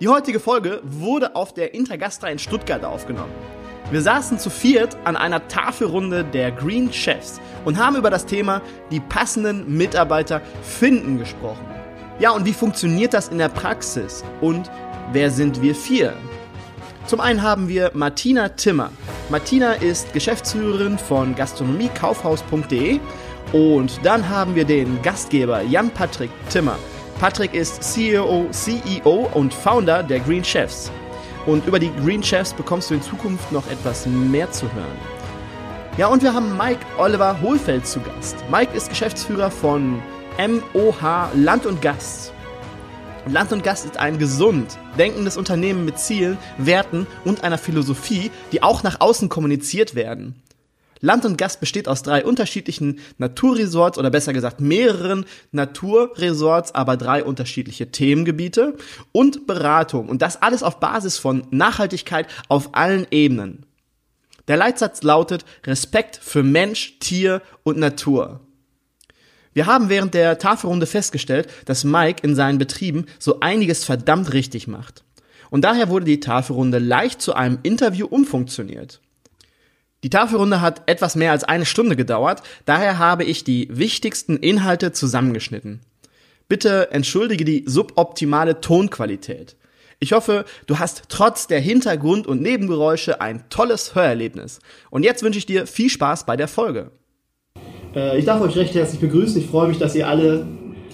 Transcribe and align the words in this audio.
Die 0.00 0.06
heutige 0.06 0.38
Folge 0.38 0.80
wurde 0.84 1.34
auf 1.34 1.52
der 1.52 1.74
Intergastra 1.74 2.28
in 2.28 2.38
Stuttgart 2.38 2.84
aufgenommen. 2.84 3.32
Wir 3.90 4.00
saßen 4.00 4.38
zu 4.38 4.48
viert 4.48 4.96
an 5.02 5.16
einer 5.16 5.48
Tafelrunde 5.48 6.22
der 6.22 6.52
Green 6.52 6.92
Chefs 6.92 7.40
und 7.64 7.78
haben 7.78 7.96
über 7.96 8.08
das 8.08 8.24
Thema 8.24 8.62
die 8.92 9.00
passenden 9.00 9.76
Mitarbeiter 9.76 10.40
finden 10.62 11.18
gesprochen. 11.18 11.66
Ja, 12.20 12.30
und 12.30 12.44
wie 12.44 12.52
funktioniert 12.52 13.12
das 13.12 13.26
in 13.26 13.38
der 13.38 13.48
Praxis? 13.48 14.22
Und 14.40 14.70
wer 15.12 15.32
sind 15.32 15.62
wir 15.62 15.74
vier? 15.74 16.12
Zum 17.06 17.18
einen 17.18 17.42
haben 17.42 17.68
wir 17.68 17.90
Martina 17.92 18.50
Timmer. 18.50 18.92
Martina 19.30 19.72
ist 19.72 20.12
Geschäftsführerin 20.12 20.96
von 20.96 21.34
gastronomiekaufhaus.de 21.34 23.00
und 23.52 23.98
dann 24.04 24.28
haben 24.28 24.54
wir 24.54 24.64
den 24.64 25.02
Gastgeber 25.02 25.62
Jan-Patrick 25.62 26.30
Timmer. 26.50 26.78
Patrick 27.20 27.52
ist 27.52 27.82
CEO, 27.82 28.46
CEO 28.52 29.28
und 29.34 29.52
Founder 29.52 30.04
der 30.04 30.20
Green 30.20 30.44
Chefs. 30.44 30.92
Und 31.46 31.66
über 31.66 31.80
die 31.80 31.90
Green 31.96 32.22
Chefs 32.22 32.54
bekommst 32.54 32.90
du 32.90 32.94
in 32.94 33.02
Zukunft 33.02 33.50
noch 33.50 33.68
etwas 33.68 34.06
mehr 34.06 34.52
zu 34.52 34.72
hören. 34.72 34.96
Ja, 35.96 36.06
und 36.06 36.22
wir 36.22 36.32
haben 36.32 36.56
Mike 36.56 36.86
Oliver 36.96 37.40
Hohlfeld 37.40 37.88
zu 37.88 37.98
Gast. 37.98 38.36
Mike 38.52 38.72
ist 38.72 38.88
Geschäftsführer 38.88 39.50
von 39.50 40.00
MOH 40.38 41.30
Land 41.34 41.66
und 41.66 41.82
Gast. 41.82 42.32
Land 43.26 43.52
und 43.52 43.64
Gast 43.64 43.84
ist 43.84 43.96
ein 43.96 44.20
gesund 44.20 44.78
denkendes 44.96 45.36
Unternehmen 45.36 45.84
mit 45.84 45.98
Zielen, 45.98 46.38
Werten 46.56 47.08
und 47.24 47.42
einer 47.42 47.58
Philosophie, 47.58 48.30
die 48.52 48.62
auch 48.62 48.84
nach 48.84 49.00
außen 49.00 49.28
kommuniziert 49.28 49.96
werden. 49.96 50.40
Land 51.00 51.24
und 51.24 51.38
Gast 51.38 51.60
besteht 51.60 51.88
aus 51.88 52.02
drei 52.02 52.24
unterschiedlichen 52.24 53.00
Naturresorts 53.18 53.98
oder 53.98 54.10
besser 54.10 54.32
gesagt 54.32 54.60
mehreren 54.60 55.24
Naturresorts, 55.52 56.74
aber 56.74 56.96
drei 56.96 57.22
unterschiedliche 57.24 57.90
Themengebiete 57.90 58.76
und 59.12 59.46
Beratung. 59.46 60.08
Und 60.08 60.22
das 60.22 60.42
alles 60.42 60.62
auf 60.62 60.80
Basis 60.80 61.18
von 61.18 61.46
Nachhaltigkeit 61.50 62.26
auf 62.48 62.74
allen 62.74 63.06
Ebenen. 63.10 63.66
Der 64.48 64.56
Leitsatz 64.56 65.02
lautet 65.02 65.44
Respekt 65.64 66.16
für 66.16 66.42
Mensch, 66.42 66.98
Tier 67.00 67.42
und 67.64 67.78
Natur. 67.78 68.40
Wir 69.52 69.66
haben 69.66 69.88
während 69.88 70.14
der 70.14 70.38
Tafelrunde 70.38 70.86
festgestellt, 70.86 71.48
dass 71.64 71.84
Mike 71.84 72.22
in 72.26 72.34
seinen 72.34 72.58
Betrieben 72.58 73.06
so 73.18 73.40
einiges 73.40 73.84
verdammt 73.84 74.32
richtig 74.32 74.68
macht. 74.68 75.04
Und 75.50 75.62
daher 75.62 75.88
wurde 75.88 76.04
die 76.04 76.20
Tafelrunde 76.20 76.78
leicht 76.78 77.20
zu 77.20 77.34
einem 77.34 77.58
Interview 77.62 78.06
umfunktioniert. 78.06 79.00
Die 80.04 80.10
Tafelrunde 80.10 80.60
hat 80.60 80.82
etwas 80.86 81.16
mehr 81.16 81.32
als 81.32 81.42
eine 81.42 81.66
Stunde 81.66 81.96
gedauert, 81.96 82.42
daher 82.66 82.98
habe 82.98 83.24
ich 83.24 83.42
die 83.42 83.68
wichtigsten 83.70 84.36
Inhalte 84.36 84.92
zusammengeschnitten. 84.92 85.80
Bitte 86.48 86.92
entschuldige 86.92 87.44
die 87.44 87.64
suboptimale 87.66 88.60
Tonqualität. 88.60 89.56
Ich 89.98 90.12
hoffe, 90.12 90.44
du 90.68 90.78
hast 90.78 91.02
trotz 91.08 91.48
der 91.48 91.60
Hintergrund- 91.60 92.28
und 92.28 92.40
Nebengeräusche 92.40 93.20
ein 93.20 93.44
tolles 93.50 93.96
Hörerlebnis. 93.96 94.60
Und 94.90 95.02
jetzt 95.02 95.24
wünsche 95.24 95.40
ich 95.40 95.46
dir 95.46 95.66
viel 95.66 95.90
Spaß 95.90 96.24
bei 96.24 96.36
der 96.36 96.46
Folge. 96.46 96.92
Äh, 97.96 98.16
ich 98.18 98.24
darf 98.24 98.40
euch 98.40 98.56
recht 98.56 98.74
herzlich 98.76 99.00
begrüßen. 99.00 99.40
Ich 99.40 99.48
freue 99.48 99.66
mich, 99.66 99.78
dass 99.78 99.96
ihr 99.96 100.06
alle 100.06 100.46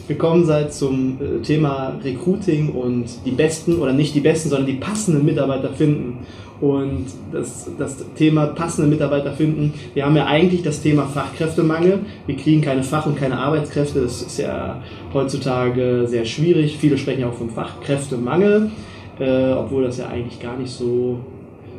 gekommen 0.09 0.45
seid 0.45 0.73
zum 0.73 1.19
äh, 1.21 1.43
Thema 1.43 1.99
Recruiting 2.03 2.71
und 2.71 3.07
die 3.25 3.31
besten 3.31 3.79
oder 3.79 3.93
nicht 3.93 4.15
die 4.15 4.21
besten, 4.21 4.51
sondern 4.51 4.67
die 4.67 4.75
passenden 4.75 5.25
Mitarbeiter 5.25 5.71
finden. 5.71 6.19
Und 6.61 7.07
das, 7.33 7.69
das 7.79 7.97
Thema 8.15 8.47
passende 8.47 8.89
Mitarbeiter 8.89 9.33
finden, 9.33 9.75
wir 9.93 10.07
haben 10.07 10.17
ja 10.17 10.27
eigentlich 10.27 10.63
das 10.63 10.81
Thema 10.81 11.07
Fachkräftemangel. 11.07 12.01
Wir 12.27 12.37
kriegen 12.37 12.61
keine 12.61 12.83
Fach- 12.83 13.07
und 13.07 13.17
keine 13.17 13.39
Arbeitskräfte. 13.39 14.01
Das 14.01 14.23
ist 14.23 14.39
ja 14.39 14.81
heutzutage 15.13 16.05
sehr 16.07 16.25
schwierig. 16.25 16.79
Viele 16.79 16.97
sprechen 16.97 17.23
ja 17.23 17.29
auch 17.29 17.35
vom 17.35 17.51
Fachkräftemangel, 17.51 18.71
äh, 19.19 19.53
obwohl 19.53 19.85
das 19.85 19.99
ja 19.99 20.07
eigentlich 20.07 20.41
gar 20.41 20.57
nicht 20.57 20.71
so, 20.71 21.19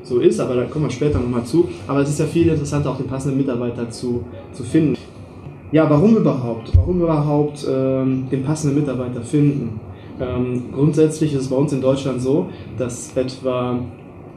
so 0.04 0.20
ist. 0.20 0.40
Aber 0.40 0.56
da 0.56 0.64
kommen 0.66 0.86
wir 0.86 0.92
später 0.92 1.20
nochmal 1.20 1.46
zu. 1.46 1.70
Aber 1.88 2.02
es 2.02 2.10
ist 2.10 2.20
ja 2.20 2.26
viel 2.26 2.50
interessanter, 2.50 2.92
auch 2.92 2.98
den 2.98 3.08
passenden 3.08 3.38
Mitarbeiter 3.38 3.90
zu, 3.90 4.26
zu 4.52 4.64
finden. 4.64 4.98
Ja, 5.76 5.90
warum 5.90 6.16
überhaupt? 6.16 6.72
Warum 6.78 7.02
überhaupt 7.02 7.68
ähm, 7.70 8.30
den 8.32 8.46
passenden 8.46 8.80
Mitarbeiter 8.80 9.22
finden? 9.22 9.82
Ähm, 10.22 10.72
grundsätzlich 10.72 11.34
ist 11.34 11.42
es 11.42 11.48
bei 11.50 11.58
uns 11.58 11.74
in 11.74 11.82
Deutschland 11.82 12.22
so, 12.22 12.48
dass 12.78 13.12
etwa 13.18 13.80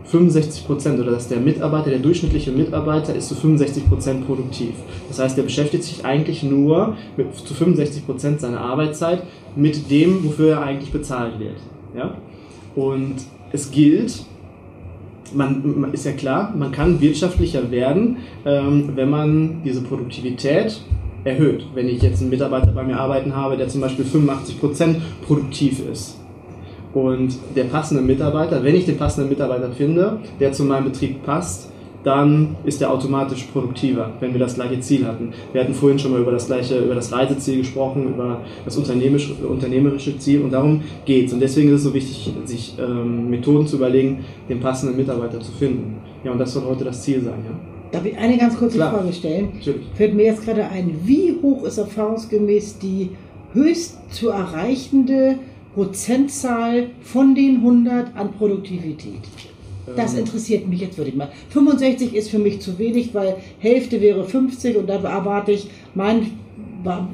65 0.06 0.66
Prozent 0.66 0.99
oder 0.99 1.12
dass 1.12 1.28
der 1.28 1.38
Mitarbeiter, 1.38 1.91
der 1.91 2.00
durchschnittliche 2.00 2.50
Mitarbeiter 2.50 3.15
ist 3.15 3.28
zu 3.28 3.37
65 3.37 3.88
Prozent 3.88 4.26
produktiv. 4.26 4.72
Das 5.06 5.21
heißt, 5.21 5.38
der 5.38 5.44
beschäftigt 5.44 5.84
sich 5.84 6.04
eigentlich 6.04 6.43
nur 6.43 6.97
mit, 7.16 7.32
zu 7.32 7.55
65 7.55 8.05
Prozent 8.05 8.41
seiner 8.41 8.60
Arbeitszeit 8.60 9.22
mit 9.55 9.88
dem, 9.93 10.25
wofür 10.25 10.55
er 10.55 10.62
eigentlich 10.62 10.91
bezahlt 10.91 11.38
wird. 11.38 11.59
Ja? 11.97 12.16
Und 12.75 13.15
es 13.53 13.70
gilt, 13.70 14.25
man 15.32 15.87
ist 15.93 16.05
ja 16.05 16.10
klar, 16.10 16.53
man 16.59 16.72
kann 16.72 17.00
wirtschaftlicher 17.00 17.70
werden, 17.70 18.16
ähm, 18.44 18.91
wenn 18.97 19.09
man 19.09 19.62
diese 19.65 19.82
Produktivität 19.82 20.81
erhöht. 21.25 21.67
Wenn 21.75 21.89
ich 21.89 22.03
jetzt 22.03 22.21
einen 22.21 22.31
Mitarbeiter 22.31 22.73
bei 22.73 22.83
mir 22.83 22.99
arbeiten 22.99 23.34
habe, 23.34 23.56
der 23.56 23.69
zum 23.69 23.81
Beispiel 23.81 24.05
85% 24.05 24.97
produktiv 25.27 25.81
ist. 25.91 26.19
Und 26.95 27.37
der 27.55 27.65
passende 27.65 28.03
Mitarbeiter, 28.03 28.62
wenn 28.65 28.75
ich 28.75 28.87
den 28.87 28.97
passenden 28.97 29.29
Mitarbeiter 29.29 29.71
finde, 29.71 30.19
der 30.41 30.53
zu 30.53 30.65
meinem 30.65 30.84
Betrieb 30.84 31.23
passt, 31.25 31.69
dann 32.05 32.56
ist 32.65 32.81
er 32.81 32.91
automatisch 32.91 33.45
produktiver, 33.53 34.12
wenn 34.21 34.33
wir 34.33 34.41
das 34.41 34.55
gleiche 34.55 34.81
Ziel 34.81 35.05
hatten. 35.05 35.33
Wir 35.53 35.61
hatten 35.61 35.75
vorhin 35.75 35.99
schon 35.99 36.12
mal 36.12 36.21
über 36.21 36.31
das 36.31 36.47
gleiche, 36.47 36.79
über 36.79 36.95
das 36.95 37.12
Reiseziel 37.12 37.59
gesprochen, 37.59 38.09
über 38.09 38.41
das 38.65 38.77
unternehmerische, 38.77 40.19
Ziel 40.19 40.43
und 40.43 40.53
darum 40.53 40.83
geht's. 41.05 41.33
Und 41.33 41.41
deswegen 41.41 41.69
ist 41.69 41.77
es 41.77 41.83
so 41.83 41.95
wichtig, 41.95 42.33
sich 42.45 42.77
ähm, 42.79 43.29
Methoden 43.29 43.67
zu 43.67 43.77
überlegen, 43.77 44.25
den 44.49 44.61
passenden 44.61 44.97
Mitarbeiter 44.97 45.41
zu 45.41 45.53
finden. 45.53 45.97
Ja, 46.25 46.32
und 46.32 46.38
das 46.38 46.53
soll 46.53 46.65
heute 46.65 46.85
das 46.85 47.03
Ziel 47.03 47.20
sein, 47.20 47.44
ja. 47.44 47.78
Darf 47.90 48.05
ich 48.05 48.17
eine 48.17 48.37
ganz 48.37 48.56
kurze 48.56 48.76
Klar. 48.76 48.93
Frage 48.93 49.12
stellen? 49.12 49.52
Natürlich. 49.55 49.87
Fällt 49.94 50.14
mir 50.14 50.26
jetzt 50.26 50.44
gerade 50.44 50.69
ein, 50.69 51.00
wie 51.05 51.37
hoch 51.43 51.64
ist 51.64 51.79
erfahrungsgemäß 51.79 52.79
die 52.79 53.11
höchst 53.55 53.99
zu 54.11 54.29
erreichende 54.29 55.38
Prozentzahl 55.75 56.90
von 57.00 57.35
den 57.35 57.56
100 57.56 58.17
an 58.17 58.32
Produktivität? 58.32 59.20
Das 59.96 60.14
ähm. 60.14 60.20
interessiert 60.20 60.69
mich 60.69 60.81
jetzt, 60.81 60.99
würde 60.99 61.11
ich 61.11 61.17
mal. 61.17 61.31
65 61.50 62.14
ist 62.14 62.31
für 62.31 62.38
mich 62.38 62.61
zu 62.61 62.79
wenig, 62.79 63.14
weil 63.14 63.37
Hälfte 63.58 64.00
wäre 64.00 64.25
50 64.25 64.76
und 64.76 64.88
da 64.88 64.94
erwarte 64.96 65.52
ich, 65.52 65.69
mein, 65.94 66.32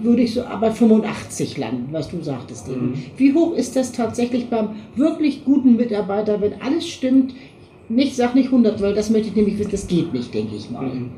würde 0.03 0.23
ich 0.23 0.35
so 0.35 0.43
bei 0.61 0.71
85 0.71 1.57
landen, 1.57 1.89
was 1.93 2.09
du 2.09 2.21
sagtest. 2.23 2.69
Mhm. 2.69 2.95
Wie 3.17 3.33
hoch 3.33 3.55
ist 3.55 3.77
das 3.77 3.93
tatsächlich 3.93 4.49
beim 4.49 4.71
wirklich 4.97 5.45
guten 5.45 5.77
Mitarbeiter, 5.77 6.41
wenn 6.41 6.61
alles 6.61 6.89
stimmt, 6.89 7.35
nicht, 7.89 8.17
sag 8.17 8.35
nicht 8.35 8.47
100, 8.47 8.81
weil 8.81 8.95
das 8.95 9.11
möchte 9.11 9.29
ich 9.29 9.37
nämlich 9.37 9.59
wissen, 9.59 9.71
das 9.71 9.87
geht 9.87 10.13
nicht, 10.13 10.33
denke 10.33 10.57
ich 10.57 10.71
mal. 10.71 10.83
Mhm. 10.83 11.11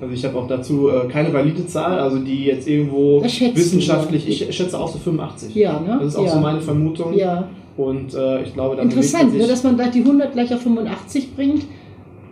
Also 0.00 0.12
ich 0.12 0.24
habe 0.24 0.38
auch 0.38 0.48
dazu 0.48 0.88
äh, 0.88 1.08
keine 1.08 1.32
valide 1.32 1.66
Zahl, 1.66 1.98
also 1.98 2.18
die 2.18 2.44
jetzt 2.44 2.68
irgendwo 2.68 3.22
wissenschaftlich, 3.22 4.24
du, 4.24 4.30
ja. 4.30 4.48
ich 4.48 4.56
schätze 4.56 4.78
auch 4.78 4.88
so 4.88 4.98
85. 4.98 5.54
Ja, 5.54 5.80
ne? 5.80 5.98
Das 6.00 6.08
ist 6.08 6.16
auch 6.16 6.24
ja. 6.24 6.32
so 6.32 6.40
meine 6.40 6.60
Vermutung. 6.60 7.14
Ja. 7.14 7.48
Und 7.76 8.14
äh, 8.14 8.42
ich 8.42 8.54
glaube, 8.54 8.80
Interessant, 8.80 9.36
ne, 9.36 9.46
dass 9.46 9.64
man 9.64 9.76
da 9.76 9.88
die 9.88 10.00
100 10.00 10.32
gleich 10.32 10.52
auf 10.54 10.60
85 10.60 11.34
bringt. 11.34 11.64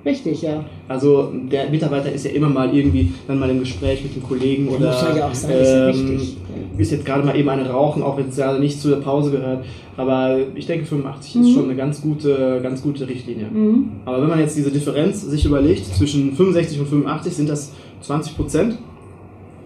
Richtig, 0.04 0.42
ja. 0.42 0.64
Also 0.88 1.32
der 1.32 1.70
Mitarbeiter 1.70 2.10
ist 2.10 2.24
ja 2.24 2.32
immer 2.32 2.48
mal 2.48 2.74
irgendwie 2.74 3.12
dann 3.28 3.38
mal 3.38 3.48
im 3.50 3.60
Gespräch 3.60 4.02
mit 4.02 4.16
dem 4.16 4.22
Kollegen 4.22 4.68
oder 4.68 4.88
muss 4.88 5.16
ja 5.16 5.26
auch 5.28 5.34
sein, 5.34 5.50
ähm, 5.54 6.16
ist, 6.16 6.36
ist 6.76 6.90
jetzt 6.90 7.04
gerade 7.04 7.24
mal 7.24 7.36
eben 7.36 7.48
eine 7.48 7.68
rauchen, 7.68 8.02
auch 8.02 8.16
wenn 8.16 8.28
es 8.28 8.36
gerade 8.36 8.58
nicht 8.58 8.80
zu 8.80 8.88
der 8.88 8.96
Pause 8.96 9.30
gehört. 9.30 9.64
Aber 9.96 10.38
ich 10.54 10.66
denke 10.66 10.86
85 10.86 11.34
mhm. 11.34 11.42
ist 11.42 11.52
schon 11.52 11.64
eine 11.64 11.76
ganz 11.76 12.00
gute, 12.00 12.60
ganz 12.62 12.82
gute 12.82 13.08
Richtlinie. 13.08 13.46
Mhm. 13.46 13.90
Aber 14.04 14.22
wenn 14.22 14.28
man 14.28 14.40
jetzt 14.40 14.56
diese 14.56 14.72
Differenz 14.72 15.22
sich 15.22 15.44
überlegt, 15.44 15.86
zwischen 15.86 16.34
65 16.34 16.80
und 16.80 16.88
85 16.88 17.32
sind 17.34 17.48
das 17.48 17.72
20 18.00 18.36
Prozent. 18.36 18.78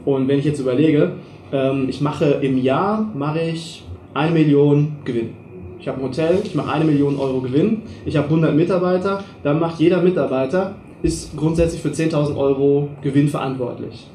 Und 0.05 0.29
wenn 0.29 0.39
ich 0.39 0.45
jetzt 0.45 0.61
überlege, 0.61 1.13
ähm, 1.53 1.87
ich 1.89 2.01
mache 2.01 2.27
im 2.43 2.59
Jahr 2.59 3.11
mache 3.15 3.41
ich 3.41 3.85
eine 4.15 4.33
Million 4.33 4.97
Gewinn. 5.05 5.46
Ich 5.79 5.89
habe 5.89 6.01
ein 6.01 6.05
Hotel, 6.05 6.41
ich 6.43 6.55
mache 6.55 6.73
eine 6.73 6.85
Million 6.85 7.19
Euro 7.19 7.41
Gewinn, 7.41 7.83
ich 8.05 8.17
habe 8.17 8.27
100 8.29 8.55
Mitarbeiter, 8.55 9.25
dann 9.43 9.61
macht 9.61 9.79
jeder 9.79 10.03
Mitarbeiter 10.03 10.75
ist 11.03 11.37
grundsätzlich 11.37 11.83
für 11.83 11.91
10.000 11.91 12.37
Euro 12.37 12.89
Gewinn 13.03 13.29
verantwortlich. 13.29 14.07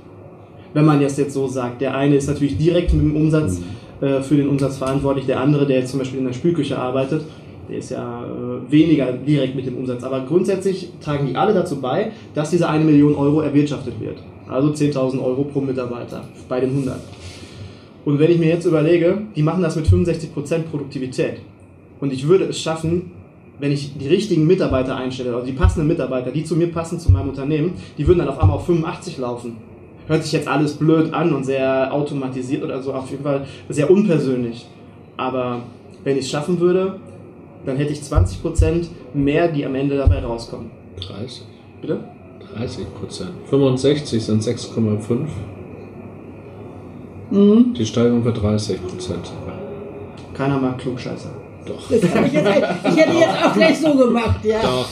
Wenn 0.74 0.86
man 0.86 1.02
das 1.02 1.18
jetzt 1.18 1.34
so 1.34 1.48
sagt, 1.48 1.82
der 1.82 1.96
eine 1.96 2.16
ist 2.16 2.28
natürlich 2.28 2.58
direkt 2.58 2.94
mit 2.94 3.04
dem 3.04 3.16
Umsatz 3.16 3.62
äh, 4.02 4.22
für 4.22 4.36
den 4.36 4.50
Umsatz 4.50 4.78
verantwortlich, 4.78 5.26
der 5.26 5.40
andere, 5.40 5.66
der 5.66 5.80
jetzt 5.80 5.92
zum 5.92 6.00
Beispiel 6.00 6.20
in 6.20 6.26
der 6.26 6.34
Spülküche 6.34 6.78
arbeitet, 6.78 7.24
der 7.70 7.78
ist 7.78 7.92
ja 7.92 8.24
äh, 8.24 8.72
weniger 8.72 9.12
direkt 9.12 9.56
mit 9.56 9.66
dem 9.66 9.78
Umsatz. 9.78 10.04
Aber 10.04 10.22
grundsätzlich 10.22 10.92
tragen 11.02 11.28
die 11.28 11.36
alle 11.36 11.54
dazu 11.54 11.80
bei, 11.80 12.12
dass 12.34 12.50
diese 12.50 12.68
eine 12.68 12.84
Million 12.84 13.16
Euro 13.16 13.42
erwirtschaftet 13.42 14.00
wird. 14.00 14.18
Also 14.50 14.70
10.000 14.70 15.24
Euro 15.24 15.44
pro 15.44 15.62
Mitarbeiter 15.62 16.24
bei 16.50 16.60
den 16.60 16.72
100. 16.72 17.00
Und 18.04 18.20
wenn 18.20 18.32
ich 18.32 18.40
mir 18.40 18.48
jetzt 18.48 18.66
überlege, 18.66 19.22
die 19.36 19.44
machen 19.44 19.62
das 19.62 19.76
mit 19.76 19.86
65% 19.86 20.64
Produktivität. 20.72 21.42
Und 22.02 22.12
ich 22.12 22.28
würde 22.28 22.46
es 22.46 22.60
schaffen, 22.60 23.12
wenn 23.60 23.72
ich 23.72 23.98
die 23.98 24.08
richtigen 24.08 24.48
Mitarbeiter 24.48 24.98
einstelle, 24.98 25.34
also 25.34 25.46
die 25.46 25.54
passenden 25.54 25.88
Mitarbeiter, 25.88 26.32
die 26.32 26.44
zu 26.44 26.56
mir 26.56 26.68
passen, 26.68 27.00
zu 27.00 27.12
meinem 27.12 27.30
Unternehmen, 27.30 27.74
die 27.98 28.08
würden 28.08 28.20
dann 28.20 28.28
auf 28.28 28.40
einmal 28.40 28.58
auf 28.58 28.66
85 28.66 29.20
laufen. 29.20 29.58
Hört 30.08 30.24
sich 30.24 30.34
jetzt 30.34 30.48
alles 30.48 30.74
blöd 30.74 31.14
an 31.14 31.34
und 31.34 31.46
sehr 31.46 31.94
automatisiert 31.94 32.64
oder 32.64 32.82
so, 32.82 32.92
auf 32.92 33.10
jeden 33.12 33.24
Fall 33.24 33.46
sehr 33.70 33.90
unpersönlich. 33.90 34.66
Aber 35.16 35.62
wenn 36.04 36.18
ich 36.18 36.26
es 36.26 36.32
schaffen 36.32 36.60
würde, 36.60 37.00
dann 37.66 37.78
hätte 37.78 37.94
ich 37.94 38.00
20% 38.00 38.88
mehr, 39.14 39.48
die 39.48 39.64
am 39.64 39.76
Ende 39.76 39.96
dabei 39.96 40.24
rauskommen. 40.24 40.72
30. 41.00 41.44
Bitte? 41.82 42.00
30 42.58 42.86
Prozent. 43.00 43.30
65 43.46 44.24
sind 44.24 44.42
6,5. 44.42 45.28
Mhm. 47.30 47.74
Die 47.76 47.86
Steigerung 47.86 48.24
für 48.24 48.34
30 48.34 48.82
Prozent. 48.82 49.32
Keiner 50.34 50.60
mag 50.60 50.80
Klugscheißer. 50.80 51.30
Doch. 51.66 51.90
Das 51.90 52.04
ich, 52.04 52.34
jetzt, 52.34 52.48
ich 52.86 52.96
hätte 52.96 53.14
jetzt 53.14 53.44
auch 53.44 53.54
gleich 53.54 53.80
so 53.80 53.94
gemacht, 53.96 54.44
ja. 54.44 54.62
Doch. 54.62 54.88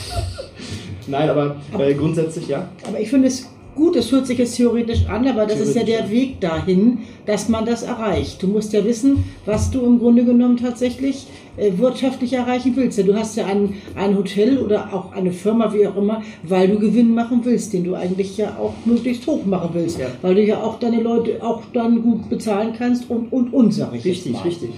Nein, 1.06 1.30
aber 1.30 1.56
äh, 1.78 1.94
grundsätzlich 1.94 2.48
ja. 2.48 2.68
Aber 2.86 3.00
ich 3.00 3.10
finde 3.10 3.28
es 3.28 3.48
gut, 3.74 3.96
es 3.96 4.12
hört 4.12 4.26
sich 4.26 4.38
jetzt 4.38 4.56
theoretisch 4.56 5.06
an, 5.06 5.26
aber 5.26 5.46
das 5.46 5.60
ist 5.60 5.74
ja 5.74 5.82
der 5.82 6.10
Weg 6.10 6.40
dahin, 6.40 6.98
dass 7.26 7.48
man 7.48 7.64
das 7.64 7.82
erreicht. 7.82 8.42
Du 8.42 8.48
musst 8.48 8.72
ja 8.72 8.84
wissen, 8.84 9.24
was 9.46 9.70
du 9.70 9.84
im 9.84 9.98
Grunde 9.98 10.24
genommen 10.24 10.56
tatsächlich 10.56 11.26
äh, 11.56 11.72
wirtschaftlich 11.78 12.32
erreichen 12.32 12.72
willst. 12.76 12.98
Ja, 12.98 13.04
du 13.04 13.14
hast 13.14 13.36
ja 13.36 13.46
ein, 13.46 13.74
ein 13.94 14.16
Hotel 14.16 14.58
oder 14.58 14.92
auch 14.92 15.12
eine 15.12 15.32
Firma, 15.32 15.72
wie 15.72 15.86
auch 15.86 15.96
immer, 15.96 16.22
weil 16.42 16.68
du 16.68 16.78
Gewinn 16.78 17.14
machen 17.14 17.40
willst, 17.44 17.72
den 17.72 17.84
du 17.84 17.94
eigentlich 17.94 18.36
ja 18.36 18.56
auch 18.58 18.74
möglichst 18.84 19.26
hoch 19.26 19.44
machen 19.44 19.70
willst. 19.72 19.98
Ja. 19.98 20.08
Weil 20.22 20.34
du 20.34 20.44
ja 20.44 20.62
auch 20.62 20.78
deine 20.78 21.00
Leute 21.00 21.42
auch 21.42 21.62
dann 21.72 22.02
gut 22.02 22.28
bezahlen 22.28 22.74
kannst 22.76 23.08
und, 23.08 23.32
und, 23.32 23.52
und, 23.52 23.72
sag 23.72 23.94
ich 23.94 24.04
Richtig, 24.04 24.44
richtig. 24.44 24.70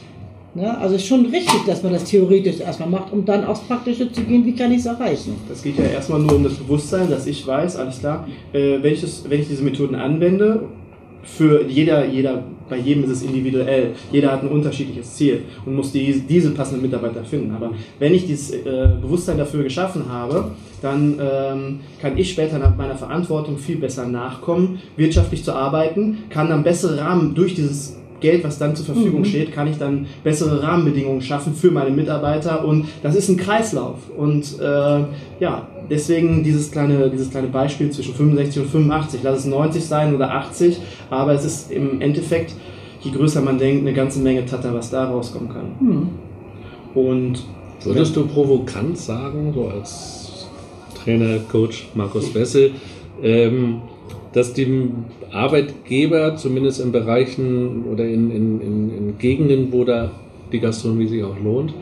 Ne? 0.55 0.79
Also 0.79 0.97
ist 0.97 1.07
schon 1.07 1.27
richtig, 1.27 1.65
dass 1.67 1.83
man 1.83 1.93
das 1.93 2.05
theoretisch 2.05 2.61
erstmal 2.61 2.89
macht, 2.89 3.13
um 3.13 3.25
dann 3.25 3.45
aufs 3.45 3.61
Praktische 3.61 4.13
zu 4.13 4.23
gehen, 4.23 4.45
wie 4.45 4.55
kann 4.55 4.71
ich 4.71 4.81
es 4.81 4.87
erreichen. 4.87 5.35
Das 5.49 5.63
geht 5.63 5.79
ja 5.79 5.85
erstmal 5.85 6.21
nur 6.21 6.37
um 6.37 6.45
das 6.45 6.55
Bewusstsein, 6.55 7.09
dass 7.09 7.27
ich 7.27 7.47
weiß, 7.47 7.77
alles 7.77 8.01
klar, 8.01 8.27
äh, 8.53 8.83
wenn, 8.83 8.93
ich 8.93 9.01
das, 9.01 9.25
wenn 9.29 9.41
ich 9.41 9.49
diese 9.49 9.63
Methoden 9.63 9.95
anwende, 9.95 10.69
für 11.25 11.65
jeder, 11.67 12.05
jeder, 12.05 12.43
bei 12.69 12.77
jedem 12.79 13.05
ist 13.05 13.11
es 13.11 13.23
individuell, 13.23 13.93
jeder 14.11 14.33
hat 14.33 14.43
ein 14.43 14.49
unterschiedliches 14.49 15.15
Ziel 15.15 15.43
und 15.65 15.77
muss 15.77 15.93
die, 15.93 16.21
diese 16.29 16.51
passenden 16.51 16.83
Mitarbeiter 16.83 17.25
finden. 17.25 17.55
Aber 17.55 17.71
wenn 17.99 18.13
ich 18.13 18.27
dieses 18.27 18.51
äh, 18.51 18.89
Bewusstsein 19.01 19.39
dafür 19.39 19.63
geschaffen 19.63 20.09
habe, 20.09 20.51
dann 20.81 21.19
ähm, 21.21 21.81
kann 22.01 22.19
ich 22.19 22.33
später 22.33 22.59
nach 22.59 22.77
meiner 22.77 22.97
Verantwortung 22.97 23.57
viel 23.57 23.77
besser 23.77 24.07
nachkommen, 24.07 24.81
wirtschaftlich 24.97 25.45
zu 25.45 25.53
arbeiten, 25.53 26.25
kann 26.29 26.49
dann 26.49 26.65
bessere 26.65 26.99
Rahmen 26.99 27.35
durch 27.35 27.55
dieses 27.55 28.02
Geld, 28.23 28.43
was 28.45 28.59
dann 28.59 28.75
zur 28.75 28.87
Verfügung 28.87 29.21
Mhm. 29.21 29.25
steht, 29.27 29.53
kann 29.53 29.67
ich 29.67 29.77
dann 29.77 30.07
bessere 30.25 30.63
Rahmenbedingungen 30.63 31.21
schaffen 31.21 31.53
für 31.55 31.71
meine 31.71 31.91
Mitarbeiter 31.91 32.65
und 32.65 32.87
das 33.03 33.15
ist 33.15 33.29
ein 33.29 33.37
Kreislauf 33.37 33.97
und 34.17 34.59
äh, 34.59 35.01
ja, 35.41 35.67
deswegen 35.91 36.43
dieses 36.43 36.71
kleine, 36.71 37.11
dieses 37.11 37.31
kleine 37.31 37.49
Beispiel 37.49 37.91
zwischen 37.91 38.15
65 38.15 38.63
und 38.63 38.69
85, 38.71 39.21
lass 39.23 39.41
es 39.41 39.45
90 39.47 39.85
sein 39.85 40.15
oder 40.15 40.31
80, 40.33 40.79
aber 41.11 41.33
es 41.35 41.45
ist 41.45 41.71
im 41.71 42.01
Endeffekt, 42.01 42.55
je 43.03 43.11
größer 43.11 43.43
man 43.43 43.59
denkt, 43.59 43.83
eine 43.87 43.95
ganze 43.95 44.21
Menge 44.21 44.47
Tata, 44.47 44.73
was 44.73 44.89
da 44.91 45.05
rauskommen 45.11 45.49
kann. 45.51 45.67
Hm. 45.81 46.09
Und 46.95 47.45
Würdest 47.85 48.15
du 48.15 48.27
provokant 48.27 48.97
sagen, 48.97 49.53
so 49.55 49.67
als 49.67 50.47
Trainer, 51.03 51.39
Coach 51.51 51.89
Markus 51.95 52.33
Wessel, 52.33 52.71
ähm, 53.21 53.81
dass 54.33 54.53
die 54.55 54.91
Arbeitgeber 55.31 56.37
zumindest 56.37 56.81
in 56.81 56.93
Bereichen 56.93 57.85
oder 57.85 58.05
in, 58.05 58.31
in, 58.31 58.61
in, 58.61 58.97
in 58.97 59.19
Gegenden, 59.19 59.73
wo 59.73 59.85
da 59.85 60.11
die 60.53 60.61
Gastronomie 60.61 61.07
sich 61.07 61.23
auch 61.23 61.39
lohnt, 61.39 61.75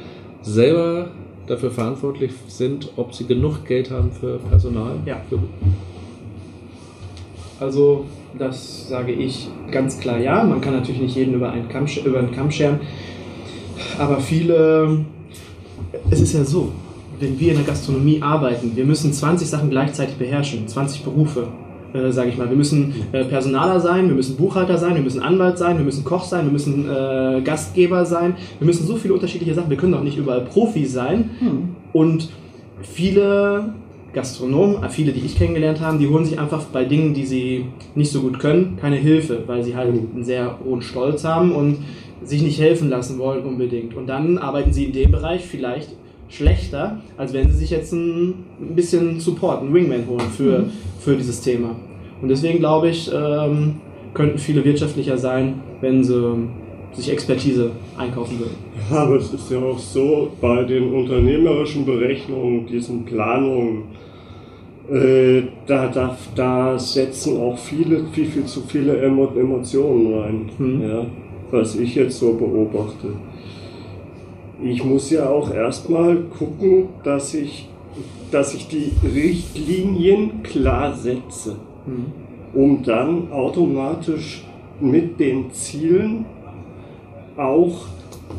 selber 0.43 1.11
dafür 1.47 1.71
verantwortlich 1.71 2.33
sind, 2.47 2.93
ob 2.97 3.15
sie 3.15 3.27
genug 3.27 3.65
Geld 3.67 3.91
haben 3.91 4.11
für 4.13 4.39
Personal? 4.39 4.97
Ja. 5.05 5.21
Also, 7.59 8.07
das 8.39 8.89
sage 8.89 9.13
ich 9.13 9.49
ganz 9.71 9.99
klar 9.99 10.19
ja. 10.19 10.43
Man 10.45 10.61
kann 10.61 10.73
natürlich 10.73 11.01
nicht 11.01 11.17
jeden 11.17 11.35
über 11.35 11.51
einen 11.51 11.69
Kamm, 11.69 11.87
über 12.05 12.19
einen 12.19 12.33
Kamm 12.33 12.51
scheren. 12.51 12.81
Aber 13.99 14.21
viele. 14.21 15.05
Es 16.09 16.21
ist 16.21 16.33
ja 16.33 16.45
so, 16.45 16.73
wenn 17.19 17.39
wir 17.39 17.51
in 17.51 17.59
der 17.59 17.67
Gastronomie 17.67 18.23
arbeiten, 18.23 18.73
wir 18.75 18.85
müssen 18.85 19.13
20 19.13 19.49
Sachen 19.49 19.71
gleichzeitig 19.71 20.17
beherrschen, 20.17 20.69
20 20.69 21.03
Berufe, 21.03 21.49
äh, 21.93 22.11
sage 22.11 22.31
ich 22.31 22.39
mal. 22.39 22.49
Wir 22.49 22.57
müssen 22.57 22.95
äh, 23.13 23.25
Personaler 23.25 23.81
sein, 23.81 24.09
wir 24.09 24.15
müssen 24.15 24.37
Buchhalter 24.37 24.79
sein, 24.79 24.95
wir 24.95 25.03
müssen 25.03 25.23
Anwalt 25.23 25.59
sein, 25.59 25.79
wir 25.79 25.85
müssen 25.85 26.05
Koch 26.05 26.25
sein, 26.25 26.45
wir 26.47 26.53
müssen 26.53 26.89
äh, 26.89 27.41
Gastgeber 27.43 28.05
sein. 28.05 28.37
Wir 28.59 28.67
müssen 28.67 28.87
so 28.87 28.97
viele 28.97 29.15
unterschiedliche 29.15 29.55
Sachen. 29.55 29.71
Wir 29.71 29.77
können 29.77 29.95
auch 29.95 30.03
nicht 30.03 30.17
überall 30.17 30.43
Profi 30.43 30.87
sein. 30.87 31.31
Hm. 31.39 31.69
Und 31.93 32.31
viele 32.83 33.75
Gastronomen, 34.13 34.83
äh, 34.83 34.89
viele, 34.89 35.13
die 35.13 35.25
ich 35.25 35.37
kennengelernt 35.37 35.81
habe, 35.81 35.99
die 35.99 36.09
holen 36.09 36.25
sich 36.25 36.39
einfach 36.39 36.65
bei 36.65 36.85
Dingen, 36.85 37.15
die 37.15 37.27
sie 37.27 37.67
nicht 37.95 38.11
so 38.11 38.21
gut 38.21 38.39
können, 38.39 38.77
keine 38.81 38.97
Hilfe, 38.97 39.45
weil 39.47 39.63
sie 39.63 39.77
halt 39.77 39.89
einen 39.89 40.25
sehr 40.25 40.59
hohen 40.65 40.83
Stolz 40.83 41.25
haben 41.25 41.53
und 41.53 41.79
sich 42.23 42.43
nicht 42.43 42.61
helfen 42.61 42.91
lassen 42.91 43.19
wollen 43.19 43.45
unbedingt. 43.45 43.95
Und 43.95 44.07
dann 44.07 44.39
arbeiten 44.39 44.73
sie 44.73 44.85
in 44.87 44.93
dem 44.93 45.11
Bereich 45.11 45.47
vielleicht 45.47 45.91
schlechter, 46.31 47.01
als 47.17 47.33
wenn 47.33 47.51
sie 47.51 47.59
sich 47.59 47.71
jetzt 47.71 47.93
ein, 47.93 48.29
ein 48.61 48.75
bisschen 48.75 49.21
Support, 49.21 49.61
einen 49.63 49.75
Wingman 49.75 50.07
holen 50.09 50.31
für, 50.37 50.65
für 51.01 51.17
dieses 51.17 51.41
Thema. 51.41 51.75
Und 52.23 52.29
deswegen 52.29 52.61
glaube 52.61 52.89
ich, 52.89 53.11
ähm, 53.13 53.77
könnten 54.15 54.39
viele 54.39 54.65
wirtschaftlicher 54.65 55.19
sein, 55.19 55.61
wenn 55.81 56.03
sie 56.05 56.35
sich 56.93 57.11
Expertise 57.13 57.71
einkaufen 57.97 58.39
würden. 58.39 58.55
Ja, 58.91 58.99
aber 59.05 59.17
es 59.17 59.33
ist 59.33 59.51
ja 59.51 59.59
auch 59.59 59.79
so, 59.79 60.31
bei 60.41 60.65
den 60.65 60.93
unternehmerischen 60.93 61.85
Berechnungen, 61.85 62.67
diesen 62.67 63.05
Planungen, 63.05 63.85
äh, 64.91 65.43
da, 65.67 65.87
da, 65.89 66.17
da 66.35 66.79
setzen 66.79 67.41
auch 67.41 67.57
viele, 67.57 68.05
viel, 68.13 68.27
viel 68.27 68.45
zu 68.45 68.63
viele 68.63 69.01
Emo 69.01 69.29
Emotionen 69.37 70.15
rein, 70.19 70.51
Hm. 70.59 70.83
ja, 70.83 71.07
was 71.53 71.77
ich 71.77 71.95
jetzt 71.95 72.19
so 72.19 72.33
beobachte. 72.35 73.09
Ich 74.63 74.85
muss 74.85 75.11
ja 75.11 75.29
auch 75.29 75.53
erstmal 75.53 76.17
gucken, 76.39 76.89
dass 77.05 77.35
ich, 77.35 77.69
dass 78.31 78.55
ich 78.55 78.69
die 78.69 78.93
Richtlinien 79.07 80.43
klar 80.43 80.95
setze 80.95 81.57
Mhm. 81.87 82.07
um 82.53 82.83
dann 82.83 83.33
automatisch 83.33 84.45
mit 84.81 85.19
den 85.19 85.51
Zielen 85.53 86.27
auch 87.37 87.87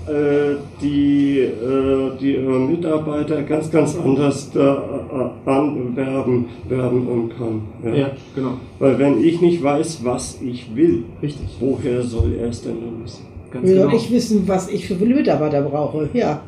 äh, 0.07 0.55
die, 0.81 1.39
äh, 1.39 2.11
die 2.19 2.35
äh, 2.35 2.39
Mitarbeiter 2.39 3.41
ganz, 3.43 3.69
ganz 3.71 3.97
anders 3.97 4.51
da 4.51 5.33
anwerben 5.45 6.45
werben 6.69 7.29
kann. 7.37 7.61
Ja. 7.83 7.99
Ja, 7.99 8.11
genau. 8.35 8.53
Weil 8.79 8.97
wenn 8.99 9.23
ich 9.23 9.41
nicht 9.41 9.61
weiß, 9.63 10.03
was 10.05 10.39
ich 10.41 10.75
will, 10.75 11.03
Richtig. 11.21 11.47
woher 11.59 12.03
soll 12.03 12.33
er 12.39 12.49
es 12.49 12.61
denn 12.61 12.75
dann 12.79 13.03
wissen? 13.03 13.25
Ganz 13.51 13.65
Wie 13.67 13.74
soll 13.74 13.86
genau. 13.88 13.96
ich 13.96 14.12
wissen, 14.12 14.43
was 14.48 14.70
ich 14.70 14.88
für 14.88 14.96
Mitarbeiter 14.96 15.62
brauche? 15.62 16.10
Ja. 16.13 16.41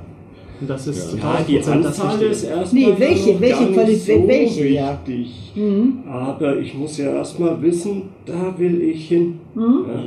Und 0.62 0.70
das 0.70 0.88
ist 0.88 1.14
Ja, 1.14 1.20
total 1.20 1.44
die 1.48 1.58
Anzahl 1.62 2.22
ist 2.22 2.44
erstmal 2.44 2.84
Nee, 2.84 2.94
welche- 2.98 3.34
noch 3.34 3.42
welche 3.42 3.54
gar 3.56 3.66
nicht 3.66 3.74
Qualität- 3.74 4.22
so 4.22 4.28
welche, 4.28 4.68
ja. 4.68 5.00
wichtig. 5.06 5.52
Mhm. 5.56 5.94
Aber 6.10 6.58
ich 6.58 6.74
muss 6.74 6.98
ja 6.98 7.12
erstmal 7.14 7.62
wissen, 7.62 8.04
da 8.26 8.54
will 8.58 8.82
ich 8.82 9.08
hin. 9.10 9.40
Mhm. 9.56 9.62
Ja. 9.88 10.04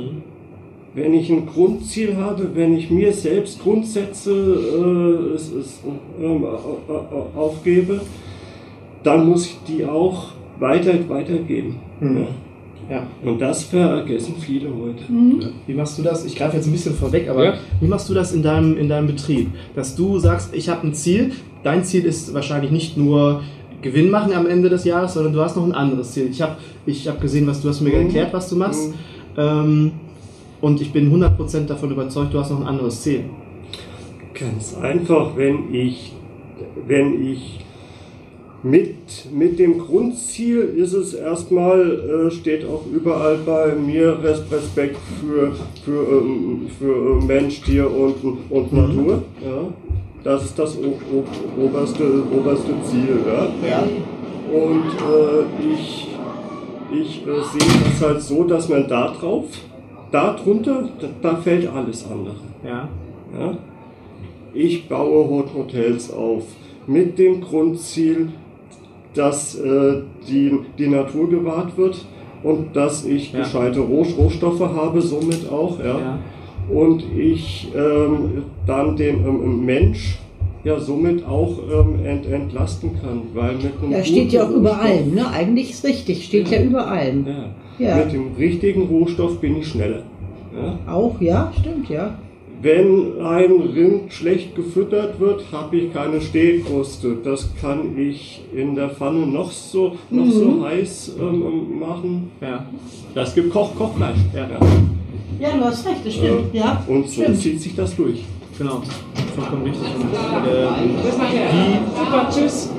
Wenn 0.95 1.13
ich 1.13 1.29
ein 1.29 1.45
Grundziel 1.45 2.15
habe, 2.17 2.49
wenn 2.55 2.75
ich 2.75 2.89
mir 2.89 3.13
selbst 3.13 3.61
Grundsätze 3.61 4.31
äh, 4.31 5.35
es, 5.35 5.51
es, 5.51 5.79
ähm, 6.19 6.43
au- 6.43 7.39
aufgebe, 7.39 8.01
dann 9.03 9.29
muss 9.29 9.45
ich 9.45 9.57
die 9.67 9.85
auch 9.85 10.29
weiter, 10.59 10.93
weitergeben. 11.07 11.75
Mhm. 11.99 12.17
Ja. 12.17 12.27
Ja. 12.89 13.05
Und 13.23 13.39
das 13.41 13.63
vergessen 13.63 14.35
viele 14.39 14.69
heute. 14.69 15.11
Mhm. 15.11 15.41
Wie 15.65 15.73
machst 15.73 15.97
du 15.97 16.03
das? 16.03 16.23
Ich 16.25 16.35
greife 16.35 16.55
jetzt 16.55 16.67
ein 16.67 16.71
bisschen 16.71 16.93
vorweg, 16.95 17.27
aber 17.29 17.43
Ja. 17.45 17.53
wie 17.81 17.87
machst 17.87 18.07
du 18.09 18.13
das 18.13 18.31
in 18.31 18.41
deinem, 18.41 18.77
in 18.77 18.87
deinem 18.87 19.07
Betrieb? 19.07 19.49
Dass 19.75 19.95
du 19.95 20.19
sagst, 20.19 20.53
ich 20.55 20.69
habe 20.69 20.87
ein 20.87 20.93
Ziel. 20.93 21.31
Dein 21.63 21.83
Ziel 21.83 22.05
ist 22.05 22.33
wahrscheinlich 22.33 22.71
nicht 22.71 22.95
nur 22.97 23.41
Gewinn 23.81 24.09
machen 24.09 24.33
am 24.33 24.47
Ende 24.47 24.69
des 24.69 24.85
Jahres, 24.85 25.13
sondern 25.15 25.33
du 25.33 25.41
hast 25.41 25.55
noch 25.57 25.65
ein 25.65 25.73
anderes 25.73 26.11
Ziel. 26.13 26.29
Ich 26.31 26.41
habe 26.41 26.55
ich 26.85 27.07
hab 27.07 27.19
gesehen, 27.21 27.45
was 27.45 27.61
du 27.61 27.67
hast 27.69 27.81
mir 27.81 27.89
Mhm. 27.89 28.05
erklärt, 28.05 28.33
was 28.33 28.49
du 28.49 28.55
machst. 28.55 28.89
Mhm. 28.89 28.93
Ähm, 29.37 29.91
und 30.61 30.81
ich 30.81 30.91
bin 30.93 31.11
100% 31.11 31.69
davon 31.69 31.91
überzeugt, 31.91 32.33
du 32.33 32.39
hast 32.39 32.51
noch 32.51 32.61
ein 32.61 32.67
anderes 32.67 33.01
Ziel. 33.01 33.25
Ganz 34.33 34.75
einfach, 34.81 35.35
wenn 35.35 35.73
ich, 35.73 36.13
wenn 36.87 37.27
ich 37.31 37.59
mit, 38.63 38.95
mit 39.31 39.59
dem 39.59 39.77
Grundziel 39.77 40.59
ist 40.77 40.93
es 40.93 41.13
erstmal, 41.13 42.27
äh, 42.27 42.31
steht 42.31 42.65
auch 42.65 42.83
überall 42.91 43.37
bei 43.45 43.73
mir 43.75 44.17
Respekt 44.51 44.97
für, 45.21 45.53
für, 45.85 46.21
ähm, 46.21 46.67
für 46.79 47.19
äh, 47.21 47.25
Mensch, 47.25 47.61
Tier 47.61 47.89
und, 47.89 48.15
und 48.49 48.73
Mhm. 48.73 48.79
Natur. 48.79 49.23
Ja. 49.45 49.73
Das 50.23 50.43
ist 50.43 50.57
das 50.59 50.77
o 50.77 50.97
o 51.13 51.23
oberste, 51.63 52.03
oberste 52.35 52.71
Ziel. 52.83 53.19
Ja. 53.25 53.47
Ja. 53.67 53.83
Und 54.51 54.85
äh, 54.85 55.73
ich, 55.73 56.07
ich 56.91 57.21
äh, 57.21 57.25
sehe 57.25 57.71
das 57.85 58.01
halt 58.01 58.21
so, 58.21 58.43
dass 58.43 58.67
man 58.69 58.87
da 58.87 59.13
drauf, 59.13 59.45
da 60.11 60.33
drunter, 60.33 60.89
da, 60.99 61.07
da 61.21 61.35
fällt 61.37 61.67
alles 61.69 62.05
andere. 62.09 62.35
Ja. 62.65 62.89
Ja? 63.39 63.57
Ich 64.53 64.89
baue 64.89 65.29
Hot- 65.29 65.53
Hotels 65.53 66.11
auf 66.11 66.43
mit 66.87 67.19
dem 67.19 67.41
Grundziel, 67.41 68.29
dass 69.17 69.55
äh, 69.59 70.01
die, 70.27 70.51
die 70.77 70.87
Natur 70.87 71.29
gewahrt 71.29 71.77
wird 71.77 72.05
und 72.43 72.75
dass 72.75 73.05
ich 73.05 73.33
Ja. 73.33 73.39
gescheite 73.39 73.79
Roh 73.79 74.05
Rohstoffe 74.17 74.59
habe, 74.59 75.01
somit 75.01 75.49
auch. 75.51 75.79
Ja? 75.79 75.99
Ja. 75.99 76.19
Und 76.73 77.03
ich 77.17 77.71
ähm, 77.75 78.43
dann 78.65 78.95
den 78.95 79.25
ähm, 79.25 79.65
Mensch 79.65 80.19
ja 80.63 80.77
somit 80.79 81.25
auch 81.25 81.57
ähm, 81.71 82.05
ent, 82.05 82.25
entlasten 82.25 82.91
kann, 83.01 83.21
weil 83.33 83.55
mit 83.55 83.71
einem 83.81 83.91
Das 83.91 84.07
steht 84.07 84.33
ja 84.33 84.43
auch 84.43 84.47
guten 84.47 84.59
über 84.59 84.71
Rohstoff- 84.71 84.85
allem, 84.85 85.15
ne? 85.15 85.29
Eigentlich 85.31 85.69
ist 85.71 85.85
richtig, 85.85 86.25
steht 86.25 86.49
ja, 86.49 86.61
über 86.61 86.87
allem. 86.87 87.25
Ja. 87.25 87.45
Ja. 87.79 87.95
Mit 87.97 88.11
dem 88.13 88.33
richtigen 88.37 88.83
Rohstoff 88.87 89.39
bin 89.39 89.57
ich 89.57 89.67
schneller. 89.67 90.01
Ja? 90.55 90.79
Auch, 90.91 91.21
ja, 91.21 91.53
stimmt, 91.59 91.87
ja. 91.89 92.15
Wenn 92.59 93.21
ein 93.21 93.51
Rind 93.51 94.11
schlecht 94.11 94.55
gefüttert 94.55 95.19
wird, 95.19 95.43
habe 95.51 95.77
ich 95.77 95.93
keine 95.93 96.19
Stehkruste. 96.19 97.17
Das 97.23 97.49
kann 97.61 97.97
ich 97.99 98.41
in 98.55 98.73
der 98.73 98.89
Pfanne 98.89 99.27
noch 99.27 99.51
so, 99.51 99.95
noch 100.09 100.25
Mhm. 100.25 100.31
so 100.31 100.65
heiß 100.65 101.11
ähm, 101.19 101.79
machen. 101.79 102.31
Ja. 102.41 102.65
Das 103.13 103.35
gibt 103.35 103.51
Koch 103.51 103.75
Kochfleisch. 103.75 104.17
Ja. 104.33 104.47
Ja, 105.39 105.55
du 105.55 105.63
hast 105.65 105.85
recht, 105.85 106.03
das 106.03 106.13
stimmt, 106.15 106.51
ja. 106.51 106.83
Und 106.87 107.07
so 107.07 107.21
Stimmt. 107.21 107.37
zieht 107.39 107.61
sich 107.61 107.75
das 107.75 107.95
durch. 107.95 108.23
Genau. 108.57 108.81
Vollkommen 109.35 109.63
richtig. 109.65 109.83
Und, 109.93 110.03
äh, 110.47 110.67
wie, 111.53 111.99
Super, 111.99 112.27
tschüss. 112.31 112.71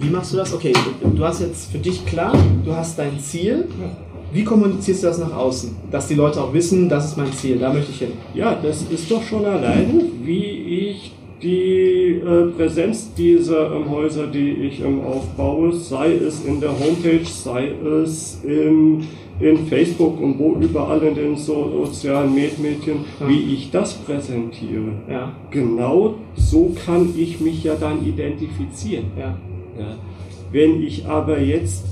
wie 0.00 0.10
machst 0.10 0.32
du 0.32 0.36
das? 0.36 0.54
Okay, 0.54 0.72
du 1.02 1.24
hast 1.24 1.40
jetzt 1.40 1.72
für 1.72 1.78
dich 1.78 2.06
klar, 2.06 2.32
du 2.64 2.72
hast 2.72 2.96
dein 3.00 3.18
Ziel. 3.18 3.66
Wie 4.32 4.44
kommunizierst 4.44 5.02
du 5.02 5.06
das 5.06 5.18
nach 5.18 5.34
außen? 5.34 5.70
Dass 5.90 6.06
die 6.08 6.14
Leute 6.14 6.40
auch 6.42 6.52
wissen, 6.52 6.88
das 6.88 7.06
ist 7.06 7.16
mein 7.16 7.32
Ziel, 7.32 7.58
da 7.58 7.72
möchte 7.72 7.90
ich 7.92 7.98
hin. 7.98 8.12
Ja, 8.34 8.54
das 8.62 8.82
ist 8.90 9.10
doch 9.10 9.22
schon 9.22 9.44
alleine, 9.44 10.02
wie 10.22 10.42
ich 10.90 11.12
die 11.42 12.20
äh, 12.20 12.46
Präsenz 12.56 13.14
dieser 13.14 13.72
ähm, 13.74 13.88
Häuser, 13.88 14.26
die 14.26 14.50
ich 14.50 14.80
ähm, 14.82 15.00
aufbaue, 15.02 15.72
sei 15.72 16.14
es 16.14 16.44
in 16.44 16.60
der 16.60 16.70
Homepage, 16.70 17.24
sei 17.24 17.68
es 18.02 18.40
im, 18.44 19.02
in 19.38 19.66
Facebook 19.68 20.20
und 20.20 20.36
wo 20.38 20.56
überall 20.60 21.00
in 21.04 21.14
den 21.14 21.36
so 21.36 21.84
sozialen 21.86 22.34
Medien, 22.34 23.04
Ja. 23.20 23.28
wie 23.28 23.54
ich 23.54 23.70
das 23.70 23.94
präsentiere. 23.94 24.90
Ja, 25.08 25.32
Genau 25.52 26.14
so 26.34 26.72
kann 26.84 27.14
ich 27.16 27.40
mich 27.40 27.62
ja 27.64 27.76
dann 27.76 28.04
identifizieren. 28.04 29.04
ja. 29.18 29.36
Wenn 30.50 30.82
ich 30.82 31.06
aber 31.06 31.38
jetzt 31.40 31.84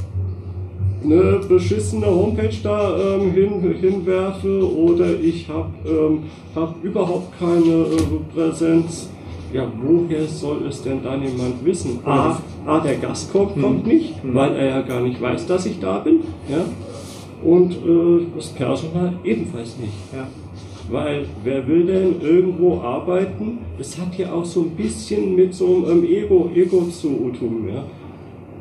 eine 1.04 1.40
beschissene 1.48 2.06
Homepage 2.06 2.56
da 2.62 3.16
ähm, 3.16 3.30
hin, 3.32 3.74
hinwerfe 3.80 4.68
oder 4.76 5.18
ich 5.20 5.48
habe 5.48 5.70
ähm, 5.86 6.18
hab 6.54 6.82
überhaupt 6.82 7.38
keine 7.38 7.72
äh, 7.72 8.34
Präsenz, 8.34 9.10
ja, 9.52 9.70
woher 9.80 10.26
soll 10.26 10.66
es 10.68 10.82
denn 10.82 11.02
dann 11.02 11.22
jemand 11.22 11.64
wissen? 11.64 12.00
A, 12.04 12.38
A 12.66 12.80
der 12.80 12.96
Gast 12.96 13.32
kommt, 13.32 13.60
kommt 13.60 13.86
nicht, 13.86 14.22
Mhm. 14.24 14.34
weil 14.34 14.56
er 14.56 14.66
ja 14.66 14.80
gar 14.82 15.00
nicht 15.02 15.20
weiß, 15.20 15.46
dass 15.46 15.66
ich 15.66 15.78
da 15.80 15.98
bin. 15.98 16.20
Ja? 16.50 16.64
Und 17.48 17.72
äh, 17.72 18.26
das 18.34 18.48
Personal 18.48 19.12
ebenfalls 19.24 19.76
nicht. 19.78 19.92
ja. 20.14 20.26
Weil 20.88 21.26
wer 21.42 21.66
will 21.66 21.84
denn 21.86 22.20
irgendwo 22.22 22.78
arbeiten? 22.80 23.58
Es 23.78 23.98
hat 23.98 24.16
ja 24.18 24.32
auch 24.32 24.44
so 24.44 24.60
ein 24.60 24.70
bisschen 24.70 25.34
mit 25.34 25.52
so 25.52 25.84
einem 25.84 26.04
Ego, 26.04 26.48
Ego 26.54 26.82
zu 26.84 27.08
tun. 27.38 27.68
Ja? 27.72 27.82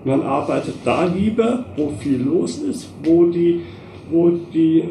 Man 0.05 0.21
arbeitet 0.21 0.75
da 0.85 1.05
lieber, 1.05 1.65
wo 1.75 1.91
viel 1.99 2.21
los 2.21 2.59
ist, 2.59 2.89
wo 3.03 3.25
die, 3.25 3.61
wo 4.11 4.29
die, 4.53 4.83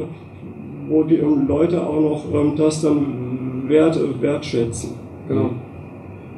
wo 0.89 1.05
die 1.05 1.23
Leute 1.49 1.87
auch 1.87 2.01
noch 2.01 2.25
ähm, 2.35 2.55
das 2.57 2.83
dann 2.83 3.65
wert, 3.69 3.97
wertschätzen. 4.21 4.91
Genau. 5.29 5.51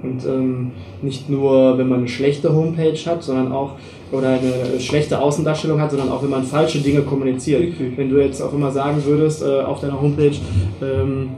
Und 0.03 0.25
ähm, 0.27 0.73
nicht 1.01 1.31
nur, 1.31 1.79
wenn 1.79 1.89
man 1.89 2.01
eine 2.01 2.09
schlechte 2.09 2.55
Homepage 2.55 2.99
hat, 3.07 3.23
sondern 3.23 3.51
auch, 3.51 3.73
oder 4.13 4.29
eine 4.29 4.79
schlechte 4.79 5.21
Außendarstellung 5.21 5.81
hat, 5.81 5.91
sondern 5.91 6.11
auch, 6.11 6.23
wenn 6.23 6.31
man 6.31 6.45
falsche 6.45 6.79
Dinge 6.79 7.01
kommuniziert. 7.01 7.63
Richtig. 7.63 7.97
Wenn 7.97 8.11
du 8.11 8.19
jetzt 8.19 8.43
auch 8.43 8.53
immer 8.53 8.71
sagen 8.71 9.03
würdest 9.07 9.43
äh, 9.43 9.63
auf 9.63 9.81
deiner 9.81 10.01
Homepage, 10.01 10.37
ähm, 10.83 11.31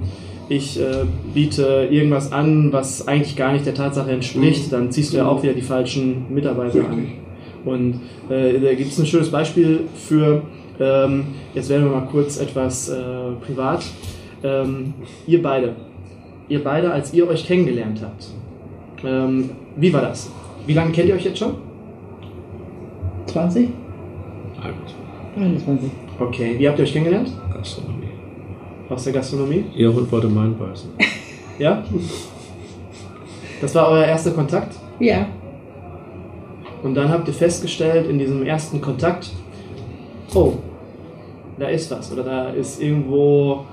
ich 0.49 0.81
äh, 0.81 1.05
biete 1.33 1.89
irgendwas 1.91 2.33
an, 2.33 2.73
was 2.73 3.07
eigentlich 3.07 3.37
gar 3.37 3.53
nicht 3.53 3.65
der 3.65 3.75
Tatsache 3.75 4.11
entspricht, 4.11 4.73
dann 4.73 4.91
ziehst 4.91 5.13
du 5.13 5.19
ja 5.19 5.29
auch 5.29 5.43
wieder 5.43 5.53
die 5.53 5.63
falschen 5.63 6.27
Mitarbeiter 6.31 6.81
an. 6.81 7.07
Und 7.69 8.01
äh, 8.31 8.59
da 8.59 8.75
gibt 8.75 8.93
es 8.93 8.99
ein 8.99 9.07
schönes 9.07 9.31
Beispiel 9.31 9.81
für, 9.95 10.43
ähm, 10.81 11.27
jetzt 11.55 11.69
werden 11.69 11.85
wir 11.85 12.01
mal 12.01 12.07
kurz 12.07 12.39
etwas 12.39 12.89
äh, 12.89 12.97
privat. 13.45 13.85
Ähm, 14.43 14.95
ihr 15.27 15.43
beide, 15.43 15.75
ihr 16.49 16.63
beide, 16.63 16.91
als 16.91 17.13
ihr 17.13 17.29
euch 17.29 17.47
kennengelernt 17.47 18.01
habt, 18.03 18.29
ähm, 19.05 19.51
wie 19.77 19.93
war 19.93 20.03
das? 20.03 20.31
Wie 20.67 20.73
lange 20.73 20.93
kennt 20.93 21.09
ihr 21.09 21.15
euch 21.15 21.25
jetzt 21.25 21.39
schon? 21.39 21.55
20? 23.27 23.69
21. 25.37 25.91
Okay, 26.19 26.55
wie 26.59 26.69
habt 26.69 26.79
ihr 26.79 26.85
euch 26.85 26.93
kennengelernt? 26.93 27.33
Gastronomie. 27.53 28.09
Aus 28.89 29.05
der 29.05 29.13
Gastronomie? 29.13 29.65
Ihr 29.77 29.93
Hund 29.93 30.11
wollte 30.11 30.29
meinen 30.29 30.57
beißen. 30.57 30.91
Ja? 31.59 31.85
Das 33.61 33.75
war 33.75 33.89
euer 33.89 34.05
erster 34.05 34.31
Kontakt? 34.31 34.77
Ja. 35.01 35.27
Und 36.83 36.95
dann 36.95 37.09
habt 37.09 37.27
ihr 37.29 37.35
festgestellt 37.35 38.09
in 38.09 38.19
diesem 38.19 38.45
ersten 38.45 38.81
Kontakt, 38.81 39.31
oh, 40.35 40.55
da 41.59 41.67
ist 41.69 41.91
was 41.91 42.13
oder 42.13 42.23
da 42.23 42.51
ist 42.51 42.81
irgendwo 42.81 43.65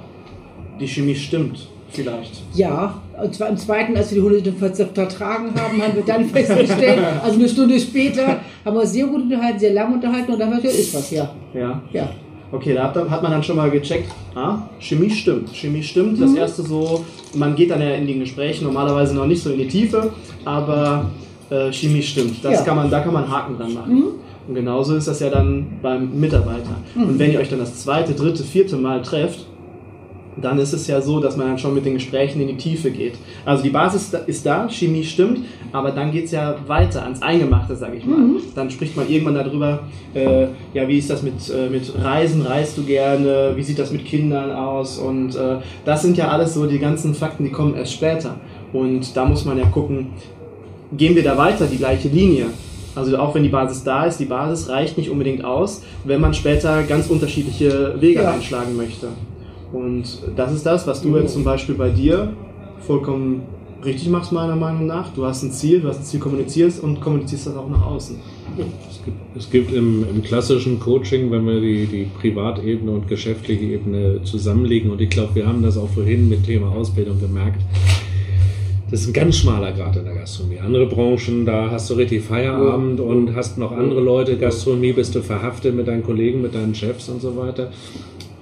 die 0.79 0.87
Chemie 0.87 1.15
stimmt 1.15 1.67
vielleicht. 1.89 2.41
Ja, 2.55 2.95
und 3.21 3.33
zwar 3.33 3.49
im 3.49 3.57
zweiten, 3.57 3.95
als 3.95 4.11
wir 4.13 4.21
die 4.21 4.27
Hunde 4.27 4.51
ver- 4.51 4.73
vertragen 4.73 5.51
haben, 5.55 5.81
haben 5.81 5.95
wir 5.95 6.03
dann 6.03 6.25
festgestellt, 6.29 6.99
also 7.23 7.37
eine 7.39 7.47
Stunde 7.47 7.79
später, 7.79 8.39
haben 8.65 8.75
wir 8.75 8.81
uns 8.81 8.91
sehr 8.91 9.05
gut 9.05 9.21
unterhalten, 9.21 9.59
sehr 9.59 9.73
lang 9.73 9.93
unterhalten 9.93 10.33
und 10.33 10.39
dann 10.39 10.47
haben 10.49 10.57
wir 10.57 10.63
gesagt, 10.63 10.79
ist 10.79 10.95
was, 10.95 11.11
ja. 11.11 11.29
Ja. 11.53 11.81
Ja. 11.93 12.09
Okay, 12.51 12.73
da 12.73 12.83
hat, 12.93 13.21
man 13.23 13.31
dann 13.31 13.43
schon 13.43 13.55
mal 13.55 13.69
gecheckt, 13.71 14.09
ah, 14.35 14.59
Chemie 14.79 15.09
stimmt. 15.09 15.49
Chemie 15.53 15.81
stimmt. 15.83 16.21
Das 16.21 16.33
erste 16.33 16.61
so, 16.63 17.03
man 17.33 17.55
geht 17.55 17.71
dann 17.71 17.81
ja 17.81 17.89
in 17.95 18.05
den 18.07 18.19
Gesprächen 18.19 18.65
normalerweise 18.65 19.15
noch 19.15 19.25
nicht 19.25 19.41
so 19.41 19.49
in 19.51 19.57
die 19.59 19.67
Tiefe, 19.67 20.11
aber 20.45 21.09
äh, 21.49 21.71
Chemie 21.71 22.01
stimmt. 22.01 22.43
Das 22.43 22.53
Ja. 22.53 22.61
kann 22.63 22.75
man, 22.77 22.89
da 22.89 22.99
kann 23.01 23.13
man 23.13 23.29
Haken 23.29 23.57
dran 23.57 23.73
machen. 23.73 24.03
Und 24.47 24.53
genauso 24.55 24.95
ist 24.95 25.07
das 25.07 25.19
ja 25.19 25.29
dann 25.29 25.65
beim 25.81 26.19
Mitarbeiter. 26.19 26.75
Und 26.95 27.17
wenn 27.17 27.31
ihr 27.31 27.39
euch 27.39 27.49
dann 27.49 27.59
das 27.59 27.81
zweite, 27.81 28.13
dritte, 28.13 28.43
vierte 28.43 28.77
Mal 28.77 29.01
trefft, 29.01 29.45
dann 30.41 30.59
ist 30.59 30.73
es 30.73 30.85
ja 30.87 30.99
so, 31.01 31.21
dass 31.21 31.37
man 31.37 31.47
dann 31.47 31.57
schon 31.57 31.73
mit 31.73 31.85
den 31.85 31.93
Gesprächen 31.93 32.41
in 32.41 32.49
die 32.49 32.57
Tiefe 32.57 32.91
geht. 32.91 33.13
Also 33.45 33.63
die 33.63 33.69
Basis 33.69 34.13
ist 34.27 34.45
da, 34.45 34.67
Chemie 34.69 35.03
stimmt, 35.03 35.39
aber 35.71 35.91
dann 35.91 36.11
geht 36.11 36.25
es 36.25 36.31
ja 36.31 36.55
weiter 36.67 37.03
ans 37.03 37.21
Eingemachte, 37.21 37.73
sage 37.75 37.95
ich 37.97 38.05
mal. 38.05 38.17
Dann 38.53 38.69
spricht 38.69 38.97
man 38.97 39.09
irgendwann 39.09 39.35
darüber, 39.35 39.79
äh, 40.13 40.47
ja, 40.73 40.87
wie 40.87 40.97
ist 40.97 41.09
das 41.09 41.23
mit, 41.23 41.35
äh, 41.49 41.69
mit 41.69 41.91
Reisen, 42.03 42.41
reist 42.41 42.77
du 42.77 42.83
gerne, 42.83 43.53
wie 43.55 43.63
sieht 43.63 43.79
das 43.79 43.91
mit 43.93 44.03
Kindern 44.05 44.51
aus 44.51 44.97
und 44.97 45.35
äh, 45.37 45.57
das 45.85 46.01
sind 46.01 46.17
ja 46.17 46.27
alles 46.27 46.53
so 46.53 46.65
die 46.65 46.79
ganzen 46.79 47.15
Fakten, 47.15 47.45
die 47.45 47.51
kommen 47.51 47.73
erst 47.75 47.93
später. 47.93 48.35
Und 48.73 49.15
da 49.15 49.23
muss 49.23 49.45
man 49.45 49.57
ja 49.57 49.65
gucken, 49.67 50.07
gehen 50.95 51.15
wir 51.15 51.23
da 51.23 51.37
weiter, 51.37 51.65
die 51.67 51.77
gleiche 51.77 52.07
Linie. 52.09 52.47
Also 52.95 53.17
auch 53.17 53.35
wenn 53.35 53.43
die 53.43 53.49
Basis 53.49 53.83
da 53.83 54.05
ist, 54.05 54.19
die 54.19 54.25
Basis 54.25 54.69
reicht 54.69 54.97
nicht 54.97 55.09
unbedingt 55.09 55.43
aus, 55.43 55.81
wenn 56.05 56.21
man 56.21 56.33
später 56.33 56.83
ganz 56.83 57.07
unterschiedliche 57.07 57.95
Wege 57.99 58.21
Ja. 58.21 58.31
einschlagen 58.31 58.77
möchte. 58.77 59.07
Und 59.73 60.05
das 60.35 60.53
ist 60.53 60.65
das, 60.65 60.87
was 60.87 61.01
du 61.01 61.17
jetzt 61.17 61.33
zum 61.33 61.43
Beispiel 61.43 61.75
bei 61.75 61.89
dir 61.89 62.31
vollkommen 62.79 63.41
richtig 63.83 64.09
machst, 64.09 64.31
meiner 64.31 64.55
Meinung 64.55 64.87
nach. 64.87 65.09
Du 65.13 65.25
hast 65.25 65.43
ein 65.43 65.51
Ziel, 65.51 65.81
du 65.81 65.89
hast 65.89 65.99
ein 65.99 66.03
Ziel 66.05 66.19
kommunizierst 66.19 66.81
und 66.81 67.01
kommunizierst 67.01 67.47
das 67.47 67.55
auch 67.57 67.69
nach 67.69 67.85
außen. 67.85 68.15
Es 68.89 69.03
gibt, 69.03 69.17
es 69.37 69.49
gibt 69.49 69.73
im, 69.73 70.05
im 70.09 70.23
klassischen 70.23 70.79
Coaching, 70.79 71.29
wenn 71.31 71.45
wir 71.45 71.59
die, 71.59 71.85
die 71.85 72.07
Privatebene 72.19 72.89
und 72.91 73.07
geschäftliche 73.07 73.65
Ebene 73.65 74.21
zusammenlegen, 74.23 74.89
und 74.89 75.01
ich 75.01 75.09
glaube, 75.09 75.35
wir 75.35 75.45
haben 75.45 75.61
das 75.61 75.77
auch 75.77 75.89
vorhin 75.89 76.29
mit 76.29 76.45
Thema 76.45 76.69
Ausbildung 76.69 77.19
gemerkt, 77.19 77.61
das 78.91 79.01
ist 79.01 79.07
ein 79.07 79.13
ganz 79.13 79.37
schmaler 79.37 79.71
Grad 79.71 79.95
in 79.95 80.05
der 80.05 80.13
Gastronomie. 80.13 80.59
Andere 80.59 80.85
Branchen, 80.85 81.45
da 81.45 81.71
hast 81.71 81.89
du 81.89 81.95
richtig 81.95 82.23
Feierabend 82.23 82.99
und 82.99 83.35
hast 83.35 83.57
noch 83.57 83.71
andere 83.71 83.99
Leute. 83.99 84.37
Gastronomie 84.37 84.93
bist 84.93 85.15
du 85.15 85.21
verhaftet 85.21 85.75
mit 85.75 85.87
deinen 85.87 86.03
Kollegen, 86.03 86.41
mit 86.41 86.53
deinen 86.53 86.75
Chefs 86.75 87.09
und 87.09 87.19
so 87.19 87.35
weiter. 87.35 87.71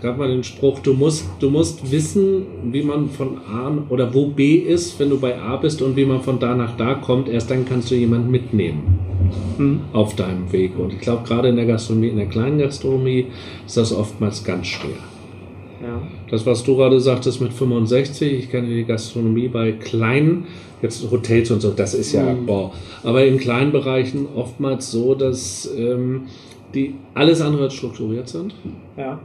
Gab 0.02 0.18
mal 0.18 0.28
den 0.28 0.44
Spruch, 0.44 0.80
du 0.80 0.94
musst, 0.94 1.26
du 1.40 1.50
musst 1.50 1.90
wissen, 1.90 2.46
wie 2.74 2.84
man 2.84 3.10
von 3.10 3.38
A 3.50 3.72
oder 3.88 4.14
wo 4.14 4.28
B 4.28 4.56
ist, 4.56 5.00
wenn 5.00 5.10
du 5.10 5.18
bei 5.18 5.40
A 5.40 5.56
bist 5.56 5.82
und 5.82 5.96
wie 5.96 6.04
man 6.04 6.22
von 6.22 6.40
da 6.40 6.54
nach 6.56 6.76
da 6.76 6.96
kommt. 6.96 7.30
Erst 7.30 7.50
dann 7.50 7.66
kannst 7.66 7.90
du 7.90 7.96
jemanden 7.96 8.30
mitnehmen 8.30 9.00
mhm. 9.58 9.80
auf 9.94 10.16
deinem 10.18 10.52
Weg. 10.52 10.78
Und 10.78 10.92
ich 10.92 11.00
glaube, 11.00 11.26
gerade 11.26 11.48
in 11.48 11.56
der 11.56 11.66
Gastronomie, 11.66 12.10
in 12.10 12.18
der 12.18 12.26
kleinen 12.26 12.58
Gastronomie 12.58 13.28
ist 13.66 13.78
das 13.78 13.94
oftmals 13.94 14.44
ganz 14.44 14.68
schwer. 14.68 15.13
Ja. 15.84 16.02
Das, 16.30 16.46
was 16.46 16.64
du 16.64 16.78
gerade 16.78 17.00
sagtest 17.00 17.42
mit 17.42 17.54
65, 17.54 18.34
ich 18.34 18.50
kenne 18.50 18.68
die 18.70 18.86
Gastronomie 18.86 19.48
bei 19.50 19.74
kleinen, 19.74 20.46
jetzt 20.82 21.10
Hotels 21.12 21.52
und 21.52 21.62
so, 21.62 21.72
das 21.72 21.94
ist 21.94 22.14
ja, 22.14 22.24
mhm. 22.34 22.46
boah. 22.46 22.72
Aber 23.04 23.26
in 23.26 23.38
kleinen 23.38 23.72
Bereichen 23.72 24.28
oftmals 24.36 24.92
so, 24.92 25.14
dass 25.14 25.70
ähm, 25.78 26.28
die 26.74 26.96
alles 27.14 27.42
andere 27.42 27.70
strukturiert 27.70 28.30
sind. 28.30 28.56
Ja. 28.98 29.20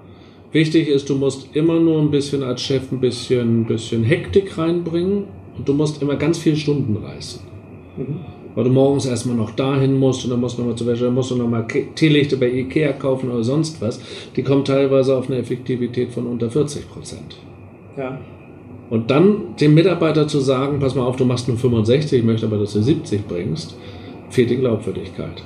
Wichtig 0.51 0.89
ist, 0.89 1.09
du 1.09 1.15
musst 1.15 1.55
immer 1.55 1.79
nur 1.79 2.01
ein 2.01 2.11
bisschen 2.11 2.43
als 2.43 2.63
Chef 2.63 2.91
ein 2.91 3.01
bisschen, 3.01 3.67
bisschen 3.67 4.03
Hektik 4.03 4.59
reinbringen 4.59 5.25
und 5.57 5.69
du 5.69 5.75
musst 5.75 6.03
immer 6.03 6.17
ganz 6.17 6.39
viele 6.39 6.57
Stunden 6.57 6.97
reißen. 6.97 7.41
Mhm 7.97 8.38
weil 8.59 8.65
du 8.65 8.71
morgens 8.71 9.07
erstmal 9.07 9.37
noch 9.37 9.53
dahin 9.53 10.01
musst 10.01 10.25
und 10.25 10.33
dann 10.33 10.41
musst 10.41 10.59
du 10.59 10.63
nochmal 10.63 10.77
zur 10.77 10.89
Wäsche, 10.89 11.05
dann 11.05 11.15
musst 11.15 11.31
du 11.31 11.37
nochmal 11.37 11.65
Teelichte 11.95 12.37
bei 12.37 12.51
Ikea 12.51 12.93
kaufen 12.93 13.31
oder 13.31 13.45
sonst 13.45 13.81
was. 13.81 14.01
Die 14.35 14.43
kommen 14.43 14.65
teilweise 14.65 15.17
auf 15.17 15.31
eine 15.31 15.39
Effektivität 15.39 16.11
von 16.11 16.27
unter 16.27 16.51
40 16.51 16.91
Prozent. 16.91 17.37
Ja. 17.97 18.19
Und 18.91 19.13
dann 19.13 19.55
dem 19.61 19.75
Mitarbeiter 19.75 20.27
zu 20.27 20.41
sagen, 20.41 20.81
pass 20.81 20.97
mal 20.97 21.05
auf, 21.05 21.15
du 21.15 21.25
machst 21.25 21.47
nur 21.47 21.57
65, 21.57 22.19
ich 22.19 22.25
möchte 22.25 22.47
aber, 22.47 22.59
dass 22.59 22.73
du 22.73 22.83
70 22.83 23.29
bringst, 23.29 23.77
fehlt 24.29 24.51
die 24.51 24.57
Glaubwürdigkeit. 24.57 25.41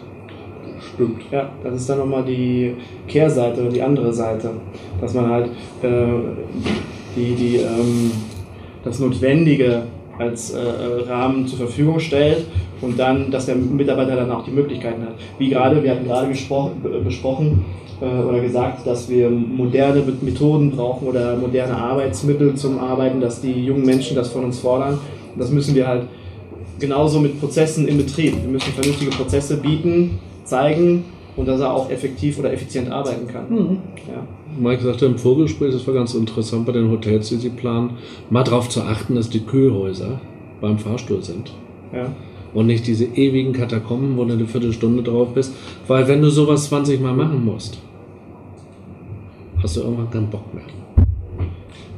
Stimmt. 0.94 1.20
Ja, 1.30 1.52
das 1.62 1.82
ist 1.82 1.90
dann 1.90 1.98
nochmal 1.98 2.24
die 2.24 2.76
Kehrseite 3.08 3.60
oder 3.60 3.72
die 3.72 3.82
andere 3.82 4.10
Seite. 4.14 4.52
Dass 5.02 5.12
man 5.12 5.28
halt 5.28 5.50
äh, 5.82 5.88
die, 7.14 7.34
die, 7.34 7.56
ähm, 7.56 8.10
das 8.82 9.00
Notwendige 9.00 9.82
als 10.18 10.52
äh, 10.52 10.58
äh, 10.58 11.08
Rahmen 11.08 11.46
zur 11.46 11.58
Verfügung 11.58 12.00
stellt 12.00 12.46
und 12.80 12.98
dann, 12.98 13.30
dass 13.30 13.46
der 13.46 13.56
Mitarbeiter 13.56 14.16
dann 14.16 14.30
auch 14.30 14.44
die 14.44 14.50
Möglichkeiten 14.50 15.02
hat. 15.02 15.14
Wie 15.38 15.48
gerade, 15.48 15.82
wir 15.82 15.90
hatten 15.90 16.04
gerade 16.04 16.28
besprochen 17.04 17.64
äh, 18.00 18.04
oder 18.04 18.40
gesagt, 18.40 18.86
dass 18.86 19.08
wir 19.08 19.30
moderne 19.30 20.02
Methoden 20.20 20.70
brauchen 20.72 21.08
oder 21.08 21.36
moderne 21.36 21.76
Arbeitsmittel 21.76 22.54
zum 22.54 22.78
Arbeiten, 22.78 23.20
dass 23.20 23.40
die 23.40 23.64
jungen 23.64 23.84
Menschen 23.84 24.16
das 24.16 24.30
von 24.30 24.44
uns 24.44 24.58
fordern. 24.58 24.98
Das 25.36 25.50
müssen 25.50 25.74
wir 25.74 25.86
halt 25.86 26.02
genauso 26.78 27.20
mit 27.20 27.40
Prozessen 27.40 27.88
im 27.88 27.96
Betrieb. 27.96 28.34
Wir 28.42 28.50
müssen 28.50 28.72
vernünftige 28.72 29.10
Prozesse 29.12 29.56
bieten, 29.56 30.18
zeigen 30.44 31.04
und 31.36 31.46
dass 31.46 31.60
er 31.60 31.72
auch 31.72 31.90
effektiv 31.90 32.38
oder 32.38 32.52
effizient 32.52 32.90
arbeiten 32.90 33.26
kann. 33.26 33.48
Mhm. 33.48 33.78
Ja. 34.08 34.26
Mike 34.58 34.82
sagte 34.82 35.06
im 35.06 35.18
Vorgespräch, 35.18 35.72
das 35.72 35.86
war 35.86 35.94
ganz 35.94 36.14
interessant 36.14 36.66
bei 36.66 36.72
den 36.72 36.90
Hotels, 36.90 37.28
die 37.30 37.36
sie 37.36 37.48
planen, 37.48 37.92
mal 38.30 38.44
darauf 38.44 38.68
zu 38.68 38.82
achten, 38.82 39.14
dass 39.14 39.30
die 39.30 39.40
Kühlhäuser 39.40 40.20
beim 40.60 40.78
Fahrstuhl 40.78 41.22
sind. 41.22 41.52
Ja. 41.92 42.12
Und 42.52 42.66
nicht 42.66 42.86
diese 42.86 43.04
ewigen 43.04 43.54
Katakomben, 43.54 44.16
wo 44.16 44.24
du 44.24 44.34
eine 44.34 44.46
Viertelstunde 44.46 45.02
drauf 45.02 45.32
bist. 45.32 45.54
Weil 45.88 46.06
wenn 46.06 46.20
du 46.20 46.30
sowas 46.30 46.66
20 46.66 47.00
Mal 47.00 47.14
machen 47.14 47.44
musst, 47.44 47.78
hast 49.62 49.76
du 49.76 49.80
irgendwann 49.80 50.10
keinen 50.10 50.28
Bock 50.28 50.52
mehr. 50.52 50.64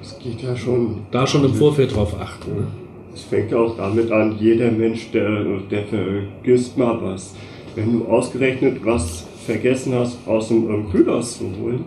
Es 0.00 0.16
geht 0.20 0.42
ja 0.42 0.54
schon. 0.54 0.98
Da 1.10 1.26
schon 1.26 1.44
im 1.44 1.54
Vorfeld 1.54 1.94
drauf 1.94 2.14
achten. 2.20 2.52
Ne? 2.52 2.66
Es 3.14 3.22
fängt 3.22 3.52
auch 3.52 3.76
damit 3.76 4.12
an, 4.12 4.36
jeder 4.38 4.70
Mensch, 4.70 5.10
der, 5.12 5.44
der 5.70 5.84
vergisst 5.84 6.78
mal 6.78 6.98
was. 7.02 7.34
Wenn 7.74 7.92
du 7.92 8.06
ausgerechnet 8.06 8.84
was 8.84 9.26
vergessen 9.44 9.94
hast, 9.94 10.18
aus 10.26 10.48
dem 10.48 10.90
Kühlhaus 10.90 11.38
zu 11.38 11.44
holen, 11.60 11.84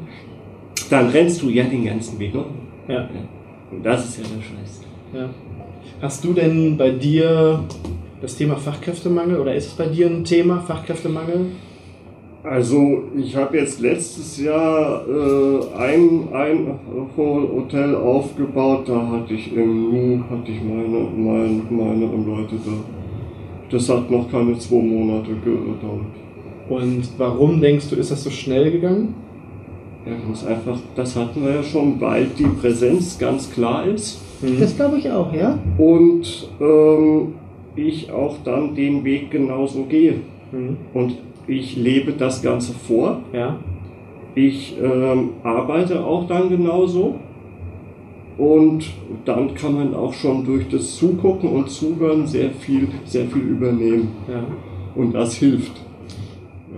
dann 0.90 1.10
rennst 1.10 1.42
du 1.42 1.50
ja 1.50 1.64
den 1.64 1.86
ganzen 1.86 2.20
Weg 2.20 2.34
noch. 2.34 2.46
Ja. 2.88 3.10
Und 3.72 3.86
das 3.86 4.10
ist 4.10 4.18
ja 4.18 4.24
der 4.24 4.42
Scheiß. 4.42 4.82
Ja. 5.14 5.30
Hast 6.02 6.24
du 6.24 6.34
denn 6.34 6.78
bei 6.78 6.92
dir 6.92 7.64
das 8.22 8.36
Thema 8.36 8.56
Fachkräftemangel 8.56 9.40
oder 9.40 9.56
ist 9.56 9.68
es 9.68 9.74
bei 9.74 9.88
dir 9.88 10.08
ein 10.08 10.24
Thema, 10.24 10.60
Fachkräftemangel? 10.62 11.48
Also 12.44 13.04
ich 13.18 13.36
habe 13.36 13.58
jetzt 13.58 13.82
letztes 13.82 14.40
Jahr 14.40 15.04
äh, 15.08 15.78
ein, 15.78 16.30
ein 16.34 16.80
Hotel 17.18 17.96
aufgebaut, 17.96 18.88
da 18.88 19.06
hatte 19.12 19.34
ich 19.34 19.54
im 19.54 19.90
Nu 19.90 20.24
hatte 20.30 20.52
ich 20.52 20.62
meine, 20.62 21.10
meine, 21.16 21.62
meine 21.70 22.06
Leute 22.06 22.56
da. 22.66 22.97
Das 23.70 23.90
hat 23.90 24.10
noch 24.10 24.32
keine 24.32 24.58
zwei 24.58 24.82
Monate 24.82 25.32
gedauert. 25.44 26.06
Und 26.70 27.04
warum 27.18 27.62
denkst 27.62 27.90
du, 27.90 27.96
ist 27.96 28.12
das 28.12 28.24
so 28.24 28.30
schnell 28.30 28.72
gegangen? 28.72 29.14
Ja, 30.06 30.14
ganz 30.26 30.46
einfach, 30.46 30.80
das 30.96 31.16
hatten 31.16 31.44
wir 31.44 31.56
ja 31.56 31.64
schon, 31.64 32.00
weil 32.00 32.28
die 32.38 32.46
Präsenz 32.46 33.18
ganz 33.18 33.52
klar 33.52 33.86
ist. 33.86 34.22
Mhm. 34.42 34.60
Das 34.60 34.76
glaube 34.76 34.98
ich 34.98 35.10
auch, 35.12 35.34
ja. 35.34 35.58
Und 35.78 36.50
ähm, 36.62 37.34
ich 37.76 38.12
auch 38.12 38.38
dann 38.44 38.76
den 38.76 39.04
Weg 39.04 39.32
genauso 39.32 39.84
gehe. 39.84 40.16
Mhm. 40.52 40.78
Und 40.94 41.18
ich 41.48 41.76
lebe 41.76 42.14
das 42.14 42.42
Ganze 42.42 42.74
vor. 42.74 43.22
Ja. 43.34 43.58
Ich 44.36 44.78
ähm, 44.82 45.32
arbeite 45.44 46.06
auch 46.06 46.28
dann 46.28 46.50
genauso. 46.50 47.16
Und 48.38 48.86
dann 49.26 49.56
kann 49.56 49.74
man 49.74 49.96
auch 49.96 50.14
schon 50.14 50.46
durch 50.46 50.68
das 50.70 50.96
Zugucken 50.96 51.50
und 51.50 51.70
Zuhören 51.70 52.28
sehr 52.28 52.52
viel, 52.52 52.88
sehr 53.06 53.26
viel 53.28 53.42
übernehmen. 53.42 54.10
Ja. 54.30 54.44
Und 54.96 55.14
das 55.14 55.36
hilft. 55.36 55.72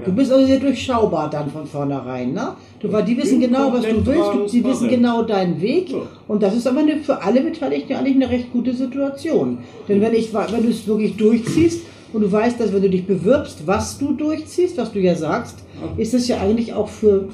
Du 0.06 0.13
bist 0.13 0.32
also 0.32 0.45
sehr 0.45 0.60
durchschaubar 0.60 1.30
dann 1.30 1.50
von 1.50 1.65
vornherein, 1.65 2.32
ne? 2.32 2.54
Du, 2.80 2.89
weil 2.91 3.04
die 3.04 3.17
wissen 3.17 3.41
genau, 3.41 3.74
was 3.74 3.82
du 3.82 4.06
willst, 4.06 4.34
du, 4.34 4.45
die 4.48 4.63
wissen 4.63 4.88
genau 4.88 5.24
deinen 5.24 5.60
Weg. 5.60 5.93
Und 6.28 6.41
das 6.41 6.56
ist 6.56 6.65
aber 6.67 6.80
eine, 6.80 6.98
für 6.98 7.22
alle 7.22 7.41
Beteiligten 7.41 7.93
eigentlich 7.93 8.15
eine 8.15 8.30
recht 8.30 8.54
gute 8.54 8.74
Situation. 8.74 9.58
Denn 9.89 10.00
wenn, 10.00 10.13
ich, 10.13 10.34
wenn 10.34 10.63
du 10.63 10.69
es 10.69 10.88
wirklich 10.88 11.17
durchziehst 11.17 11.82
und 12.13 12.22
du 12.22 12.32
weißt, 12.32 12.60
dass 12.60 12.74
wenn 12.74 12.82
du 12.82 12.89
dich 12.89 13.06
bewirbst, 13.06 13.67
was 13.67 13.98
du 13.98 14.13
durchziehst, 14.13 14.78
was 14.78 14.93
du 14.93 15.00
ja 15.00 15.15
sagst, 15.15 15.58
ist 15.98 16.13
es 16.13 16.30
ja 16.30 16.39
eigentlich 16.39 16.74
auch 16.74 16.88
für 16.88 17.28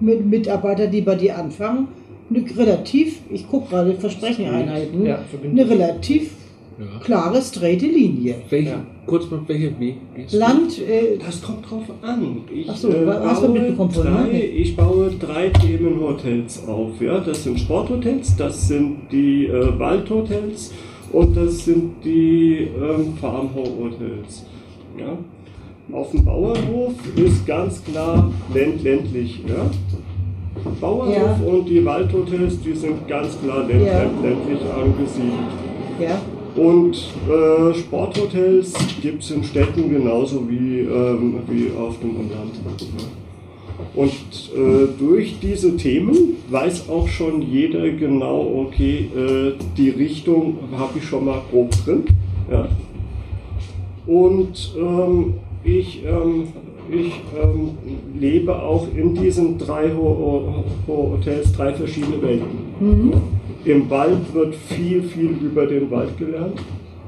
Mitarbeiter, 0.00 0.88
die 0.88 1.00
bei 1.00 1.14
dir 1.14 1.38
anfangen, 1.38 1.88
eine 2.30 2.44
relativ, 2.56 3.20
ich 3.30 3.48
gucke 3.48 3.70
gerade 3.70 3.94
Versprecheneinheiten, 3.94 5.04
ja, 5.04 5.20
eine 5.42 5.68
relativ 5.68 6.32
ja. 6.78 7.00
klare, 7.00 7.40
straighte 7.42 7.86
Linie. 7.86 8.36
Welche, 8.50 8.70
ja. 8.70 8.86
Kurz 9.06 9.30
mal, 9.30 9.40
welche 9.46 9.78
Weg 9.80 9.96
Land. 10.32 10.78
Äh, 10.78 11.18
das 11.18 11.42
kommt 11.42 11.68
drauf 11.68 11.84
an. 12.02 12.42
Ich, 12.54 12.68
Achso, 12.68 12.90
äh, 12.90 13.06
hast 13.06 13.42
du 13.42 13.48
mitbekommen 13.48 13.92
drei, 13.92 14.50
Ich 14.54 14.76
baue 14.76 15.10
drei 15.18 15.48
Themenhotels 15.48 16.66
auf. 16.66 17.00
Ja? 17.00 17.20
Das 17.20 17.44
sind 17.44 17.58
Sporthotels, 17.58 18.36
das 18.36 18.68
sind 18.68 19.10
die 19.10 19.46
äh, 19.46 19.78
Waldhotels 19.78 20.72
und 21.12 21.36
das 21.36 21.64
sind 21.64 22.04
die 22.04 22.68
ähm, 22.78 23.14
Farmhotels. 23.20 24.44
Ja? 24.98 25.16
Auf 25.90 26.10
dem 26.10 26.24
Bauernhof 26.24 26.92
ist 27.16 27.46
ganz 27.46 27.82
klar 27.82 28.30
länd 28.52 28.82
ländlich. 28.82 29.40
Ja? 29.48 29.70
Bauernhof 30.80 31.14
ja. 31.14 31.46
und 31.46 31.68
die 31.68 31.84
Waldhotels, 31.84 32.60
die 32.60 32.74
sind 32.74 33.06
ganz 33.08 33.38
klar 33.40 33.66
länd 33.66 33.86
ja. 33.86 34.02
ländlich 34.02 34.60
angesiedelt. 34.74 35.32
Ja. 36.00 36.20
Und 36.56 36.96
äh, 37.28 37.74
Sporthotels 37.74 38.72
gibt 39.00 39.22
es 39.22 39.30
in 39.30 39.44
Städten 39.44 39.90
genauso 39.90 40.48
wie, 40.48 40.80
ähm, 40.80 41.40
wie 41.48 41.70
auf 41.78 42.00
dem 42.00 42.16
Land. 42.30 42.52
Und 43.94 44.10
äh, 44.10 44.88
durch 44.98 45.38
diese 45.40 45.76
Themen 45.76 46.36
weiß 46.50 46.88
auch 46.88 47.06
schon 47.08 47.42
jeder 47.42 47.88
genau, 47.90 48.66
okay, 48.66 49.08
äh, 49.14 49.52
die 49.76 49.90
Richtung 49.90 50.58
habe 50.76 50.98
ich 50.98 51.04
schon 51.04 51.26
mal 51.26 51.40
grob 51.50 51.70
drin. 51.84 52.04
Ja. 52.50 52.68
Und 54.06 54.74
ähm, 54.78 55.34
ich, 55.64 56.02
ähm, 56.04 56.48
ich 56.90 57.20
ähm, 57.40 57.70
lebe 58.18 58.54
auch 58.54 58.86
in 58.94 59.14
diesen 59.14 59.58
drei 59.58 59.90
Hotels 60.86 61.52
drei 61.52 61.72
verschiedene 61.72 62.20
Welten. 62.22 62.58
Mhm. 62.80 63.12
Im 63.64 63.90
Wald 63.90 64.32
wird 64.32 64.54
viel, 64.54 65.02
viel 65.02 65.30
über 65.42 65.66
den 65.66 65.90
Wald 65.90 66.16
gelernt. 66.18 66.60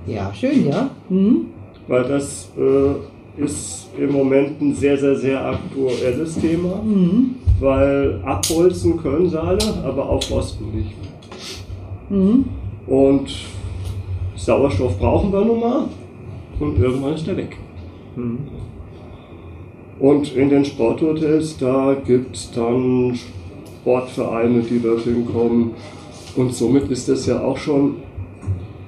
Ja, 0.07 0.33
schön, 0.35 0.69
ja. 0.69 0.91
Mhm. 1.09 1.47
Weil 1.89 2.05
das 2.05 2.51
äh, 2.57 3.43
ist 3.43 3.89
im 3.99 4.13
Moment 4.13 4.61
ein 4.61 4.75
sehr, 4.75 4.97
sehr, 4.97 5.17
sehr 5.17 5.45
aktuelles 5.45 6.35
Thema. 6.35 6.83
Mhm. 6.83 7.37
Weil 7.61 8.21
abholzen 8.25 8.97
können 8.97 9.29
sie 9.29 9.41
alle, 9.41 9.59
aber 9.85 10.09
aufrosten 10.09 10.67
nicht. 10.75 10.95
Mhm. 12.09 12.45
Und 12.87 13.31
Sauerstoff 14.37 14.99
brauchen 14.99 15.33
wir 15.33 15.45
nun 15.45 15.61
mal 15.61 15.85
und 16.59 16.79
irgendwann 16.79 17.15
ist 17.15 17.27
der 17.27 17.37
weg. 17.37 17.57
Und 20.01 20.35
in 20.35 20.49
den 20.49 20.65
Sporthotels, 20.65 21.59
da 21.59 21.95
gibt 22.07 22.35
es 22.35 22.51
dann 22.53 23.15
Sportvereine, 23.83 24.63
die 24.63 24.81
dorthin 24.81 25.27
kommen. 25.31 25.73
Und 26.37 26.55
somit 26.55 26.91
ist 26.91 27.09
das 27.09 27.27
ja 27.27 27.43
auch 27.45 27.57
schon 27.59 27.97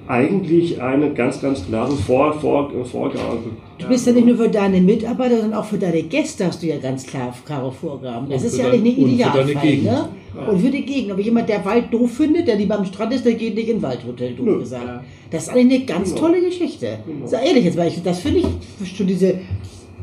eigentlich 0.09 0.81
eine 0.83 1.12
ganz, 1.12 1.40
ganz 1.40 1.64
klare 1.66 1.92
Vor 1.92 2.33
Vor 2.40 2.70
Vorgabe. 2.85 3.38
Du 3.79 3.88
bist 3.88 4.07
ja 4.07 4.12
nicht 4.12 4.27
nur 4.27 4.37
für 4.37 4.48
deine 4.48 4.81
Mitarbeiter, 4.81 5.40
sondern 5.40 5.59
auch 5.59 5.64
für 5.64 5.79
deine 5.79 6.03
Gäste 6.03 6.46
hast 6.46 6.62
du 6.62 6.66
ja 6.66 6.79
ganz 6.79 7.07
klar 7.07 7.35
klare 7.44 7.70
Vorgaben. 7.72 8.29
Das 8.29 8.42
Und 8.42 8.48
ist 8.48 8.59
ja 8.59 8.64
dein- 8.64 8.75
eigentlich 8.75 8.98
ein 8.98 9.05
und 9.05 9.11
für 9.11 9.16
deine 9.38 9.51
Idealfall. 9.51 9.70
Gegend. 9.70 9.85
Ne? 9.85 10.09
Und 10.51 10.61
für 10.61 10.70
die 10.70 10.85
Gegend. 10.85 11.12
Aber 11.12 11.20
jemand, 11.20 11.48
der 11.48 11.64
Wald 11.64 11.85
doof 11.92 12.11
findet, 12.12 12.48
der 12.48 12.57
lieber 12.57 12.79
am 12.79 12.85
Strand 12.85 13.12
ist, 13.14 13.25
der 13.25 13.35
geht 13.35 13.55
nicht 13.55 13.68
in 13.68 13.81
Waldhotel, 13.83 14.35
doof 14.35 14.46
Nö. 14.46 14.59
gesagt. 14.59 14.87
Ja. 14.87 15.05
Das 15.31 15.44
ist 15.44 15.48
eigentlich 15.51 15.81
eine 15.81 15.85
ganz 15.87 16.14
Genau. 16.14 16.27
tolle 16.27 16.40
Geschichte. 16.42 16.98
Genau. 17.07 17.27
Sag 17.27 17.46
ehrlich 17.46 17.64
jetzt, 17.64 17.77
weil 17.77 17.88
ich, 17.88 18.03
das 18.03 18.18
finde 18.20 18.40
ich 18.83 18.96
schon 18.96 19.07
diese, 19.07 19.35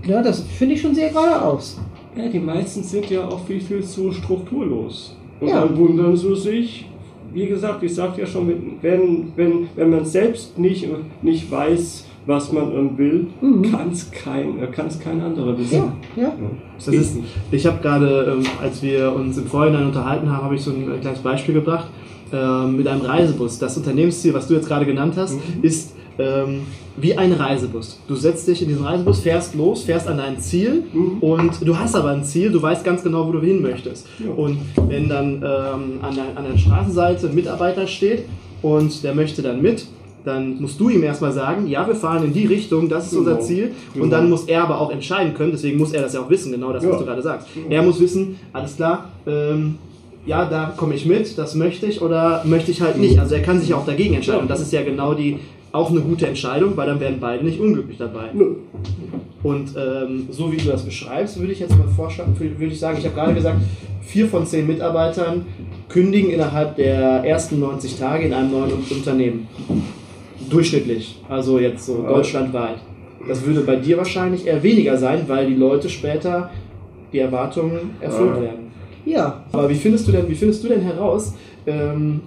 ja, 0.07 0.21
das 0.21 0.41
finde 0.41 0.75
ich 0.75 0.81
schon 0.81 0.95
sehr 0.95 1.09
geradeaus. 1.09 1.79
Ja, 2.15 2.27
die 2.27 2.39
meisten 2.39 2.83
sind 2.83 3.09
ja 3.09 3.27
auch 3.27 3.45
viel, 3.45 3.61
viel 3.61 3.83
zu 3.83 4.11
strukturlos. 4.11 5.15
Und 5.39 5.47
Ja. 5.49 5.61
dann 5.61 5.77
wundern 5.77 6.15
sie 6.17 6.35
sich, 6.35 6.85
wie 7.33 7.45
gesagt, 7.47 7.83
ich 7.83 7.93
sagte 7.93 8.21
ja 8.21 8.27
schon, 8.27 8.47
wenn, 8.81 9.31
wenn, 9.35 9.67
wenn 9.75 9.89
man 9.89 10.03
selbst 10.05 10.57
nicht, 10.57 10.87
nicht 11.21 11.49
weiß, 11.51 12.05
was 12.25 12.51
man 12.51 12.97
will, 12.97 13.27
Mhm. 13.41 13.61
kann 13.71 13.91
es 13.91 14.09
kein, 14.11 14.55
kann's 14.71 14.99
kein 14.99 15.21
anderer 15.21 15.57
wissen. 15.57 15.83
Ja, 16.15 16.23
ja. 16.23 16.33
Das 16.75 16.87
ist, 16.89 17.17
ich 17.51 17.65
habe 17.65 17.81
gerade, 17.81 18.35
ähm, 18.37 18.45
als 18.61 18.81
wir 18.83 19.13
uns 19.15 19.37
im 19.37 19.45
Vorhinein 19.45 19.85
unterhalten 19.87 20.29
haben, 20.29 20.43
habe 20.43 20.55
ich 20.55 20.61
so 20.61 20.71
ein 20.71 20.91
äh, 20.91 20.97
kleines 20.99 21.19
Beispiel 21.19 21.53
gebracht 21.55 21.87
ähm, 22.33 22.75
mit 22.77 22.87
einem 22.87 23.01
Reisebus. 23.01 23.57
Das 23.59 23.77
Unternehmensziel, 23.77 24.33
was 24.33 24.47
du 24.47 24.53
jetzt 24.55 24.67
gerade 24.67 24.85
genannt 24.85 25.13
hast, 25.15 25.35
Mhm. 25.35 25.63
ist 25.63 25.95
ähm, 26.19 26.61
wie 27.01 27.17
ein 27.17 27.31
Reisebus. 27.33 27.99
Du 28.07 28.15
setzt 28.15 28.47
dich 28.47 28.61
in 28.61 28.67
diesen 28.69 28.83
Reisebus, 28.85 29.19
fährst 29.19 29.55
los, 29.55 29.83
fährst 29.83 30.07
an 30.07 30.17
dein 30.17 30.39
Ziel 30.39 30.83
Mhm. 30.93 31.17
und 31.21 31.51
du 31.65 31.77
hast 31.77 31.95
aber 31.95 32.09
ein 32.09 32.23
Ziel, 32.23 32.51
du 32.51 32.61
weißt 32.61 32.83
ganz 32.83 33.03
genau, 33.03 33.27
wo 33.27 33.31
du 33.31 33.41
hin 33.41 33.61
möchtest. 33.61 34.07
Ja. 34.19 34.31
Und 34.31 34.57
wenn 34.87 35.07
dann 35.09 35.35
ähm, 35.35 35.99
an, 36.01 36.15
der, 36.15 36.25
an 36.35 36.45
der 36.51 36.57
Straßenseite 36.57 37.27
ein 37.29 37.35
Mitarbeiter 37.35 37.87
steht 37.87 38.23
und 38.61 39.03
der 39.03 39.13
möchte 39.15 39.41
dann 39.41 39.61
mit, 39.61 39.85
dann 40.25 40.61
musst 40.61 40.79
du 40.79 40.89
ihm 40.89 41.01
erstmal 41.03 41.31
sagen, 41.31 41.67
ja, 41.67 41.87
wir 41.87 41.95
fahren 41.95 42.25
in 42.25 42.33
die 42.33 42.45
Richtung, 42.45 42.89
das 42.89 43.07
ist 43.07 43.17
unser 43.17 43.35
Genau. 43.35 43.43
Ziel. 43.45 43.71
Und 43.95 44.01
Genau. 44.01 44.15
dann 44.17 44.29
muss 44.29 44.43
er 44.45 44.63
aber 44.63 44.81
auch 44.81 44.91
entscheiden 44.91 45.33
können, 45.33 45.51
deswegen 45.51 45.77
muss 45.77 45.93
er 45.93 46.01
das 46.01 46.13
ja 46.13 46.19
auch 46.19 46.29
wissen, 46.29 46.51
genau 46.51 46.73
das, 46.73 46.83
was 46.83 46.91
Ja. 46.91 46.99
du 46.99 47.05
gerade 47.05 47.21
sagst. 47.21 47.47
Er 47.69 47.81
muss 47.81 47.99
wissen, 48.01 48.35
alles 48.51 48.75
klar, 48.75 49.05
ähm, 49.25 49.75
ja, 50.25 50.43
da 50.45 50.73
komme 50.75 50.93
ich 50.95 51.05
mit, 51.05 51.37
das 51.37 51.55
möchte 51.55 51.85
ich 51.85 52.01
oder 52.01 52.43
möchte 52.45 52.69
ich 52.71 52.81
halt 52.81 52.97
nicht. 52.97 53.17
Also 53.17 53.33
er 53.35 53.41
kann 53.41 53.59
sich 53.61 53.69
ja 53.69 53.77
auch 53.77 53.85
dagegen 53.85 54.13
entscheiden. 54.15 54.41
Und 54.41 54.49
das 54.49 54.59
ist 54.59 54.73
ja 54.73 54.83
genau 54.83 55.13
die 55.13 55.39
auch 55.71 55.91
eine 55.91 56.01
gute 56.01 56.27
Entscheidung, 56.27 56.75
weil 56.75 56.87
dann 56.87 56.99
werden 56.99 57.17
beide 57.19 57.43
nicht 57.43 57.59
unglücklich 57.59 57.97
dabei. 57.97 58.29
Nö. 58.33 58.55
Und 59.43 59.69
ähm, 59.77 60.27
so 60.31 60.51
wie 60.51 60.57
du 60.57 60.65
das 60.65 60.83
beschreibst, 60.83 61.39
würde 61.39 61.53
ich 61.53 61.59
jetzt 61.59 61.77
mal 61.77 61.87
vorschlagen, 61.87 62.35
würde 62.39 62.65
ich 62.73 62.79
sagen, 62.79 62.97
ich 62.99 63.05
habe 63.05 63.15
gerade 63.15 63.33
gesagt, 63.33 63.57
vier 64.01 64.27
von 64.27 64.45
zehn 64.45 64.67
Mitarbeitern 64.67 65.45
kündigen 65.87 66.31
innerhalb 66.31 66.75
der 66.75 67.23
ersten 67.23 67.59
90 67.59 67.97
Tage 67.97 68.25
in 68.25 68.33
einem 68.33 68.51
neuen 68.51 68.71
Unternehmen. 68.89 69.47
Durchschnittlich, 70.49 71.19
also 71.29 71.59
jetzt 71.59 71.85
so 71.85 72.03
Ja. 72.03 72.09
deutschlandweit. 72.09 72.77
Das 73.27 73.45
würde 73.45 73.61
bei 73.61 73.75
dir 73.75 73.97
wahrscheinlich 73.97 74.47
eher 74.47 74.63
weniger 74.63 74.97
sein, 74.97 75.23
weil 75.27 75.47
die 75.47 75.55
Leute 75.55 75.89
später 75.89 76.49
die 77.13 77.19
Erwartungen 77.19 77.91
erfüllt 77.99 78.35
Ja. 78.35 78.41
werden. 78.41 78.69
Ja, 79.05 79.43
Aber 79.51 79.69
wie 79.69 79.75
findest 79.75 80.07
du 80.07 80.11
denn, 80.11 80.27
wie 80.29 80.35
findest 80.35 80.63
du 80.63 80.67
denn 80.67 80.81
heraus, 80.81 81.33
ähm, 81.65 82.21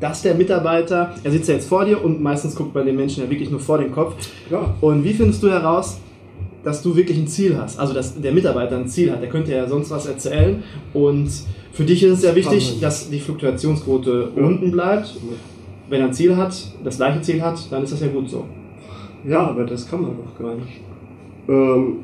dass 0.00 0.22
der 0.22 0.34
Mitarbeiter, 0.34 1.14
er 1.22 1.30
sitzt 1.30 1.48
ja 1.48 1.54
jetzt 1.54 1.68
vor 1.68 1.84
dir 1.84 2.04
und 2.04 2.20
meistens 2.20 2.54
guckt 2.56 2.74
man 2.74 2.84
den 2.86 2.96
Menschen 2.96 3.22
ja 3.24 3.30
wirklich 3.30 3.50
nur 3.50 3.60
vor 3.60 3.78
den 3.78 3.92
Kopf. 3.92 4.14
Klar. 4.48 4.74
Und 4.80 5.04
wie 5.04 5.12
findest 5.14 5.42
du 5.42 5.48
heraus, 5.50 5.98
dass 6.62 6.82
du 6.82 6.96
wirklich 6.96 7.18
ein 7.18 7.26
Ziel 7.28 7.56
hast? 7.56 7.78
Also 7.78 7.94
dass 7.94 8.20
der 8.20 8.32
Mitarbeiter 8.32 8.76
ein 8.76 8.88
Ziel 8.88 9.12
hat. 9.12 9.22
Der 9.22 9.28
könnte 9.28 9.52
ja 9.52 9.66
sonst 9.66 9.90
was 9.90 10.06
erzählen. 10.06 10.62
Und 10.92 11.30
für 11.72 11.84
dich 11.84 12.02
ist 12.02 12.18
es 12.18 12.22
ja 12.24 12.34
wichtig, 12.34 12.80
dass 12.80 13.08
die 13.10 13.20
Fluktuationsquote 13.20 14.30
Ja. 14.36 14.42
unten 14.42 14.70
bleibt. 14.70 15.14
Wenn 15.88 16.00
er 16.00 16.06
ein 16.08 16.12
Ziel 16.14 16.36
hat, 16.36 16.54
das 16.82 16.96
gleiche 16.96 17.20
Ziel 17.20 17.42
hat, 17.42 17.58
dann 17.70 17.84
ist 17.84 17.92
das 17.92 18.00
ja 18.00 18.08
gut 18.08 18.28
so. 18.28 18.44
Ja, 19.26 19.46
aber 19.48 19.64
das 19.64 19.88
kann 19.88 20.02
man 20.02 20.12
doch 20.16 20.38
gar 20.42 20.54
nicht. 20.54 20.80
Ähm, 21.48 21.96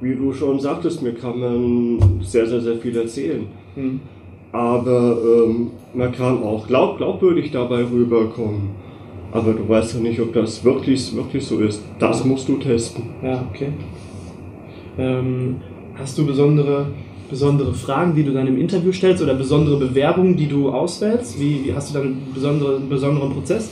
wie 0.00 0.14
du 0.14 0.32
schon 0.32 0.58
sagtest, 0.60 1.02
mir 1.02 1.14
kann 1.14 1.38
man 1.38 2.20
sehr, 2.22 2.46
sehr, 2.46 2.60
sehr 2.60 2.76
viel 2.76 2.96
erzählen. 2.96 3.46
Hm. 3.74 4.00
Aber 4.52 5.16
ähm, 5.22 5.70
man 5.94 6.12
kann 6.12 6.42
auch 6.42 6.66
glaub, 6.66 6.98
glaubwürdig 6.98 7.50
dabei 7.52 7.84
rüberkommen. 7.84 8.70
Aber 9.32 9.52
du 9.52 9.68
weißt 9.68 9.94
ja 9.94 10.00
nicht, 10.00 10.20
ob 10.20 10.32
das 10.32 10.64
wirklich, 10.64 11.14
wirklich 11.14 11.46
so 11.46 11.60
ist. 11.60 11.82
Das 11.98 12.24
musst 12.24 12.48
du 12.48 12.56
testen. 12.56 13.04
Ja, 13.22 13.44
okay. 13.48 13.68
Ähm, 14.98 15.56
hast 15.96 16.18
du 16.18 16.26
besondere, 16.26 16.86
besondere 17.28 17.72
Fragen, 17.72 18.14
die 18.16 18.24
du 18.24 18.32
dann 18.32 18.48
im 18.48 18.58
Interview 18.58 18.90
stellst 18.90 19.22
oder 19.22 19.34
besondere 19.34 19.78
Bewerbungen, 19.78 20.36
die 20.36 20.48
du 20.48 20.70
auswählst? 20.70 21.38
Wie, 21.38 21.64
wie 21.64 21.72
hast 21.72 21.90
du 21.90 21.94
dann 21.98 22.06
einen 22.08 22.28
besonderen, 22.34 22.88
besonderen 22.88 23.32
Prozess? 23.32 23.70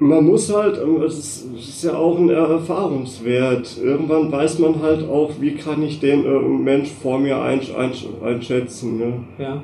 Man 0.00 0.26
muss 0.26 0.54
halt, 0.54 0.78
ähm, 0.80 1.02
es 1.02 1.44
ist, 1.58 1.82
ja 1.82 1.96
auch 1.96 2.18
ein 2.18 2.28
Erfahrungswert. 2.30 3.78
Irgendwann 3.82 4.30
weiß 4.30 4.60
man 4.60 4.80
halt 4.80 5.08
auch, 5.08 5.30
wie 5.40 5.54
kann 5.56 5.82
ich 5.82 5.98
den 5.98 6.24
äh, 6.24 6.40
Mensch 6.40 6.90
vor 7.02 7.18
mir 7.18 7.40
einsch, 7.42 7.74
einsch, 7.74 8.06
einschätzen. 8.24 8.98
Ne? 8.98 9.12
Ja. 9.38 9.62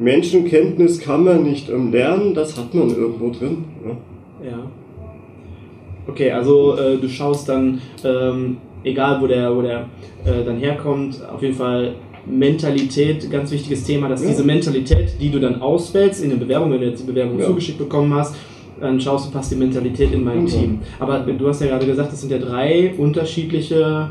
Menschenkenntnis 0.00 1.00
kann 1.00 1.24
man 1.24 1.42
nicht 1.44 1.68
ähm, 1.70 1.92
lernen, 1.92 2.34
das 2.34 2.56
hat 2.56 2.74
man 2.74 2.88
irgendwo 2.88 3.30
drin. 3.30 3.64
Ne? 3.84 3.96
Ja. 4.48 4.58
Okay, 6.08 6.30
also 6.32 6.76
äh, 6.76 6.96
du 6.96 7.08
schaust 7.08 7.48
dann, 7.48 7.80
ähm, 8.04 8.56
egal 8.82 9.20
wo 9.20 9.26
der, 9.26 9.54
wo 9.54 9.62
der 9.62 9.88
äh, 10.24 10.44
dann 10.44 10.56
herkommt, 10.58 11.20
auf 11.32 11.42
jeden 11.42 11.54
Fall 11.54 11.94
Mentalität, 12.26 13.30
ganz 13.30 13.50
wichtiges 13.50 13.84
Thema, 13.84 14.08
dass 14.08 14.22
Ja. 14.22 14.30
diese 14.30 14.44
Mentalität, 14.44 15.14
die 15.20 15.30
du 15.30 15.40
dann 15.40 15.60
auswählst 15.60 16.22
in 16.22 16.30
der 16.30 16.36
Bewerbung, 16.36 16.72
wenn 16.72 16.80
du 16.80 16.86
jetzt 16.86 17.02
die 17.02 17.06
Bewerbung 17.06 17.38
Ja. 17.38 17.46
zugeschickt 17.46 17.78
bekommen 17.78 18.14
hast, 18.14 18.34
dann 18.80 19.00
schaust 19.00 19.28
du, 19.28 19.32
passt 19.32 19.50
die 19.52 19.56
Mentalität 19.56 20.12
in 20.12 20.24
mein 20.24 20.42
Mhm. 20.42 20.46
Team. 20.46 20.78
Aber 21.00 21.18
du 21.20 21.48
hast 21.48 21.60
ja 21.60 21.68
gerade 21.68 21.86
gesagt, 21.86 22.12
das 22.12 22.20
sind 22.20 22.30
ja 22.32 22.38
drei 22.38 22.92
unterschiedliche 22.96 24.10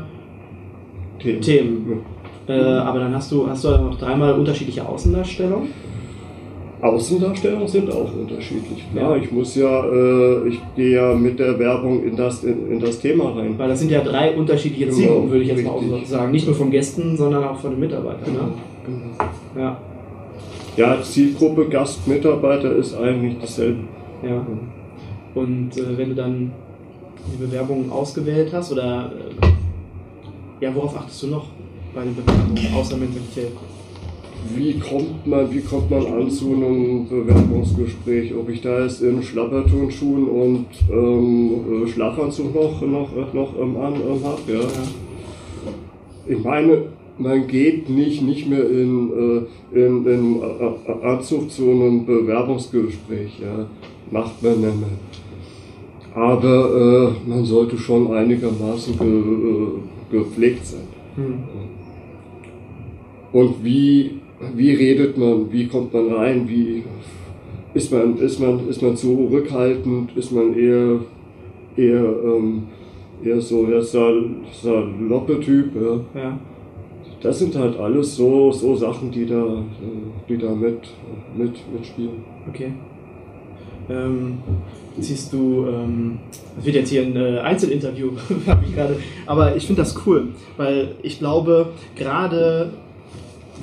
Themen. 1.18 1.40
Themen. 1.40 2.00
Äh, 2.48 2.52
aber 2.60 3.00
dann 3.00 3.14
hast 3.14 3.30
du, 3.32 3.46
hast 3.46 3.64
du 3.64 3.68
noch 3.70 3.98
dreimal 3.98 4.32
unterschiedliche 4.34 4.86
Außendarstellungen. 4.88 5.68
Außendarstellungen 6.80 7.66
sind 7.66 7.90
auch 7.90 8.08
unterschiedlich. 8.14 8.84
Klar, 8.92 9.16
Ja. 9.16 9.22
ich 9.22 9.32
muss 9.32 9.56
ja, 9.56 9.84
äh, 9.84 10.48
ich 10.48 10.60
gehe 10.76 10.94
ja 10.94 11.12
mit 11.14 11.38
der 11.40 11.58
Werbung 11.58 12.04
in 12.04 12.14
das, 12.16 12.44
in, 12.44 12.70
in 12.70 12.78
das 12.80 13.00
Thema 13.00 13.30
rein. 13.36 13.54
Weil 13.58 13.68
das 13.70 13.80
sind 13.80 13.90
ja 13.90 14.00
drei 14.00 14.36
unterschiedliche 14.36 14.84
Genau, 14.86 14.96
Zielgruppen, 14.96 15.30
würde 15.30 15.42
ich 15.42 15.48
jetzt 15.50 15.64
mal 15.64 15.70
auch 15.72 15.82
richtig. 15.82 16.08
sagen. 16.08 16.30
Nicht 16.30 16.46
nur 16.46 16.54
von 16.54 16.70
Gästen, 16.70 17.16
sondern 17.16 17.42
auch 17.44 17.58
von 17.58 17.72
den 17.72 17.80
Mitarbeitern. 17.80 18.32
Ne? 18.32 18.40
Genau. 18.86 19.64
Ja, 19.66 19.76
Ja, 20.76 21.02
Zielgruppe 21.02 21.66
Gastmitarbeiter 21.68 22.76
ist 22.76 22.96
eigentlich 22.96 23.34
dasselbe. 23.40 23.80
Ja. 24.22 24.46
Und 25.34 25.76
äh, 25.76 25.96
wenn 25.96 26.10
du 26.10 26.14
dann 26.14 26.52
die 27.32 27.44
Bewerbung 27.44 27.90
ausgewählt 27.90 28.52
hast, 28.52 28.72
oder 28.72 29.12
äh, 29.42 30.64
ja, 30.64 30.74
worauf 30.74 30.96
achtest 30.96 31.22
du 31.24 31.26
noch 31.28 31.46
bei 31.94 32.02
den 32.04 32.14
Bewerbungen 32.14 32.74
außer 32.74 32.96
Mentalität? 32.96 33.52
Wie 34.54 34.78
kommt 34.78 35.26
man, 35.26 35.52
wie 35.52 35.60
kommt 35.60 35.90
man 35.90 36.06
an 36.06 36.30
zu 36.30 36.54
einem 36.54 37.08
Bewerbungsgespräch? 37.08 38.34
Ob 38.34 38.48
ich 38.48 38.60
da 38.60 38.84
jetzt 38.84 39.02
in 39.02 39.22
Schlapperturnschuhen 39.22 40.28
und 40.28 40.66
ähm, 40.90 41.84
äh, 41.84 41.88
Schlafanzug 41.88 42.54
noch, 42.54 42.80
noch, 42.82 43.34
noch 43.34 43.58
ähm, 43.58 43.76
an 43.76 43.94
ähm, 43.94 44.24
habe, 44.24 44.52
ja. 44.52 44.60
Ich 46.26 46.44
meine, 46.44 46.82
man 47.18 47.46
geht 47.46 47.88
nicht, 47.88 48.22
nicht 48.22 48.48
mehr 48.48 48.68
in, 48.70 49.46
äh, 49.72 49.86
in, 49.86 50.06
in 50.06 50.40
äh, 50.40 50.92
äh, 50.92 51.04
Anzug 51.04 51.50
zu 51.50 51.70
einem 51.70 52.06
Bewerbungsgespräch, 52.06 53.40
ja. 53.40 53.66
Macht 54.10 54.42
man 54.42 54.60
nicht 54.60 54.80
mehr. 54.80 54.88
Aber 56.14 57.14
äh, 57.26 57.28
man 57.28 57.44
sollte 57.44 57.76
schon 57.76 58.12
einigermaßen 58.12 58.98
ge, 58.98 59.08
äh, 59.08 60.18
gepflegt 60.18 60.66
sein. 60.66 60.88
Hm. 61.16 61.38
Und 63.32 63.62
wie, 63.62 64.20
wie 64.54 64.72
redet 64.72 65.18
man, 65.18 65.52
wie 65.52 65.66
kommt 65.66 65.92
man 65.92 66.12
rein, 66.12 66.48
wie 66.48 66.82
ist 67.74 67.92
man, 67.92 68.16
ist 68.18 68.40
man, 68.40 68.68
ist 68.68 68.82
man 68.82 68.96
zurückhaltend, 68.96 70.16
ist 70.16 70.32
man 70.32 70.54
eher, 70.54 71.00
eher, 71.76 72.04
ähm, 72.24 72.62
eher 73.22 73.40
so 73.40 73.66
der 73.66 73.82
Sal 73.82 74.24
saloppe 74.52 75.40
Typ. 75.40 75.74
Ja. 75.74 76.20
Ja. 76.20 76.38
Das 77.20 77.38
sind 77.40 77.56
halt 77.56 77.76
alles 77.78 78.16
so, 78.16 78.52
so 78.52 78.74
Sachen, 78.76 79.10
die 79.10 79.26
da, 79.26 79.44
äh, 79.44 80.28
die 80.28 80.38
da 80.38 80.54
mit, 80.54 80.78
mit, 81.36 81.52
mitspielen. 81.72 82.24
Okay. 82.48 82.72
Ähm, 83.90 84.38
siehst 84.98 85.32
du, 85.32 85.66
ähm, 85.66 86.18
das 86.56 86.64
wird 86.64 86.76
jetzt 86.76 86.90
hier 86.90 87.02
ein 87.02 87.16
äh, 87.16 87.38
Einzelinterview, 87.38 88.10
habe 88.46 88.64
ich 88.66 88.74
gerade. 88.74 88.96
Aber 89.26 89.56
ich 89.56 89.66
finde 89.66 89.82
das 89.82 89.94
cool, 90.06 90.28
weil 90.56 90.96
ich 91.02 91.18
glaube, 91.18 91.70
gerade 91.96 92.70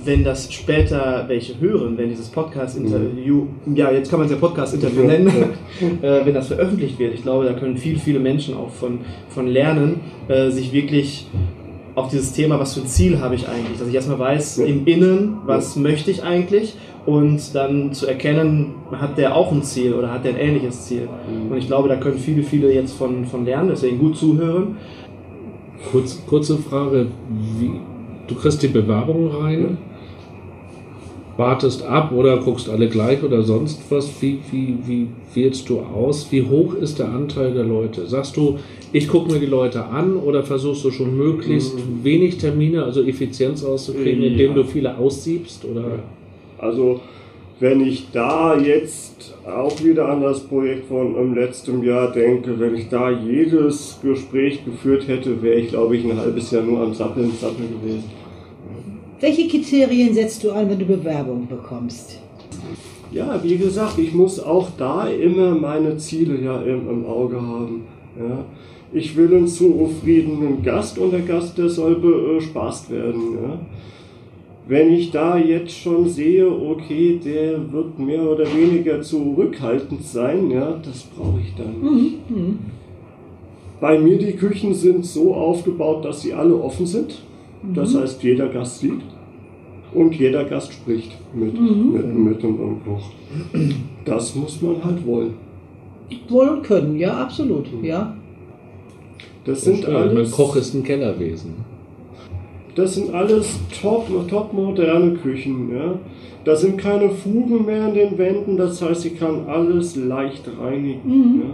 wenn 0.03 0.23
das 0.23 0.53
später 0.53 1.25
welche 1.27 1.59
hören, 1.59 1.97
wenn 1.97 2.09
dieses 2.09 2.29
Podcast-Interview, 2.29 3.47
ja, 3.73 3.91
jetzt 3.91 4.09
kann 4.09 4.19
man 4.19 4.27
es 4.27 4.31
ja 4.33 4.37
Podcast-Interview 4.37 5.03
nennen, 5.03 5.27
äh, 6.01 6.25
wenn 6.25 6.33
das 6.33 6.47
veröffentlicht 6.47 6.99
wird, 6.99 7.13
ich 7.13 7.23
glaube, 7.23 7.45
da 7.45 7.53
können 7.53 7.77
viele, 7.77 7.99
viele 7.99 8.19
Menschen 8.19 8.55
auch 8.55 8.69
von, 8.69 8.99
von 9.29 9.47
lernen, 9.47 10.01
äh, 10.27 10.51
sich 10.51 10.71
wirklich 10.71 11.27
auch 11.95 12.09
dieses 12.09 12.33
Thema, 12.33 12.59
was 12.59 12.73
für 12.73 12.81
ein 12.81 12.87
Ziel 12.87 13.19
habe 13.19 13.35
ich 13.35 13.47
eigentlich, 13.47 13.79
dass 13.79 13.87
ich 13.87 13.95
erstmal 13.95 14.19
weiß, 14.19 14.59
im 14.59 14.85
Innen, 14.85 15.37
was 15.45 15.75
möchte 15.77 16.11
ich 16.11 16.23
eigentlich 16.23 16.75
und 17.05 17.55
dann 17.55 17.93
zu 17.93 18.07
erkennen, 18.07 18.75
hat 18.91 19.17
der 19.17 19.35
auch 19.35 19.51
ein 19.51 19.63
Ziel 19.63 19.93
oder 19.93 20.11
hat 20.11 20.25
der 20.25 20.33
ein 20.33 20.39
ähnliches 20.39 20.85
Ziel. 20.85 21.07
Und 21.49 21.57
ich 21.57 21.67
glaube, 21.67 21.87
da 21.87 21.95
können 21.95 22.17
viele, 22.17 22.43
viele 22.43 22.73
jetzt 22.73 22.93
von, 22.93 23.25
von 23.25 23.45
lernen, 23.45 23.69
deswegen 23.69 23.99
gut 23.99 24.17
zuhören. 24.17 24.77
Kurz, 25.91 26.21
kurze 26.27 26.57
Frage, 26.57 27.07
wie, 27.59 27.71
du 28.27 28.35
kriegst 28.35 28.61
die 28.63 28.67
Bewerbung 28.67 29.29
rein, 29.29 29.77
wartest 31.37 31.83
ab 31.83 32.11
oder 32.11 32.37
guckst 32.37 32.69
alle 32.69 32.87
gleich 32.87 33.21
oder 33.23 33.43
sonst 33.43 33.81
was? 33.89 34.09
Wie, 34.21 34.39
wie, 34.51 34.77
wie 34.85 35.07
wählst 35.33 35.69
du 35.69 35.81
aus? 35.81 36.31
Wie 36.31 36.43
hoch 36.43 36.73
ist 36.73 36.99
der 36.99 37.09
Anteil 37.09 37.53
der 37.53 37.65
Leute? 37.65 38.07
Sagst 38.07 38.37
du, 38.37 38.57
ich 38.97 39.09
gucke 39.09 39.29
mir 39.33 39.39
die 39.39 39.45
Leute 39.45 39.83
an 39.85 40.15
oder 40.15 40.41
versuchst 40.43 40.85
du 40.85 40.89
schon 40.91 41.17
möglichst 41.17 41.75
wenig 42.01 42.37
Termine, 42.37 42.83
also 42.85 43.03
Effizienz 43.03 43.61
auszukriegen, 43.63 44.21
Ja. 44.23 44.29
indem 44.29 44.55
du 44.55 44.63
viele 44.63 44.97
aussiebst? 44.97 45.65
Oder? 45.65 45.99
Also 46.57 47.01
wenn 47.59 47.81
ich 47.81 48.07
da 48.13 48.57
jetzt 48.57 49.35
auch 49.45 49.83
wieder 49.83 50.07
an 50.07 50.21
das 50.21 50.39
Projekt 50.39 50.87
von 50.87 51.13
im 51.17 51.35
letzten 51.35 51.83
Jahr 51.83 52.11
denke, 52.13 52.57
wenn 52.57 52.75
ich 52.75 52.87
da 52.87 53.11
jedes 53.11 53.99
Gespräch 54.01 54.63
geführt 54.63 55.09
hätte, 55.09 55.41
wäre 55.41 55.59
ich 55.59 55.69
glaube 55.69 55.97
ich 55.97 56.05
ein 56.05 56.17
halbes 56.17 56.51
Jahr 56.51 56.63
nur 56.63 56.79
am 56.79 56.93
Sappeln, 56.93 57.31
Sappeln 57.33 57.69
gewesen. 57.81 58.05
Welche 59.19 59.47
Kriterien 59.49 60.13
setzt 60.13 60.41
du 60.43 60.51
an, 60.51 60.69
wenn 60.69 60.79
du 60.79 60.85
Bewerbung 60.85 61.47
bekommst? 61.47 62.19
Ja, 63.11 63.41
wie 63.43 63.57
gesagt, 63.57 63.97
ich 63.97 64.13
muss 64.13 64.39
auch 64.39 64.69
da 64.77 65.07
immer 65.07 65.51
meine 65.55 65.97
Ziele 65.97 66.39
ja 66.41 66.61
im, 66.61 66.89
im 66.89 67.05
Auge 67.05 67.41
haben. 67.41 67.83
Ja. 68.17 68.45
Ich 68.95 69.17
will 69.17 69.35
einen 69.35 69.47
zufriedenen 69.47 70.63
Gast 70.63 70.97
und 70.97 71.11
der 71.11 71.19
Gast, 71.19 71.57
der 71.57 71.67
soll 71.67 71.95
bespaßt 71.95 72.89
werden. 72.89 73.33
Ja. 73.33 73.59
Wenn 74.69 74.93
ich 74.93 75.11
da 75.11 75.37
jetzt 75.37 75.77
schon 75.77 76.07
sehe, 76.07 76.49
okay, 76.49 77.19
der 77.23 77.73
wird 77.73 77.99
mehr 77.99 78.23
oder 78.23 78.45
weniger 78.45 79.01
zurückhaltend 79.01 80.01
sein, 80.01 80.49
ja, 80.49 80.79
das 80.81 81.03
brauche 81.03 81.41
ich 81.41 81.53
dann. 81.55 82.59
Bei 83.81 83.99
mir 83.99 84.17
die 84.17 84.31
Küchen 84.31 84.73
sind 84.73 85.05
so 85.05 85.35
aufgebaut, 85.35 86.05
dass 86.05 86.21
sie 86.21 86.33
alle 86.33 86.55
offen 86.55 86.85
sind. 86.85 87.21
Das 87.73 87.93
heißt, 87.95 88.23
jeder 88.23 88.47
Gast 88.47 88.79
sieht 88.79 89.01
und 89.93 90.15
jeder 90.15 90.45
Gast 90.45 90.71
spricht 90.71 91.11
mit, 91.33 91.59
mit, 91.59 92.15
mit 92.15 92.41
dem 92.41 92.57
Koch. 92.85 93.11
Das 94.05 94.35
muss 94.35 94.61
man 94.61 94.81
halt 94.81 95.05
wollen. 95.05 95.33
Wollen 96.29 96.61
können, 96.61 96.97
ja, 96.97 97.17
absolut, 97.17 97.65
ja. 97.83 98.15
Das 99.45 99.61
sind 99.61 99.83
Ja, 99.83 99.89
mein 99.91 100.09
alles, 100.09 100.31
Koch 100.31 100.55
ist 100.55 100.73
ein 100.73 100.83
Kellerwesen. 100.83 101.53
das 102.75 102.95
sind 102.95 103.13
alles 103.13 103.59
top, 103.81 104.07
top 104.27 104.53
moderne 104.53 105.13
Küchen. 105.13 105.69
Ja? 105.75 105.99
Da 106.43 106.55
sind 106.55 106.77
keine 106.77 107.09
Fugen 107.09 107.65
mehr 107.65 107.85
an 107.85 107.93
den 107.93 108.17
Wänden, 108.17 108.57
das 108.57 108.81
heißt, 108.81 109.05
ich 109.05 109.17
kann 109.19 109.47
alles 109.47 109.95
leicht 109.95 110.43
reinigen. 110.59 111.41
Ja? 111.41 111.49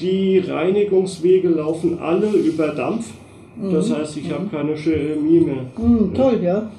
Die 0.00 0.38
Reinigungswege 0.38 1.48
laufen 1.48 1.98
alle 2.00 2.28
über 2.30 2.68
Dampf. 2.68 3.10
Das 3.72 3.92
heißt, 3.92 4.16
ich 4.18 4.30
habe 4.32 4.46
keine 4.46 4.76
Chemie 4.76 5.40
mehr. 5.40 5.66
Hm, 5.76 6.14
toll, 6.14 6.38
ja. 6.40 6.70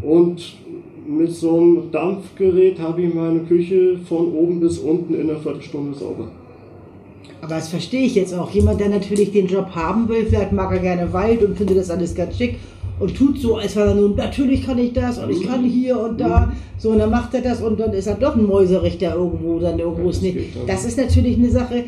Und 0.00 0.56
mit 1.06 1.30
so 1.30 1.56
einem 1.58 1.90
Dampfgerät 1.92 2.80
habe 2.80 3.02
ich 3.02 3.12
meine 3.14 3.40
Küche 3.40 3.98
von 4.08 4.32
oben 4.32 4.60
bis 4.60 4.78
unten 4.78 5.14
in 5.14 5.28
einer 5.28 5.38
Viertelstunde 5.38 5.94
sauber. 5.94 6.28
Aber 7.48 7.56
das 7.56 7.68
verstehe 7.70 8.04
ich 8.04 8.14
jetzt 8.14 8.34
auch. 8.34 8.50
Jemand, 8.50 8.78
der 8.78 8.90
natürlich 8.90 9.32
den 9.32 9.46
Job 9.46 9.70
haben 9.74 10.06
will, 10.06 10.26
vielleicht 10.26 10.52
mag 10.52 10.70
er 10.70 10.80
gerne 10.80 11.10
Wald 11.14 11.42
und 11.42 11.56
findet 11.56 11.78
das 11.78 11.88
alles 11.88 12.14
ganz 12.14 12.36
schick 12.36 12.56
und 13.00 13.16
tut 13.16 13.40
so, 13.40 13.56
als 13.56 13.74
wäre 13.74 13.88
er 13.88 13.94
nun, 13.94 14.16
natürlich 14.16 14.66
kann 14.66 14.76
ich 14.76 14.92
das 14.92 15.16
und 15.18 15.30
ich 15.30 15.44
kann 15.44 15.64
hier 15.64 15.98
und 15.98 16.20
da. 16.20 16.52
So, 16.76 16.90
und 16.90 16.98
dann 16.98 17.10
macht 17.10 17.32
er 17.32 17.40
das 17.40 17.62
und 17.62 17.80
dann 17.80 17.94
ist 17.94 18.06
er 18.06 18.16
doch 18.16 18.36
ein 18.36 18.44
Mäuserichter 18.44 19.14
irgendwo, 19.14 19.58
dann 19.58 19.78
irgendwo 19.78 20.02
Ja, 20.02 20.10
ist 20.10 20.22
nicht. 20.22 20.36
Das 20.66 20.84
ist 20.84 20.98
natürlich 20.98 21.38
eine 21.38 21.50
Sache, 21.50 21.84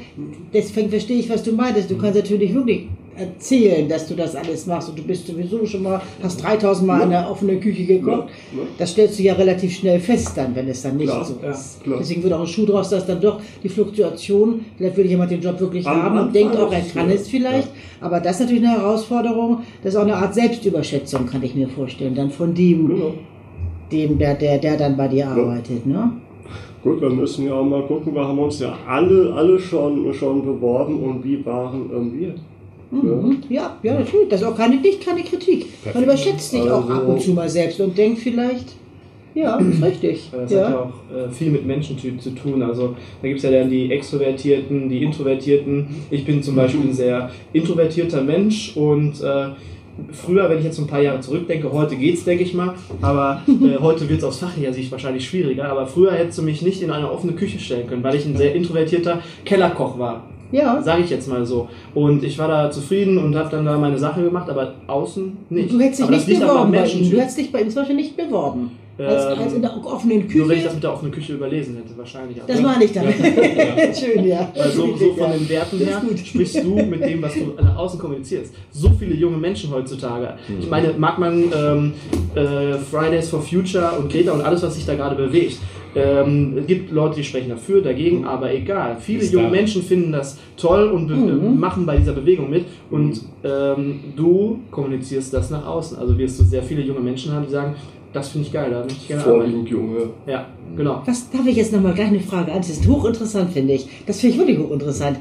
deswegen 0.55 0.89
verstehe 0.89 1.19
ich, 1.19 1.29
was 1.29 1.43
du 1.43 1.53
meintest. 1.53 1.91
Du 1.91 1.99
kannst 1.99 2.17
natürlich 2.17 2.55
wirklich 2.55 2.89
erzählen, 3.21 3.89
dass 3.89 4.09
du 4.09 4.15
das 4.15 4.35
alles 4.35 4.67
machst 4.67 4.89
und 4.89 4.99
du 4.99 5.03
bist 5.03 5.27
sowieso 5.27 5.65
schon 5.67 5.83
mal, 5.83 6.01
hast 6.23 6.43
3000 6.43 6.87
Mal 6.87 7.03
in 7.03 7.11
der 7.11 7.31
offenen 7.31 7.61
Küche 7.61 7.85
gekocht. 7.85 8.29
Ja, 8.53 8.59
ja. 8.63 8.67
Das 8.79 8.91
stellst 8.93 9.19
du 9.19 9.23
ja 9.23 9.35
relativ 9.35 9.75
schnell 9.77 10.01
fest 10.01 10.33
dann, 10.37 10.55
wenn 10.55 10.69
es 10.69 10.83
dann 10.83 10.97
nicht 10.97 11.09
Klar, 11.11 11.25
so 11.25 11.37
ja, 11.43 11.51
ist. 11.51 11.83
klar. 11.83 11.99
Deswegen 12.01 12.23
wird 12.23 12.33
auch 12.33 12.41
ein 12.41 12.47
Schuh 12.47 12.67
draus, 12.67 12.89
dass 12.91 13.07
dann 13.07 13.21
doch 13.21 13.41
die 13.63 13.69
Fluktuation, 13.69 14.65
vielleicht 14.77 14.97
würde 14.97 15.09
jemand 15.11 15.31
den 15.31 15.41
Job 15.41 15.61
wirklich 15.61 15.87
Am 15.87 16.03
haben 16.03 16.19
und 16.19 16.35
denkt 16.35 16.57
auch, 16.57 16.73
er 16.73 16.81
kann 16.81 17.11
es 17.11 17.29
vielleicht. 17.29 17.69
Aber 18.01 18.21
das 18.21 18.37
ist 18.37 18.41
natürlich 18.47 18.65
eine 18.67 18.79
Herausforderung. 18.79 19.59
Das 19.83 19.95
ist 19.95 19.99
auch 20.01 20.05
eine 20.05 20.17
Art 20.17 20.35
Selbstüberschätzung, 20.35 21.27
kann 21.27 21.43
ich 21.43 21.55
mir 21.55 21.69
vorstellen. 21.69 22.15
Dann 22.15 22.31
von 22.31 22.55
dem, 22.55 22.89
Genau. 22.89 23.15
dem 23.93 24.19
der, 24.19 24.35
der, 24.35 24.59
der 24.59 24.77
dann 24.77 24.97
bei 24.97 25.09
dir 25.09 25.29
arbeitet. 25.29 25.87
Ne? 25.87 26.13
Gut, 26.83 27.01
wir 27.03 27.11
müssen 27.11 27.47
ja 27.47 27.53
auch 27.55 27.65
mal 27.65 27.83
gucken, 27.83 28.15
wir 28.15 28.27
haben 28.27 28.39
uns 28.39 28.59
ja 28.59 28.75
alle, 28.89 29.35
alle 29.35 29.59
schon, 29.59 30.13
schon 30.15 30.43
beworben 30.43 30.99
und 31.03 31.23
wie 31.23 31.45
waren 31.45 31.91
ähm, 31.95 32.13
wir? 32.19 32.35
Mhm. 32.91 33.39
Ja, 33.49 33.77
ja, 33.83 33.95
natürlich. 33.95 34.29
Das 34.29 34.41
ist 34.41 34.47
auch 34.47 34.57
keine, 34.57 34.77
nicht 34.77 35.05
keine 35.05 35.23
Kritik. 35.23 35.67
Man 35.95 36.03
überschätzt 36.05 36.51
sich 36.51 36.63
auch 36.63 36.83
Also- 36.89 36.93
ab 36.93 37.09
und 37.09 37.21
zu 37.21 37.31
mal 37.33 37.49
selbst 37.49 37.81
und 37.81 37.97
denkt 37.97 38.19
vielleicht, 38.21 38.75
ja, 39.35 39.57
ist 39.61 39.83
richtig. 39.83 40.29
Das 40.33 40.41
hat 40.43 40.51
ja 40.51 40.71
Ja. 40.71 40.79
auch 40.81 40.93
äh, 41.17 41.31
viel 41.31 41.51
mit 41.51 41.65
Menschentyp 41.67 42.21
zu 42.21 42.31
tun. 42.31 42.63
Also 42.63 42.97
da 43.23 43.29
gibt 43.29 43.39
es 43.39 43.45
ja 43.45 43.51
dann 43.53 43.71
die 43.71 43.93
Extrovertierten, 43.93 44.89
die 44.89 45.05
Introvertierten. 45.05 45.87
Ich 46.11 46.25
bin 46.25 46.43
zum 46.43 46.57
Beispiel 46.57 46.81
ein 46.83 46.93
sehr 46.93 47.31
introvertierter 47.53 48.23
Mensch 48.23 48.77
und 48.77 49.21
äh, 49.23 49.51
früher, 50.13 50.49
wenn 50.51 50.59
ich 50.59 50.65
jetzt 50.65 50.79
ein 50.81 50.87
paar 50.89 51.01
Jahre 51.03 51.21
zurückdenke, 51.21 51.71
heute 51.71 51.95
geht's, 51.95 52.25
denke 52.25 52.43
ich 52.43 52.55
mal, 52.55 52.75
aber 53.03 53.43
äh, 53.49 53.79
heute 53.81 54.09
wird 54.09 54.19
es 54.19 54.25
aus 54.25 54.39
fachlicher 54.41 54.73
Sicht 54.73 54.91
wahrscheinlich 54.91 55.25
schwieriger. 55.29 55.69
Aber 55.71 55.87
früher 55.87 56.11
hättest 56.11 56.39
du 56.39 56.43
mich 56.43 56.61
nicht 56.63 56.83
in 56.83 56.91
eine 56.91 57.09
offene 57.09 57.35
Küche 57.35 57.61
stellen 57.61 57.87
können, 57.87 58.03
weil 58.03 58.17
ich 58.17 58.27
ein 58.27 58.37
sehr 58.37 58.53
introvertierter 58.55 59.21
Kellerkoch 59.45 59.97
war. 59.97 60.25
Ja. 60.53 60.83
Sage 60.83 61.03
ich 61.03 61.11
jetzt 61.11 61.29
mal 61.29 61.45
so. 61.47 61.69
Und 61.95 62.25
ich 62.25 62.39
war 62.39 62.49
da 62.49 62.71
zufrieden 62.71 63.19
und 63.19 63.35
habe 63.37 63.49
dann 63.51 63.65
da 63.65 63.79
meine 63.79 63.99
Sache 63.99 64.23
gemacht, 64.23 64.49
aber 64.51 64.75
außen 64.87 65.37
nicht. 65.51 65.73
Du 65.73 65.79
hättest 65.81 66.01
dich 66.01 66.07
aber 66.07 66.17
nicht 66.17 66.27
beworben 66.41 66.73
bei 66.73 66.87
ihm. 66.87 67.11
Du 67.11 67.21
hättest 67.21 67.39
dich 67.39 67.53
bei 67.53 67.61
ihm 67.63 67.71
zum 67.71 67.83
Beispiel 67.83 67.97
nicht 67.97 68.17
beworben. 68.17 68.71
Als, 68.99 69.25
Ähm, 69.39 69.39
als 69.45 69.53
in 69.55 69.63
der 69.63 69.87
offenen 69.87 70.27
Küche. 70.27 70.39
Nur 70.41 70.49
wenn 70.51 70.59
ich 70.59 70.65
das 70.65 70.75
mit 70.75 70.83
der 70.83 70.93
offenen 70.93 71.11
Küche 71.13 71.33
überlesen 71.33 71.75
hätte, 71.77 71.97
wahrscheinlich. 71.97 72.37
Aber- 72.43 72.53
Das 72.53 72.61
meine 72.61 72.85
ich 72.85 72.93
dann. 72.93 73.07
Schön, 73.95 74.27
ja. 74.27 74.53
Weil 74.55 74.71
so, 74.73 74.95
so 74.95 75.15
von 75.15 75.33
den 75.33 75.49
Werten 75.49 75.79
her 75.79 76.03
sprichst 76.23 76.63
du 76.63 76.75
mit 76.75 77.03
dem, 77.03 77.23
was 77.23 77.33
du 77.33 77.55
nach 77.63 77.79
außen 77.79 77.99
kommunizierst. 77.99 78.53
So 78.73 78.91
viele 78.99 79.15
junge 79.15 79.39
Menschen 79.39 79.71
heutzutage. 79.73 80.35
Ich 80.61 80.69
meine, 80.69 80.93
mag 80.99 81.19
man 81.19 81.45
ähm, 81.57 81.93
äh, 82.35 82.75
Fridays 82.91 83.31
for 83.31 83.41
Future 83.41 83.93
und 83.99 84.13
Greta 84.13 84.33
und 84.33 84.43
alles, 84.43 84.63
was 84.63 84.75
sich 84.75 84.85
da 84.85 84.95
gerade 84.95 85.17
bewegt. 85.17 85.57
Ähm, 85.95 86.55
es 86.59 86.67
gibt 86.67 86.93
Leute, 86.93 87.17
die 87.17 87.25
sprechen 87.25 87.49
dafür, 87.51 87.83
dagegen, 87.83 88.25
aber 88.25 88.53
egal. 88.55 88.97
Viele 89.01 89.25
junge 89.25 89.47
da. 89.47 89.51
Menschen 89.51 89.83
finden 89.83 90.13
das 90.13 90.39
toll 90.57 90.89
und 90.89 91.09
be 91.09 91.15
Mhm. 91.15 91.59
machen 91.59 91.85
bei 91.87 91.97
dieser 91.97 92.13
Bewegung 92.13 92.49
mit. 92.51 92.65
Und 92.91 93.21
ähm, 93.45 94.01
du 94.17 94.61
kommunizierst 94.71 95.33
das 95.35 95.51
nach 95.51 95.67
außen. 95.67 95.99
Also 95.99 96.17
wirst 96.17 96.39
du 96.39 96.45
sehr 96.45 96.63
viele 96.63 96.83
junge 96.83 97.01
Menschen 97.01 97.33
haben, 97.33 97.47
die 97.47 97.53
sagen, 97.53 97.75
das 98.13 98.29
finde 98.31 98.47
ich 98.47 98.53
geil, 98.53 98.71
da 98.71 98.79
möchte 98.81 98.95
ich 98.95 99.09
gerne 99.09 99.23
arbeiten. 99.23 99.41
Vorwiegend 99.41 99.69
Junge. 99.69 99.99
Ja, 100.27 100.47
genau. 100.77 101.03
Was 101.07 101.31
darf 101.31 101.47
ich 101.47 101.57
jetzt 101.57 101.73
nochmal 101.73 101.95
gleich 101.95 102.09
eine 102.09 102.21
Frage 102.21 102.51
an? 102.53 102.59
Das 102.59 102.71
ist 102.71 102.87
hochinteressant, 102.89 103.53
finde 103.53 103.75
ich. 103.75 103.87
Das 104.07 104.21
finde 104.21 104.35
ich 104.35 104.41
wirklich 104.41 104.59
hochinteressant. 104.59 105.19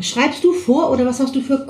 Schreibst 0.00 0.42
du 0.42 0.52
vor 0.52 0.90
oder 0.90 1.06
was 1.06 1.20
hast 1.20 1.34
du 1.36 1.40
für 1.40 1.64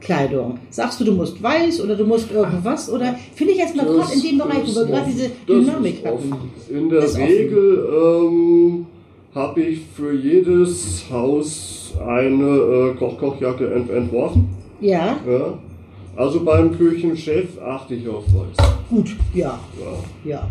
Kochkleidung? 0.00 0.58
Sagst 0.70 1.00
du, 1.00 1.04
du 1.04 1.12
musst 1.12 1.42
weiß 1.42 1.82
oder 1.82 1.96
du 1.96 2.04
musst 2.04 2.30
irgendwas? 2.30 2.90
Oder 2.90 3.14
finde 3.34 3.52
ich 3.54 3.58
jetzt 3.58 3.74
mal 3.76 3.86
gerade 3.86 4.12
in 4.14 4.22
dem 4.22 4.38
Bereich, 4.38 4.62
wo 4.66 4.80
wir 4.80 4.86
gerade 4.86 5.10
diese 5.10 5.30
Dynamik 5.48 6.04
hatten. 6.04 6.34
In 6.70 6.88
der 6.88 7.00
ist. 7.04 7.16
Regel 7.18 7.88
ähm, 7.92 8.86
habe 9.34 9.60
ich 9.62 9.80
für 9.94 10.12
jedes 10.14 11.04
Haus 11.10 11.94
eine 12.06 12.92
äh, 12.94 12.94
Koch-Kochjacke 12.98 13.72
ent 13.74 13.90
entworfen. 13.90 14.48
Ja, 14.80 15.16
Ja. 15.26 15.58
Also 16.18 16.40
beim 16.44 16.74
Küchenchef 16.74 17.60
achte 17.62 17.94
ich 17.94 18.08
auf 18.08 18.24
Weiß. 18.28 18.66
gut, 18.88 19.14
ja, 19.34 19.58
Ja. 20.24 20.30
ja. 20.30 20.48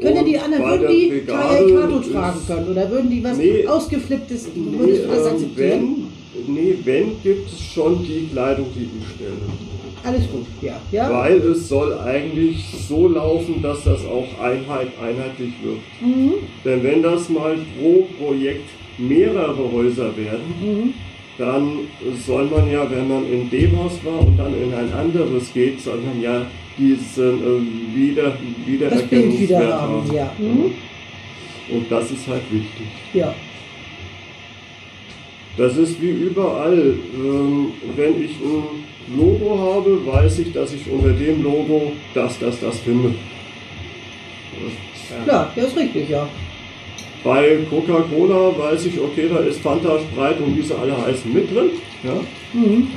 Können 0.00 0.24
die 0.24 0.38
anderen, 0.38 0.62
würden 0.64 0.88
die 0.88 1.22
Kato 1.26 1.98
tragen 1.98 2.38
können? 2.46 2.68
Oder 2.68 2.88
würden 2.88 3.10
die 3.10 3.24
was 3.24 3.36
Nee. 3.36 3.66
ausgeflipptes, 3.66 4.46
Nee, 4.54 4.78
würdest 4.78 5.04
du 5.04 5.08
das 5.08 5.26
ähm, 5.26 5.32
akzeptieren? 5.32 5.70
wenn, 5.80 5.96
nee, 6.46 6.74
wenn 6.84 7.20
gibt 7.22 7.48
es 7.50 7.60
schon 7.60 8.02
die 8.04 8.28
Kleidung, 8.32 8.66
die 8.74 8.88
ich 8.98 9.14
stelle. 9.14 9.32
Alles 10.04 10.30
gut, 10.30 10.46
ja. 10.62 10.80
ja? 10.92 11.12
Weil 11.12 11.38
es 11.38 11.68
soll 11.68 11.98
eigentlich 11.98 12.64
so 12.88 13.08
laufen, 13.08 13.60
dass 13.62 13.82
das 13.84 14.04
auch 14.06 14.26
Einheit, 14.40 14.88
einheitlich 15.02 15.52
wird. 15.62 15.78
Mhm. 16.00 16.34
Denn 16.64 16.82
wenn 16.84 17.02
das 17.02 17.28
mal 17.28 17.56
pro 17.78 18.06
Projekt 18.18 18.68
mehrere 18.96 19.72
Häuser 19.72 20.16
werden, 20.16 20.54
Mhm. 20.60 20.94
dann 21.36 21.78
soll 22.24 22.46
man 22.46 22.70
ja, 22.70 22.88
wenn 22.90 23.08
man 23.08 23.30
in 23.30 23.50
dem 23.50 23.76
Haus 23.78 23.98
war 24.04 24.20
und 24.20 24.36
dann 24.36 24.54
in 24.60 24.72
ein 24.72 24.92
anderes 24.92 25.52
geht, 25.52 25.80
soll 25.80 25.98
man 25.98 26.20
ja 26.20 26.46
diesen 26.78 27.38
äh, 27.40 27.96
wieder, 27.96 28.36
Wiedererkennungswert 28.66 29.48
wieder 29.48 29.80
haben, 29.82 30.12
ja. 30.14 30.32
Mhm. 30.38 30.72
Und 31.70 31.90
das 31.90 32.10
ist 32.10 32.26
halt 32.28 32.42
wichtig. 32.50 32.86
Ja. 33.12 33.34
Das 35.58 35.76
ist 35.76 36.00
wie 36.00 36.10
überall. 36.10 36.94
Ähm, 37.14 37.72
wenn 37.96 38.22
ich 38.22 38.30
ein 38.40 39.18
Logo 39.18 39.58
habe, 39.58 40.06
weiß 40.06 40.38
ich, 40.38 40.52
dass 40.52 40.72
ich 40.72 40.88
unter 40.90 41.10
dem 41.10 41.42
Logo 41.42 41.92
das, 42.14 42.38
das, 42.38 42.60
das 42.60 42.78
finde. 42.78 43.12
Ja, 45.26 45.50
das 45.56 45.64
ist 45.66 45.76
richtig, 45.76 46.08
ja. 46.08 46.28
Bei 47.24 47.58
Coca-Cola 47.68 48.56
weiß 48.56 48.86
ich, 48.86 49.00
okay, 49.00 49.28
da 49.28 49.40
ist 49.40 49.60
Fanta, 49.60 49.98
Sprite 49.98 50.42
und 50.44 50.56
wie 50.56 50.62
sie 50.62 50.74
alle 50.78 50.96
heißen 50.96 51.32
mit 51.32 51.52
drin. 51.52 51.70
Ja? 52.04 52.14
Mhm. 52.52 52.88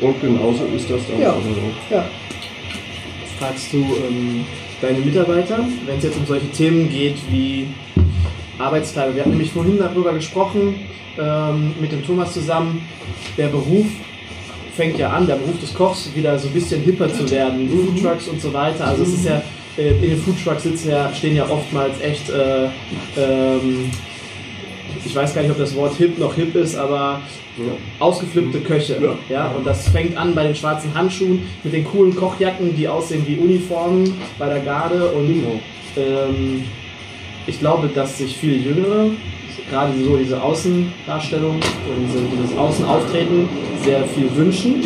Und 0.00 0.20
genauso 0.20 0.64
ist 0.74 0.90
das 0.90 1.00
dann. 1.08 1.20
Ja. 1.20 1.32
also. 1.32 1.48
Ja. 1.90 2.04
Fragst 3.38 3.72
du 3.72 3.78
ähm, 3.78 4.44
deine 4.80 4.98
Mitarbeiter, 4.98 5.64
wenn 5.86 5.98
es 5.98 6.04
jetzt 6.04 6.16
um 6.16 6.26
solche 6.26 6.48
Themen 6.48 6.90
geht 6.90 7.16
wie 7.30 7.68
Arbeitskleidung? 8.58 9.14
Wir 9.14 9.22
hatten 9.22 9.30
nämlich 9.30 9.52
vorhin 9.52 9.78
darüber 9.78 10.12
gesprochen, 10.12 10.76
ähm, 11.18 11.74
mit 11.80 11.92
dem 11.92 12.04
Thomas 12.04 12.32
zusammen. 12.32 12.82
Der 13.36 13.48
Beruf 13.48 13.86
fängt 14.76 14.98
ja 14.98 15.10
an, 15.10 15.26
der 15.26 15.36
Beruf 15.36 15.60
des 15.60 15.74
Kochs 15.74 16.10
wieder 16.14 16.38
so 16.38 16.48
ein 16.48 16.54
bisschen 16.54 16.80
hipper 16.82 17.12
zu 17.12 17.30
werden, 17.30 17.68
Foodtrucks 17.68 18.28
und 18.28 18.40
so 18.40 18.52
weiter. 18.52 18.86
Also 18.88 19.04
es 19.04 19.14
ist 19.14 19.24
ja, 19.26 19.42
äh, 19.78 19.90
in 19.90 20.10
den 20.10 20.18
Foodtrucks 20.18 20.64
sitzen 20.64 20.90
ja, 20.90 21.12
stehen 21.14 21.36
ja 21.36 21.48
oftmals 21.48 22.00
echt, 22.00 22.28
äh, 22.30 22.64
ähm, 23.16 23.90
ich 25.04 25.14
weiß 25.14 25.34
gar 25.34 25.42
nicht, 25.42 25.50
ob 25.50 25.58
das 25.58 25.74
Wort 25.76 25.94
hip 25.96 26.18
noch 26.18 26.34
hip 26.34 26.54
ist, 26.54 26.76
aber 26.76 27.20
ausgeflippte 27.98 28.60
Köche. 28.60 28.98
Ja. 29.00 29.16
Ja, 29.28 29.48
und 29.48 29.66
das 29.66 29.88
fängt 29.88 30.16
an 30.16 30.34
bei 30.34 30.44
den 30.44 30.54
schwarzen 30.54 30.92
Handschuhen 30.94 31.42
mit 31.62 31.72
den 31.72 31.84
coolen 31.84 32.14
Kochjacken, 32.14 32.76
die 32.76 32.88
aussehen 32.88 33.24
wie 33.26 33.36
Uniformen 33.36 34.12
bei 34.38 34.48
der 34.48 34.60
Garde. 34.60 35.06
Und 35.08 35.44
ähm, 35.96 36.64
ich 37.46 37.58
glaube, 37.58 37.88
dass 37.88 38.18
sich 38.18 38.36
viele 38.36 38.56
Jüngere, 38.56 39.10
gerade 39.70 39.92
so 40.02 40.16
diese 40.16 40.42
Außendarstellung 40.42 41.54
und 41.54 42.06
diese, 42.06 42.24
dieses 42.36 42.56
Außenauftreten, 42.56 43.48
sehr 43.82 44.04
viel 44.04 44.34
wünschen. 44.34 44.84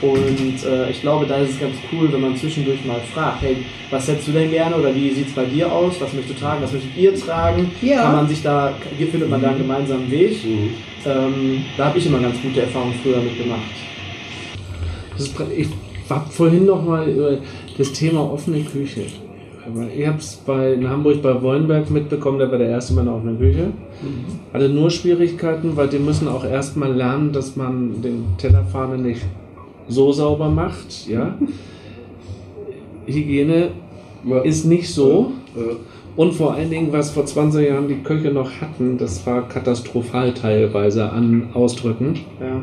Und 0.00 0.64
äh, 0.66 0.90
ich 0.90 1.00
glaube, 1.00 1.26
da 1.26 1.36
ist 1.36 1.52
es 1.52 1.60
ganz 1.60 1.76
cool, 1.92 2.12
wenn 2.12 2.20
man 2.20 2.36
zwischendurch 2.36 2.84
mal 2.84 3.00
fragt, 3.14 3.42
hey, 3.42 3.56
was 3.90 4.06
hättest 4.06 4.28
du 4.28 4.32
denn 4.32 4.50
gerne 4.50 4.76
oder 4.76 4.94
wie 4.94 5.10
sieht 5.10 5.28
es 5.28 5.32
bei 5.32 5.44
dir 5.44 5.72
aus? 5.72 5.94
Was 6.00 6.12
möchtest 6.12 6.36
du 6.36 6.44
tragen? 6.44 6.62
Was 6.62 6.72
möchtet 6.72 6.96
ihr 6.96 7.14
tragen? 7.14 7.70
Ja. 7.80 8.02
Kann 8.02 8.16
man 8.16 8.28
sich 8.28 8.42
da, 8.42 8.74
hier 8.98 9.06
findet 9.06 9.30
man 9.30 9.40
da 9.40 9.50
einen 9.50 9.58
gemeinsamen 9.58 10.10
Weg. 10.10 10.36
Ähm, 11.06 11.64
da 11.76 11.86
habe 11.86 11.98
ich 11.98 12.06
immer 12.06 12.18
ganz 12.18 12.36
gute 12.42 12.62
Erfahrungen 12.62 12.94
früher 13.02 13.18
mitgemacht. 13.18 13.62
Ich 15.56 15.68
habe 16.10 16.30
vorhin 16.30 16.66
noch 16.66 16.84
mal 16.84 17.08
über 17.08 17.38
das 17.78 17.92
Thema 17.92 18.30
offene 18.30 18.60
Küche. 18.60 19.06
Ich 19.96 20.06
habe 20.06 20.18
es 20.18 20.40
in 20.76 20.88
Hamburg 20.88 21.22
bei 21.22 21.40
Wollenberg 21.40 21.90
mitbekommen, 21.90 22.38
der 22.38 22.50
war 22.50 22.58
der 22.58 22.68
erste 22.68 22.92
Mann 22.94 23.04
in 23.06 23.10
der 23.10 23.16
offenen 23.16 23.38
Küche. 23.38 23.66
Hatte 24.52 24.68
nur 24.68 24.90
Schwierigkeiten, 24.90 25.76
weil 25.76 25.88
die 25.88 25.98
müssen 25.98 26.28
auch 26.28 26.44
erstmal 26.44 26.92
lernen, 26.92 27.32
dass 27.32 27.56
man 27.56 28.02
den 28.02 28.24
Tellerfahne 28.36 28.98
nicht 28.98 29.22
so 29.88 30.12
sauber 30.12 30.48
macht. 30.50 31.06
Ja? 31.08 31.36
Hygiene 33.06 33.70
Ja. 34.26 34.40
ist 34.40 34.64
nicht 34.64 34.88
so. 34.92 35.32
Äh, 35.56 35.74
Und 36.16 36.32
vor 36.32 36.54
allen 36.54 36.70
Dingen, 36.70 36.92
was 36.92 37.10
vor 37.10 37.26
20 37.26 37.68
Jahren 37.68 37.88
die 37.88 37.96
Köche 37.96 38.30
noch 38.30 38.50
hatten, 38.60 38.98
das 38.98 39.26
war 39.26 39.48
katastrophal 39.48 40.32
teilweise 40.32 41.10
an 41.10 41.48
Ausdrücken. 41.54 42.20
Ja. 42.40 42.62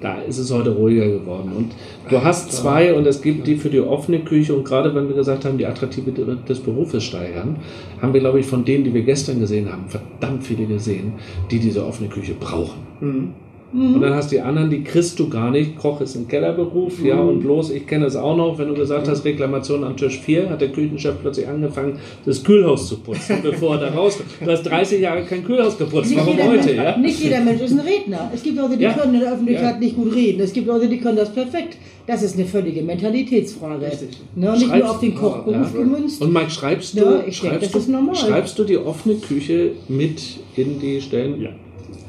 Da 0.00 0.20
ist 0.22 0.38
es 0.38 0.50
heute 0.50 0.70
ruhiger 0.70 1.06
geworden. 1.06 1.52
Und 1.54 1.72
du 2.08 2.22
hast 2.22 2.52
zwei 2.52 2.94
und 2.94 3.06
es 3.06 3.20
gibt 3.20 3.46
die 3.46 3.56
für 3.56 3.68
die 3.68 3.80
offene 3.80 4.20
Küche. 4.20 4.54
Und 4.54 4.64
gerade 4.64 4.94
wenn 4.94 5.08
wir 5.08 5.14
gesagt 5.14 5.44
haben, 5.44 5.58
die 5.58 5.66
Attraktivität 5.66 6.26
des 6.48 6.60
Berufes 6.60 7.04
steigern, 7.04 7.56
haben 8.00 8.14
wir, 8.14 8.20
glaube 8.20 8.40
ich, 8.40 8.46
von 8.46 8.64
denen, 8.64 8.84
die 8.84 8.94
wir 8.94 9.02
gestern 9.02 9.40
gesehen 9.40 9.70
haben, 9.70 9.84
verdammt 9.88 10.44
viele 10.44 10.66
gesehen, 10.66 11.14
die 11.50 11.58
diese 11.58 11.84
offene 11.84 12.08
Küche 12.08 12.34
brauchen. 12.38 12.80
Mhm. 13.00 13.34
Und 13.72 14.00
dann 14.00 14.14
hast 14.14 14.32
du 14.32 14.36
die 14.36 14.40
anderen, 14.42 14.68
die 14.68 14.82
kriegst 14.82 15.16
du 15.20 15.28
gar 15.28 15.52
nicht. 15.52 15.76
Koch 15.78 16.00
ist 16.00 16.16
ein 16.16 16.26
Kellerberuf, 16.26 17.04
ja, 17.04 17.20
und 17.20 17.38
bloß, 17.38 17.70
ich 17.70 17.86
kenne 17.86 18.06
es 18.06 18.16
auch 18.16 18.36
noch, 18.36 18.58
wenn 18.58 18.66
du 18.66 18.74
gesagt 18.74 19.06
hast, 19.06 19.24
Reklamation 19.24 19.84
an 19.84 19.96
Tisch 19.96 20.18
4, 20.18 20.50
hat 20.50 20.60
der 20.60 20.70
Küchenchef 20.70 21.14
plötzlich 21.22 21.46
angefangen, 21.46 21.98
das 22.26 22.42
Kühlhaus 22.42 22.88
zu 22.88 22.98
putzen, 22.98 23.36
bevor 23.44 23.76
er 23.76 23.88
da 23.90 23.94
rauskommt. 23.96 24.28
Du 24.44 24.50
hast 24.50 24.64
30 24.64 25.00
Jahre 25.00 25.22
kein 25.22 25.44
Kühlhaus 25.44 25.78
geputzt, 25.78 26.10
warum 26.16 26.32
jeder, 26.36 26.48
heute, 26.48 26.66
Mensch, 26.66 26.76
ja? 26.76 26.96
nicht 26.98 27.20
jeder 27.22 27.40
Mensch 27.42 27.60
ist 27.60 27.72
ein 27.72 27.80
Redner. 27.80 28.30
Es 28.34 28.42
gibt 28.42 28.56
Leute, 28.56 28.76
die 28.76 28.82
Ja. 28.82 28.92
können 28.92 29.14
in 29.14 29.20
der 29.20 29.32
Öffentlichkeit 29.34 29.74
Ja. 29.74 29.78
nicht 29.78 29.94
gut 29.94 30.14
reden. 30.16 30.40
Es 30.40 30.52
gibt 30.52 30.66
Leute, 30.66 30.88
die 30.88 30.98
können 30.98 31.16
das 31.18 31.32
perfekt. 31.32 31.76
Das 32.08 32.24
ist 32.24 32.34
eine 32.36 32.46
völlige 32.46 32.82
Mentalitätsfrage. 32.82 33.86
Richtig. 33.86 34.08
Ne? 34.34 34.50
Nicht 34.50 34.64
Schreibst- 34.66 34.78
nur 34.82 34.90
auf 34.90 34.98
den 35.00 35.14
Kochberuf 35.14 35.74
Ja. 35.74 35.80
gemünzt. 35.80 36.20
Und 36.20 36.32
Mike, 36.32 36.50
schreibst 36.50 36.94
du, 36.94 37.04
Ja, 37.04 37.22
ich 37.24 37.40
denke, 37.40 37.56
schreibst, 37.56 37.62
das 37.66 37.72
du 37.72 37.78
ist 37.78 37.88
normal. 37.88 38.16
schreibst 38.16 38.58
du 38.58 38.64
die 38.64 38.78
offene 38.78 39.14
Küche 39.14 39.70
mit 39.86 40.20
in 40.56 40.80
die 40.80 41.00
Stellen? 41.00 41.40
Ja. 41.40 41.50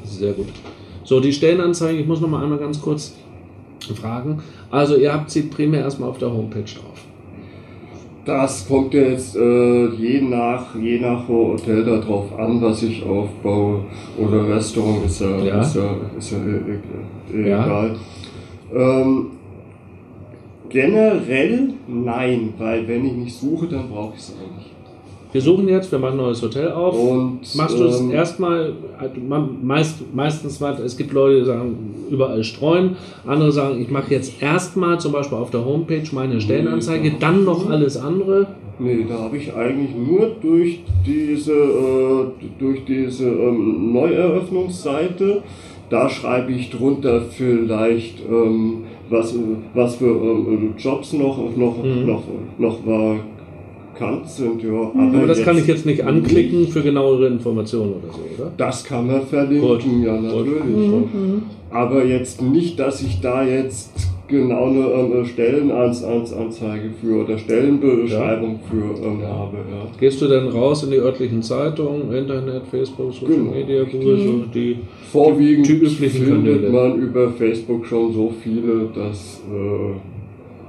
Sehr 0.04 0.32
gut. 0.32 0.46
So, 1.04 1.20
die 1.20 1.32
Stellenanzeige, 1.32 2.00
ich 2.00 2.06
muss 2.06 2.20
noch 2.20 2.28
mal 2.28 2.42
einmal 2.42 2.58
ganz 2.58 2.80
kurz 2.80 3.14
fragen. 4.00 4.38
Also, 4.70 4.96
ihr 4.96 5.12
habt 5.12 5.30
sie 5.30 5.42
primär 5.42 5.80
erstmal 5.80 6.08
auf 6.10 6.18
der 6.18 6.32
Homepage 6.32 6.60
drauf. 6.62 7.06
Das 8.24 8.68
kommt 8.68 8.94
jetzt 8.94 9.34
äh, 9.34 9.86
je 9.88 10.20
nach 10.20 10.76
je 10.76 11.00
nach 11.00 11.26
Hotel 11.26 11.84
darauf 11.84 12.38
an, 12.38 12.62
was 12.62 12.84
ich 12.84 13.02
aufbaue 13.04 13.80
oder 14.16 14.48
Restaurant 14.48 15.04
ist 15.06 15.20
ja, 15.20 15.38
Ja. 15.38 15.60
Ist 15.60 15.74
ja, 15.74 15.96
ist 16.16 16.30
ja, 16.30 16.38
äh, 16.38 17.36
äh, 17.42 17.48
Ja. 17.50 17.64
egal. 17.64 17.96
Ähm, 18.72 19.26
generell 20.68 21.70
nein, 21.88 22.54
weil 22.58 22.86
wenn 22.86 23.04
ich 23.06 23.12
nicht 23.12 23.34
suche, 23.36 23.66
dann 23.66 23.88
brauche 23.88 24.14
ich 24.14 24.20
es 24.20 24.36
auch 24.36 24.56
nicht. 24.56 24.70
Wir 25.32 25.40
suchen 25.40 25.66
jetzt, 25.68 25.90
wir 25.90 25.98
machen 25.98 26.12
ein 26.20 26.24
neues 26.26 26.42
Hotel 26.42 26.70
auf. 26.72 26.94
Und 26.94 27.40
Machst 27.56 27.78
du 27.78 27.84
es 27.84 28.00
ähm, 28.00 28.10
erstmal, 28.10 28.74
also 28.98 29.14
meist, 29.62 30.14
meistens, 30.14 30.60
mal- 30.60 30.78
es 30.84 30.96
gibt 30.96 31.12
Leute, 31.12 31.40
die 31.40 31.46
sagen, 31.46 31.74
überall 32.10 32.44
streuen. 32.44 32.96
Andere 33.26 33.50
sagen, 33.50 33.80
ich 33.80 33.90
mache 33.90 34.12
jetzt 34.12 34.42
erstmal 34.42 35.00
zum 35.00 35.12
Beispiel 35.12 35.38
auf 35.38 35.50
der 35.50 35.64
Homepage 35.64 36.02
meine 36.12 36.38
Stellenanzeige, 36.40 37.12
dann 37.18 37.44
noch 37.44 37.70
alles 37.70 37.96
andere. 37.96 38.46
Nee, 38.78 39.06
da 39.08 39.18
habe 39.20 39.36
ich 39.38 39.54
eigentlich 39.54 39.90
nur 39.96 40.32
durch 40.42 40.80
diese, 41.06 41.52
äh, 41.52 42.24
durch 42.58 42.84
diese 42.84 43.28
ähm, 43.28 43.92
Neueröffnungsseite, 43.92 45.42
da 45.88 46.08
schreibe 46.08 46.52
ich 46.52 46.70
drunter 46.70 47.22
vielleicht, 47.22 48.20
ähm, 48.30 48.84
was, 49.08 49.34
was 49.74 49.96
für 49.96 50.06
ähm, 50.06 50.74
Jobs 50.78 51.12
noch, 51.12 51.38
noch, 51.56 51.82
Mhm. 51.82 52.06
noch, 52.06 52.22
noch 52.58 52.78
vakant 53.94 54.28
sind. 54.28 54.62
Ja. 54.62 54.90
Aber 54.94 55.26
das 55.26 55.42
kann 55.42 55.58
ich 55.58 55.66
jetzt 55.66 55.86
nicht 55.86 56.04
anklicken 56.04 56.68
für 56.68 56.82
genauere 56.82 57.26
Informationen 57.26 57.94
oder 57.94 58.12
so, 58.12 58.20
oder? 58.42 58.52
Das 58.56 58.84
kann 58.84 59.06
man 59.06 59.26
verlinken, 59.26 59.68
Gut, 59.68 59.84
ja 60.04 60.20
natürlich. 60.20 60.58
Aber 61.70 62.04
jetzt 62.04 62.42
nicht, 62.42 62.78
dass 62.78 63.02
ich 63.02 63.20
da 63.20 63.42
jetzt 63.44 63.90
genau 64.28 64.68
eine 64.70 64.80
ähm, 64.80 65.26
Stellenanzeige 65.26 66.90
für 67.00 67.24
oder 67.24 67.38
Stellenbeschreibung 67.38 68.60
für 68.70 69.04
ähm, 69.04 69.22
habe. 69.22 69.56
Ja. 69.58 69.86
Gehst 69.98 70.20
du 70.22 70.26
dann 70.28 70.48
raus 70.48 70.84
in 70.84 70.90
die 70.90 70.96
örtlichen 70.98 71.42
Zeitungen, 71.42 72.12
Internet, 72.12 72.62
Facebook, 72.70 73.12
Social 73.12 73.36
Genau. 73.36 73.50
Media, 73.52 73.84
Google, 73.84 74.18
so 74.18 74.44
die 74.54 74.78
Vorwiegend 75.10 75.68
Die 75.68 75.72
üblichen 75.72 76.10
findet 76.10 76.62
Kanäle. 76.62 76.70
man 76.70 76.98
über 76.98 77.30
Facebook 77.32 77.84
schon 77.86 78.12
so 78.14 78.32
viele, 78.42 78.88
dass 78.94 79.42
äh, 79.50 79.94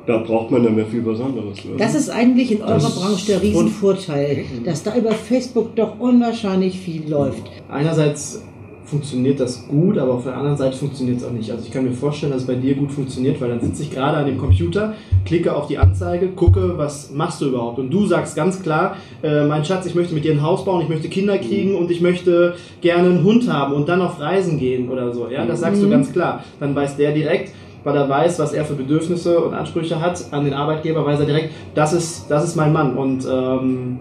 da 0.05 0.17
braucht 0.17 0.51
man 0.51 0.61
nicht 0.63 0.75
mehr 0.75 0.85
viel 0.85 1.01
Besonderes. 1.01 1.59
oder? 1.65 1.77
Das 1.77 1.95
ist 1.95 2.09
eigentlich 2.09 2.51
in 2.51 2.61
eurer 2.61 2.73
Das- 2.73 2.95
Branche 2.95 3.25
der 3.27 3.41
Riesenvorteil, 3.41 4.45
dass 4.65 4.83
da 4.83 4.95
über 4.95 5.11
Facebook 5.11 5.75
doch 5.75 5.99
unwahrscheinlich 5.99 6.77
viel 6.79 7.09
läuft. 7.09 7.43
Einerseits 7.69 8.43
funktioniert 8.85 9.39
das 9.39 9.65
gut, 9.67 9.97
aber 9.97 10.13
auf 10.15 10.23
der 10.25 10.35
anderen 10.35 10.57
Seite 10.57 10.75
funktioniert 10.77 11.17
es 11.17 11.23
auch 11.23 11.31
nicht. 11.31 11.49
Also 11.49 11.63
ich 11.65 11.71
kann 11.71 11.85
mir 11.85 11.93
vorstellen, 11.93 12.33
dass 12.33 12.41
es 12.41 12.47
bei 12.47 12.55
dir 12.55 12.75
gut 12.75 12.91
funktioniert, 12.91 13.39
weil 13.41 13.49
dann 13.49 13.61
sitze 13.61 13.81
ich 13.83 13.91
gerade 13.91 14.17
an 14.17 14.25
dem 14.25 14.37
Computer, 14.37 14.93
klicke 15.25 15.55
auf 15.55 15.67
die 15.67 15.77
Anzeige, 15.77 16.27
gucke, 16.27 16.77
was 16.77 17.09
machst 17.11 17.41
du 17.41 17.45
überhaupt? 17.47 17.79
Und 17.79 17.89
du 17.91 18.05
sagst 18.05 18.35
ganz 18.35 18.61
klar, 18.61 18.97
äh, 19.23 19.45
mein 19.45 19.63
Schatz, 19.65 19.85
ich 19.85 19.95
möchte 19.95 20.13
mit 20.13 20.25
dir 20.25 20.33
ein 20.33 20.43
Haus 20.43 20.65
bauen, 20.65 20.81
ich 20.81 20.89
möchte 20.89 21.07
Kinder 21.07 21.37
kriegen 21.37 21.75
und 21.75 21.89
ich 21.91 22.01
möchte 22.01 22.55
gerne 22.81 23.09
einen 23.09 23.23
Hund 23.23 23.51
haben 23.51 23.73
und 23.73 23.87
dann 23.87 24.01
auf 24.01 24.19
Reisen 24.19 24.59
gehen 24.59 24.89
oder 24.89 25.11
so. 25.13 25.27
Ja, 25.29 25.45
das 25.45 25.61
sagst 25.61 25.81
du 25.81 25.89
ganz 25.89 26.11
klar. 26.11 26.43
Dann 26.59 26.75
weiß 26.75 26.97
der 26.97 27.13
direkt, 27.13 27.51
weil 27.83 27.95
er 27.95 28.07
weiß, 28.07 28.39
was 28.39 28.53
er 28.53 28.65
für 28.65 28.75
Bedürfnisse 28.75 29.39
und 29.39 29.53
Ansprüche 29.53 29.99
hat 29.99 30.25
an 30.31 30.45
den 30.45 30.53
Arbeitgeber, 30.53 31.05
weiß 31.05 31.19
er 31.19 31.25
direkt, 31.25 31.53
das 31.75 31.93
ist, 31.93 32.29
das 32.29 32.43
ist 32.43 32.55
mein 32.55 32.73
Mann. 32.73 32.97
Und 32.97 33.25
ähm, 33.25 33.99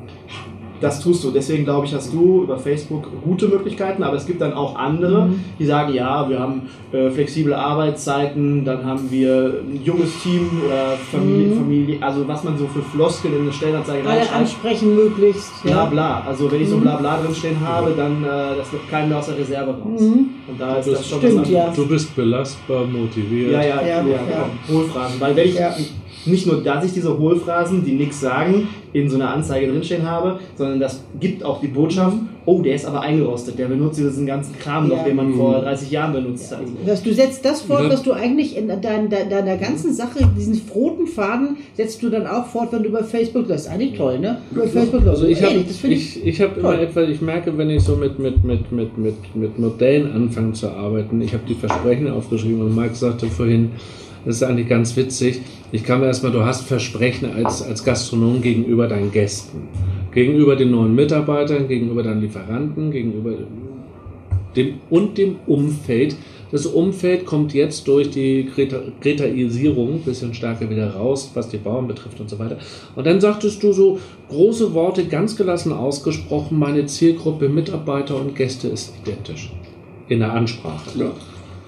das 0.83 1.01
tust 1.01 1.25
du. 1.25 1.31
Deswegen 1.31 1.65
glaube 1.65 1.87
ich, 1.87 1.95
hast 1.95 2.13
du 2.13 2.43
über 2.43 2.59
Facebook 2.59 3.09
gute 3.25 3.49
Möglichkeiten, 3.49 4.03
aber 4.03 4.17
es 4.17 4.27
gibt 4.27 4.41
dann 4.43 4.53
auch 4.53 4.77
andere, 4.77 5.31
die 5.59 5.65
sagen, 5.65 5.95
ja, 5.95 6.29
wir 6.29 6.39
haben 6.41 6.63
äh, 6.93 7.09
flexible 7.11 7.55
Arbeitszeiten, 7.55 8.65
dann 8.65 8.85
haben 8.85 9.11
wir 9.11 9.61
ein 9.63 9.81
junges 9.85 10.11
Team 10.23 10.51
oder 10.67 10.97
Familie, 11.11 11.57
Familie 11.57 11.99
also 12.03 12.27
was 12.27 12.43
man 12.45 12.59
so 12.59 12.67
für 12.67 12.83
Floskeln 12.83 13.35
in 13.37 13.43
eine 13.43 13.53
Stellenanzeige 13.53 14.07
Alle 14.07 14.19
reinschreibt. 14.19 14.41
ansprechen 14.41 14.95
möglichst. 14.97 15.63
Bla 15.63 15.73
Ja. 15.73 15.85
bla. 15.87 16.25
Also 16.27 16.51
wenn 16.51 16.61
ich 16.63 16.69
so 16.69 16.79
bla 16.79 16.97
bla 16.97 17.21
drin 17.23 17.35
stehen 17.35 17.57
habe, 17.67 17.93
dann 17.97 18.23
äh, 18.25 18.57
das 18.57 18.73
wird 18.73 18.89
keinen 18.91 19.09
mehr 19.09 19.19
aus 19.19 19.27
der 19.27 19.39
Reserve 19.39 19.71
raus. 19.71 20.01
Und 20.03 20.31
da 20.59 20.77
ist 20.77 20.89
das 20.91 21.09
schon 21.09 21.19
Stimmt, 21.21 21.41
was 21.43 21.49
ja. 21.51 21.61
anderes. 21.61 21.77
Du 21.77 21.89
bist 21.89 22.17
belastbar, 22.17 22.85
motiviert. 22.87 23.53
Ja, 23.53 23.63
ja, 23.63 23.81
ja, 23.81 23.87
Ja, 23.87 24.03
ja. 24.03 24.47
Wohlfragen. 24.69 25.15
Weil 25.21 25.37
wenn 25.37 25.49
ich 25.49 25.55
Ja. 25.55 25.75
nicht 26.27 26.47
nur, 26.47 26.63
dass 26.63 26.85
ich 26.85 26.93
diese 26.93 27.17
Hohlphrasen, 27.17 27.85
die 27.85 27.93
nichts 27.93 28.21
sagen, 28.21 28.69
in 28.93 29.09
so 29.09 29.17
einer 29.17 29.31
Anzeige 29.31 29.69
drinstehen 29.69 30.09
habe, 30.09 30.39
sondern 30.57 30.81
das 30.81 31.03
gibt 31.19 31.45
auch 31.45 31.61
die 31.61 31.69
Botschaft, 31.69 32.17
oh, 32.45 32.61
der 32.61 32.75
ist 32.75 32.85
aber 32.85 33.01
eingerostet, 33.01 33.59
der 33.59 33.67
benutzt 33.67 33.99
diesen 33.99 34.27
ganzen 34.27 34.59
Kram 34.59 34.89
noch, 34.89 34.99
Ja. 34.99 35.05
den 35.05 35.17
man 35.17 35.35
vor 35.35 35.61
30 35.61 35.91
Jahren 35.91 36.13
benutzt 36.13 36.51
hat. 36.53 36.61
Dass 36.85 37.03
du 37.03 37.13
setzt 37.15 37.45
das 37.45 37.63
fort, 37.63 37.85
Ja. 37.85 37.91
was 37.91 38.03
du 38.03 38.13
eigentlich 38.13 38.57
in 38.57 38.69
dein, 38.69 38.81
dein, 38.83 39.09
deiner 39.31 39.57
ganzen 39.57 39.95
Sache, 39.95 40.19
diesen 40.37 40.61
roten 40.75 41.07
Faden, 41.07 41.57
setzt 41.77 42.03
du 42.03 42.11
dann 42.11 42.27
auch 42.27 42.47
fort, 42.47 42.73
wenn 42.73 42.83
du 42.83 42.89
über 42.91 43.05
Facebook 43.05 43.49
läufst. 43.49 43.69
Eigentlich 43.69 43.95
toll, 43.97 44.19
ne? 44.19 44.39
Über 44.51 44.65
Facebook 44.67 45.05
läufst. 45.05 45.23
Also 45.23 45.27
ich 45.27 45.43
habe 45.43 45.53
Ehrlich, 45.53 45.69
das 45.69 45.77
finde 45.79 45.97
ich, 45.97 46.27
ich, 46.27 46.41
hab 46.43 46.57
immer 46.59 46.73
toll. 46.73 46.81
etwa, 46.81 47.03
ich 47.03 47.21
merke, 47.23 47.57
wenn 47.57 47.71
ich 47.71 47.83
so 47.83 47.97
mit, 47.97 48.19
mit, 48.19 48.45
mit, 48.45 48.73
mit, 48.73 48.99
mit, 48.99 49.37
mit 49.37 49.59
Modellen 49.59 50.13
anfange 50.13 50.53
zu 50.53 50.69
arbeiten, 50.71 51.21
ich 51.23 51.33
habe 51.33 51.45
die 51.49 51.55
Versprechen 51.55 52.11
aufgeschrieben 52.11 52.61
und 52.63 52.75
Mike 52.77 52.95
sagte 52.95 53.27
vorhin, 53.27 53.71
das 54.25 54.37
ist 54.37 54.43
eigentlich 54.43 54.69
ganz 54.69 54.97
witzig, 54.97 55.41
ich 55.73 55.85
kam 55.85 56.03
erstmal, 56.03 56.33
du 56.33 56.45
hast 56.45 56.67
Versprechen 56.67 57.33
als, 57.35 57.63
als 57.63 57.85
Gastronom 57.85 58.43
gegenüber 58.43 58.87
deinen 58.87 59.11
Gästen, 59.11 59.69
gegenüber 60.13 60.57
den 60.57 60.71
neuen 60.71 60.95
Mitarbeitern, 60.95 61.67
gegenüber 61.69 62.03
deinen 62.03 62.21
Lieferanten, 62.21 62.91
gegenüber 62.91 63.33
dem 64.57 64.75
und 64.91 65.19
dem 65.19 65.37
Umfeld. 65.47 66.17
Das 66.51 66.67
Umfeld 66.67 67.25
kommt 67.25 67.55
jetzt 67.55 67.89
durch 67.89 68.11
die 68.11 68.47
Gretaisierung 69.01 69.95
ein 69.95 70.01
bisschen 70.01 70.35
stärker 70.35 70.69
wieder 70.69 70.95
raus, 70.95 71.31
was 71.33 71.49
die 71.49 71.57
Bauern 71.57 71.89
betrifft 71.89 72.21
und 72.21 72.29
so 72.29 72.39
weiter. 72.39 72.59
Und 72.95 73.07
dann 73.07 73.23
sagtest 73.23 73.63
du 73.63 73.73
so 73.73 73.99
große 74.29 74.75
Worte, 74.75 75.07
ganz 75.07 75.35
gelassen 75.35 75.73
ausgesprochen, 75.73 76.59
meine 76.59 76.85
Zielgruppe 76.85 77.49
Mitarbeiter 77.49 78.17
und 78.21 78.37
Gäste 78.37 78.69
ist 78.69 78.93
identisch 79.03 79.51
in 80.09 80.19
der 80.19 80.35
Ansprache. 80.35 80.91
Ja. 80.99 81.13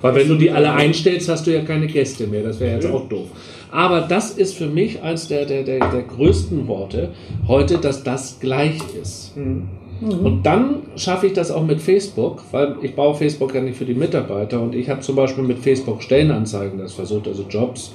Weil 0.04 0.16
wenn 0.16 0.28
du 0.28 0.34
die 0.34 0.50
alle 0.50 0.70
einstellst, 0.70 1.30
hast 1.30 1.46
du 1.46 1.50
ja 1.54 1.62
keine 1.62 1.86
Gäste 1.86 2.26
mehr. 2.26 2.42
Das 2.42 2.60
wäre 2.60 2.74
jetzt 2.74 2.84
Ja. 2.84 2.92
auch 2.92 3.08
doof. 3.08 3.26
Aber 3.70 4.02
das 4.02 4.32
ist 4.32 4.54
für 4.54 4.66
mich 4.66 5.00
eines 5.02 5.28
der, 5.28 5.46
der, 5.46 5.62
der, 5.62 5.78
der 5.90 6.02
größten 6.02 6.68
Worte 6.68 7.08
heute, 7.48 7.78
dass 7.78 8.02
das 8.04 8.38
gleich 8.38 8.76
ist. 9.00 9.32
Und 9.36 10.42
dann 10.42 10.82
schaffe 10.96 11.28
ich 11.28 11.32
das 11.32 11.50
auch 11.50 11.64
mit 11.64 11.80
Facebook, 11.80 12.42
weil 12.50 12.76
ich 12.82 12.94
baue 12.94 13.14
Facebook 13.14 13.54
ja 13.54 13.62
nicht 13.62 13.78
für 13.78 13.86
die 13.86 13.94
Mitarbeiter 13.94 14.60
und 14.60 14.74
ich 14.74 14.90
habe 14.90 15.00
zum 15.00 15.16
Beispiel 15.16 15.42
mit 15.42 15.58
Facebook 15.60 16.02
Stellenanzeigen 16.02 16.78
das 16.78 16.92
versucht, 16.92 17.26
also 17.26 17.46
Jobs. 17.48 17.94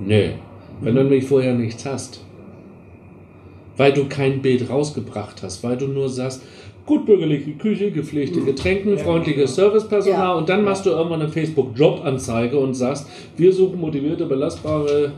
Nee, 0.00 0.30
wenn 0.80 0.96
du 0.96 1.02
nämlich 1.04 1.24
vorher 1.24 1.54
nichts 1.54 1.86
hast. 1.86 2.20
Weil 3.76 3.92
du 3.92 4.06
kein 4.08 4.42
Bild 4.42 4.68
rausgebracht 4.68 5.40
hast, 5.44 5.62
weil 5.62 5.76
du 5.76 5.86
nur 5.86 6.08
sagst, 6.08 6.42
gutbürgerliche 6.88 7.50
Küche, 7.52 7.90
gepflegte 7.90 8.40
Getränke, 8.40 8.96
freundliches 8.96 9.54
Servicepersonal 9.54 10.18
Ja. 10.20 10.32
und 10.32 10.48
dann 10.48 10.64
machst 10.64 10.86
du 10.86 10.90
irgendwann 10.90 11.20
eine 11.20 11.30
Facebook-Jobanzeige 11.30 12.58
und 12.58 12.72
sagst, 12.72 13.06
wir 13.36 13.52
suchen 13.52 13.78
motivierte, 13.78 14.24
belastbare 14.24 15.12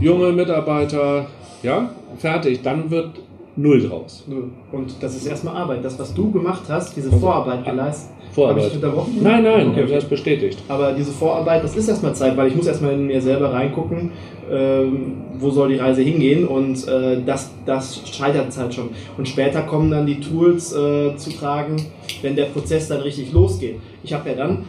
junge 0.00 0.32
Mitarbeiter, 0.32 1.26
ja, 1.62 1.90
fertig, 2.18 2.60
dann 2.62 2.90
wird 2.90 3.10
null 3.54 3.88
draus. 3.88 4.24
Null. 4.26 4.50
Und 4.72 4.96
das 5.00 5.14
ist 5.14 5.26
erstmal 5.26 5.56
Arbeit. 5.56 5.84
Das, 5.84 5.96
was 5.96 6.12
du 6.12 6.32
gemacht 6.32 6.64
hast, 6.68 6.96
diese 6.96 7.12
Vorarbeit 7.12 7.64
geleistet. 7.64 8.10
Vorarbeit. 8.34 8.64
Habe 8.64 8.68
ich 8.68 8.74
unterbrochen? 8.82 9.18
Nein, 9.22 9.42
nein, 9.44 9.68
Okay, 9.68 9.84
okay. 9.84 9.94
das 9.94 10.04
bestätigt. 10.04 10.58
Aber 10.68 10.92
diese 10.92 11.12
Vorarbeit, 11.12 11.62
das 11.62 11.76
ist 11.76 11.88
erstmal 11.88 12.14
Zeit, 12.14 12.36
weil 12.36 12.48
ich 12.48 12.56
muss 12.56 12.66
erstmal 12.66 12.92
in 12.94 13.06
mir 13.06 13.20
selber 13.20 13.52
reingucken, 13.52 14.10
ähm, 14.50 15.12
wo 15.38 15.50
soll 15.50 15.68
die 15.68 15.76
Reise 15.76 16.02
hingehen 16.02 16.46
und 16.46 16.86
äh, 16.88 17.18
das, 17.24 17.50
das 17.64 18.02
scheitert 18.08 18.56
halt 18.56 18.74
schon. 18.74 18.90
Und 19.16 19.28
später 19.28 19.62
kommen 19.62 19.90
dann 19.90 20.06
die 20.06 20.20
Tools 20.20 20.72
äh, 20.72 21.16
zu 21.16 21.30
tragen, 21.30 21.76
wenn 22.22 22.34
der 22.34 22.46
Prozess 22.46 22.88
dann 22.88 23.00
richtig 23.00 23.32
losgeht. 23.32 23.76
Ich 24.02 24.12
habe 24.12 24.30
ja 24.30 24.34
dann 24.34 24.64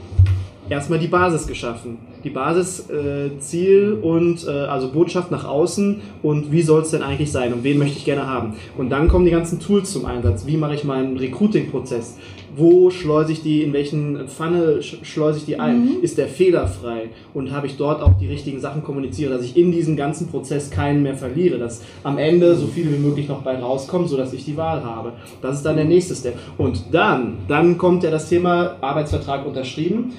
erstmal 0.69 0.99
die 0.99 1.07
Basis 1.07 1.47
geschaffen. 1.47 1.97
Die 2.23 2.29
Basis, 2.29 2.89
äh, 2.89 3.37
Ziel 3.39 3.97
und 4.01 4.47
äh, 4.47 4.49
also 4.49 4.89
Botschaft 4.91 5.29
nach 5.29 5.45
außen 5.45 6.01
und 6.23 6.51
wie 6.51 6.61
soll 6.63 6.81
es 6.81 6.91
denn 6.91 7.03
eigentlich 7.03 7.31
sein 7.31 7.53
und 7.53 7.63
wen 7.63 7.77
möchte 7.77 7.97
ich 7.97 8.05
gerne 8.05 8.25
haben. 8.27 8.53
Und 8.77 8.89
dann 8.89 9.07
kommen 9.07 9.25
die 9.25 9.31
ganzen 9.31 9.59
Tools 9.59 9.91
zum 9.91 10.05
Einsatz. 10.05 10.47
Wie 10.47 10.57
mache 10.57 10.73
ich 10.73 10.83
meinen 10.83 11.17
Recruiting-Prozess? 11.17 12.17
Wo 12.57 12.89
schleuse 12.89 13.33
ich 13.33 13.43
die, 13.43 13.63
in 13.63 13.73
welchen 13.73 14.27
Pfanne 14.29 14.77
sch- 14.79 15.03
schleuse 15.03 15.39
ich 15.39 15.45
die 15.45 15.59
ein? 15.59 15.99
Ist 16.01 16.17
der 16.17 16.27
fehlerfrei? 16.27 17.09
Und 17.33 17.51
habe 17.51 17.67
ich 17.67 17.75
dort 17.75 18.01
auch 18.01 18.13
die 18.17 18.27
richtigen 18.27 18.61
Sachen 18.61 18.81
kommuniziert, 18.81 19.31
dass 19.31 19.43
ich 19.43 19.57
in 19.57 19.73
diesem 19.73 19.97
ganzen 19.97 20.27
Prozess 20.29 20.71
keinen 20.71 21.03
mehr 21.03 21.15
verliere, 21.15 21.57
dass 21.59 21.81
am 22.03 22.17
Ende 22.17 22.55
so 22.55 22.67
viele 22.67 22.93
wie 22.93 22.97
möglich 22.97 23.27
noch 23.27 23.41
bei 23.41 23.59
rauskommen, 23.59 24.07
sodass 24.07 24.31
ich 24.31 24.45
die 24.45 24.55
Wahl 24.55 24.83
habe. 24.85 25.11
Das 25.41 25.57
ist 25.57 25.65
dann 25.65 25.75
der 25.75 25.83
nächste 25.85 26.15
Step. 26.15 26.35
Und 26.57 26.85
dann, 26.93 27.39
dann 27.49 27.77
kommt 27.77 28.03
ja 28.03 28.09
das 28.09 28.29
Thema 28.29 28.77
Arbeitsvertrag 28.79 29.45
unterschrieben. 29.45 30.13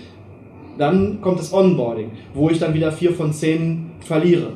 Dann 0.78 1.20
kommt 1.20 1.38
das 1.38 1.52
Onboarding, 1.52 2.10
wo 2.34 2.50
ich 2.50 2.58
dann 2.58 2.74
wieder 2.74 2.92
vier 2.92 3.12
von 3.12 3.32
zehn 3.32 3.86
verliere. 4.00 4.48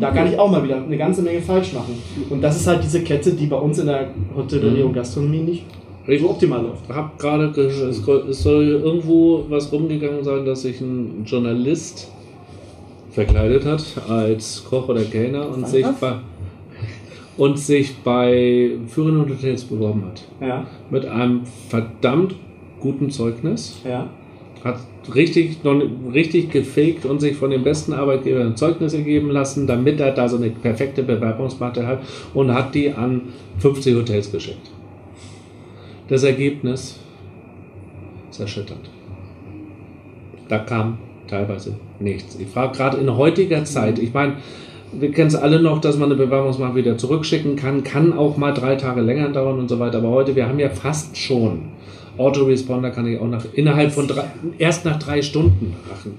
Da 0.00 0.10
kann 0.12 0.28
ich 0.30 0.38
auch 0.38 0.48
mal 0.50 0.62
wieder 0.62 0.76
eine 0.76 0.96
ganze 0.96 1.22
Menge 1.22 1.40
falsch 1.40 1.72
machen. 1.72 1.94
Und 2.30 2.40
das 2.40 2.56
ist 2.60 2.66
halt 2.68 2.84
diese 2.84 3.00
Kette, 3.02 3.32
die 3.32 3.46
bei 3.46 3.56
uns 3.56 3.78
in 3.78 3.86
der 3.86 4.10
Hotellerie 4.36 4.82
und 4.82 4.92
Gastronomie 4.92 5.38
nicht 5.40 5.64
Ich 6.06 6.20
so 6.20 6.30
optimal 6.30 6.62
läuft. 6.62 6.88
habe 6.88 7.10
gerade, 7.18 7.50
ge- 7.50 7.66
es 8.30 8.42
soll 8.42 8.64
irgendwo 8.84 9.44
was 9.48 9.72
rumgegangen 9.72 10.22
sein, 10.22 10.44
dass 10.44 10.62
sich 10.62 10.80
ein 10.80 11.24
Journalist 11.26 12.08
verkleidet 13.10 13.64
hat 13.64 13.82
als 14.08 14.64
Koch 14.68 14.88
oder 14.88 15.02
Kellner 15.02 15.48
und 15.48 15.66
sich 15.66 15.86
bei 16.00 16.12
und 17.38 17.58
sich 17.58 17.96
bei 18.04 18.70
führenden 18.86 19.28
Hotels 19.28 19.64
beworben 19.64 20.04
hat. 20.06 20.22
Ja, 20.46 20.66
Mit 20.90 21.04
einem 21.06 21.42
verdammt 21.68 22.34
guten 22.80 23.10
Zeugnis. 23.10 23.80
ja. 23.84 24.06
Hat 24.66 24.80
richtig, 25.14 25.58
richtig 26.12 26.50
gefaked 26.50 27.06
und 27.06 27.20
sich 27.20 27.36
von 27.36 27.50
den 27.50 27.62
besten 27.62 27.92
Arbeitgebern 27.92 28.48
ein 28.48 28.56
Zeugnis 28.56 28.94
ergeben 28.94 29.30
lassen, 29.30 29.68
damit 29.68 30.00
er 30.00 30.10
da 30.10 30.28
so 30.28 30.36
eine 30.36 30.50
perfekte 30.50 31.04
Bewerbungsmatte 31.04 31.86
hat 31.86 32.00
und 32.34 32.52
hat 32.52 32.74
die 32.74 32.92
an 32.92 33.22
50 33.58 33.94
Hotels 33.94 34.32
geschickt. 34.32 34.70
Das 36.08 36.24
Ergebnis 36.24 36.98
ist 38.30 38.40
erschütternd. 38.40 38.90
Da 40.48 40.58
kam 40.58 40.98
teilweise 41.28 41.76
nichts. 42.00 42.36
Ich 42.38 42.48
frage 42.48 42.76
gerade 42.76 42.96
in 42.98 43.16
heutiger 43.16 43.64
Zeit, 43.64 43.98
ich 43.98 44.12
meine, 44.12 44.34
wir 44.92 45.10
kennen 45.10 45.28
es 45.28 45.36
alle 45.36 45.60
noch, 45.60 45.80
dass 45.80 45.96
man 45.96 46.10
eine 46.10 46.20
Bewerbungsmappe 46.20 46.76
wieder 46.76 46.96
zurückschicken 46.96 47.56
kann, 47.56 47.84
kann 47.84 48.12
auch 48.12 48.36
mal 48.36 48.52
drei 48.52 48.76
Tage 48.76 49.00
länger 49.00 49.28
dauern 49.30 49.58
und 49.58 49.68
so 49.68 49.78
weiter. 49.78 49.98
Aber 49.98 50.10
heute, 50.10 50.36
wir 50.36 50.48
haben 50.48 50.58
ja 50.58 50.70
fast 50.70 51.16
schon 51.16 51.62
Autoresponder, 52.18 52.90
kann 52.90 53.06
ich 53.06 53.18
auch 53.18 53.28
nach 53.28 53.44
innerhalb 53.54 53.92
von 53.92 54.08
drei, 54.08 54.24
erst 54.58 54.84
nach 54.84 54.98
drei 54.98 55.22
Stunden 55.22 55.74
machen. 55.88 56.14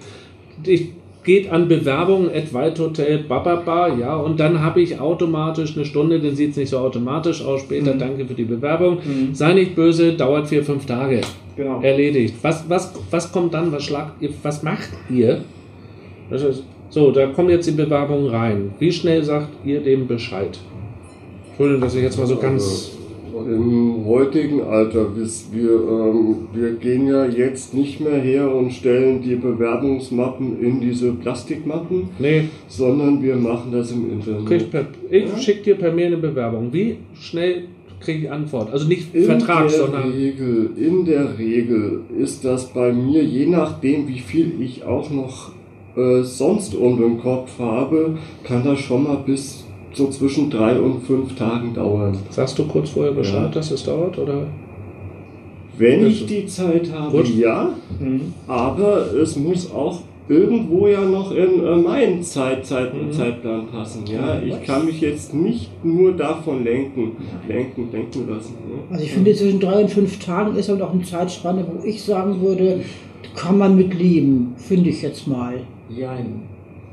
Ich 0.63 0.89
geht 1.27 1.51
an 1.51 1.67
Bewerbungen, 1.67 2.29
at 2.33 2.53
White 2.53 2.81
Hotel, 2.81 3.19
bababa, 3.27 3.93
ja, 3.93 4.15
und 4.15 4.39
dann 4.39 4.61
habe 4.61 4.81
ich 4.81 4.97
automatisch 4.97 5.75
eine 5.75 5.83
Stunde, 5.85 6.21
dann 6.21 6.33
sieht 6.35 6.51
es 6.51 6.57
nicht 6.57 6.69
so 6.69 6.77
automatisch 6.77 7.43
aus, 7.43 7.61
später 7.61 7.95
danke 7.95 8.25
für 8.25 8.33
die 8.33 8.45
Bewerbung. 8.45 8.99
Sei 9.33 9.53
nicht 9.53 9.75
böse, 9.75 10.13
dauert 10.13 10.47
vier, 10.47 10.63
fünf 10.63 10.85
Tage. 10.85 11.19
Genau. 11.57 11.81
Erledigt. 11.81 12.35
Was, 12.43 12.63
was, 12.69 12.93
was 13.11 13.31
kommt 13.31 13.53
dann? 13.53 13.71
Was 13.73 13.83
schlagt 13.83 14.21
ihr, 14.21 14.29
was 14.41 14.63
macht 14.63 14.89
ihr? 15.09 15.41
Das 16.29 16.43
ist, 16.43 16.63
so, 16.89 17.11
da 17.11 17.27
kommen 17.27 17.49
jetzt 17.49 17.67
die 17.67 17.71
Bewerbungen 17.71 18.29
rein. 18.29 18.71
Wie 18.79 18.91
schnell 18.91 19.21
sagt 19.21 19.49
ihr 19.65 19.81
dem 19.81 20.07
Bescheid? 20.07 20.57
Entschuldigung, 21.49 21.81
dass 21.81 21.95
ich 21.95 22.03
jetzt 22.03 22.17
mal 22.17 22.27
so 22.27 22.37
ganz. 22.37 22.96
Im 23.45 24.05
heutigen 24.05 24.61
Alter, 24.61 25.07
wir, 25.15 25.71
ähm, 25.71 26.35
wir 26.53 26.71
gehen 26.73 27.07
ja 27.07 27.25
jetzt 27.25 27.73
nicht 27.73 27.99
mehr 27.99 28.19
her 28.19 28.53
und 28.53 28.71
stellen 28.71 29.21
die 29.21 29.35
Bewerbungsmappen 29.35 30.61
in 30.61 30.81
diese 30.81 31.11
Plastikmappen, 31.13 32.09
Nee, 32.19 32.45
sondern 32.67 33.21
wir 33.21 33.35
machen 33.35 33.71
das 33.71 33.91
im 33.91 34.11
Internet. 34.11 34.71
per, 34.71 34.85
ich 35.09 35.29
schicke 35.37 35.63
dir 35.63 35.75
per 35.75 35.91
Mail 35.93 36.07
eine 36.07 36.17
Bewerbung. 36.17 36.71
Wie 36.71 36.97
schnell 37.19 37.63
kriege 37.99 38.25
ich 38.25 38.31
Antwort? 38.31 38.71
Also 38.71 38.87
nicht 38.87 39.13
In 39.13 39.23
Vertrag, 39.25 39.67
der 39.67 39.77
sondern. 39.77 40.11
Regel, 40.11 40.71
in 40.77 41.05
der 41.05 41.37
Regel 41.37 42.01
ist 42.17 42.45
das 42.45 42.67
bei 42.73 42.91
mir, 42.93 43.23
je 43.23 43.45
nachdem 43.47 44.07
wie 44.07 44.19
viel 44.19 44.61
ich 44.61 44.83
auch 44.83 45.09
noch 45.09 45.51
äh, 45.95 46.21
sonst 46.23 46.75
um 46.75 46.99
den 46.99 47.19
Kopf 47.19 47.57
habe, 47.59 48.17
kann 48.43 48.63
das 48.63 48.79
schon 48.79 49.03
mal 49.03 49.23
bis 49.25 49.65
so 49.97 50.07
zwischen 50.09 50.49
drei 50.49 50.79
und 50.79 51.01
fünf 51.03 51.35
Tagen 51.35 51.73
dauern. 51.73 52.17
Sagst 52.29 52.57
du 52.59 52.65
kurz 52.67 52.91
vorher 52.91 53.13
Bescheid, 53.13 53.43
Ja. 53.45 53.49
dass 53.49 53.71
es 53.71 53.83
dauert? 53.83 54.17
Oder? 54.17 54.43
Wenn 55.77 56.07
ich 56.07 56.25
die 56.25 56.45
Zeit 56.47 56.91
habe, 56.91 57.17
Gut. 57.17 57.29
ja, 57.35 57.69
aber 58.47 59.13
es 59.13 59.35
muss 59.35 59.71
auch 59.71 59.99
irgendwo 60.29 60.87
ja 60.87 61.01
noch 61.01 61.31
in 61.31 61.63
äh, 61.65 61.75
meinen 61.77 62.21
Zeit, 62.23 62.65
Zeit, 62.65 62.93
Mhm. 62.93 63.11
Zeitplan 63.11 63.67
passen. 63.67 64.03
Ja, 64.11 64.39
ich 64.41 64.61
kann 64.63 64.85
mich 64.85 64.99
jetzt 65.01 65.33
nicht 65.33 65.69
nur 65.85 66.13
davon 66.13 66.63
lenken, 66.63 67.11
lenken, 67.47 67.89
lenken 67.91 68.27
lassen. 68.27 68.55
Ne? 68.67 68.79
Also 68.89 69.03
ich 69.05 69.11
finde, 69.13 69.33
zwischen 69.35 69.59
drei 69.59 69.81
und 69.83 69.89
fünf 69.89 70.19
Tagen 70.19 70.55
ist 70.57 70.67
halt 70.69 70.81
auch 70.81 70.93
eine 70.93 71.03
Zeitspanne, 71.03 71.65
wo 71.71 71.85
ich 71.85 72.01
sagen 72.03 72.41
würde, 72.41 72.81
kann 73.35 73.57
man 73.57 73.75
mit 73.77 73.93
leben, 73.93 74.53
finde 74.57 74.89
ich 74.89 75.01
jetzt 75.01 75.27
mal. 75.27 75.61
Jein. 75.89 76.41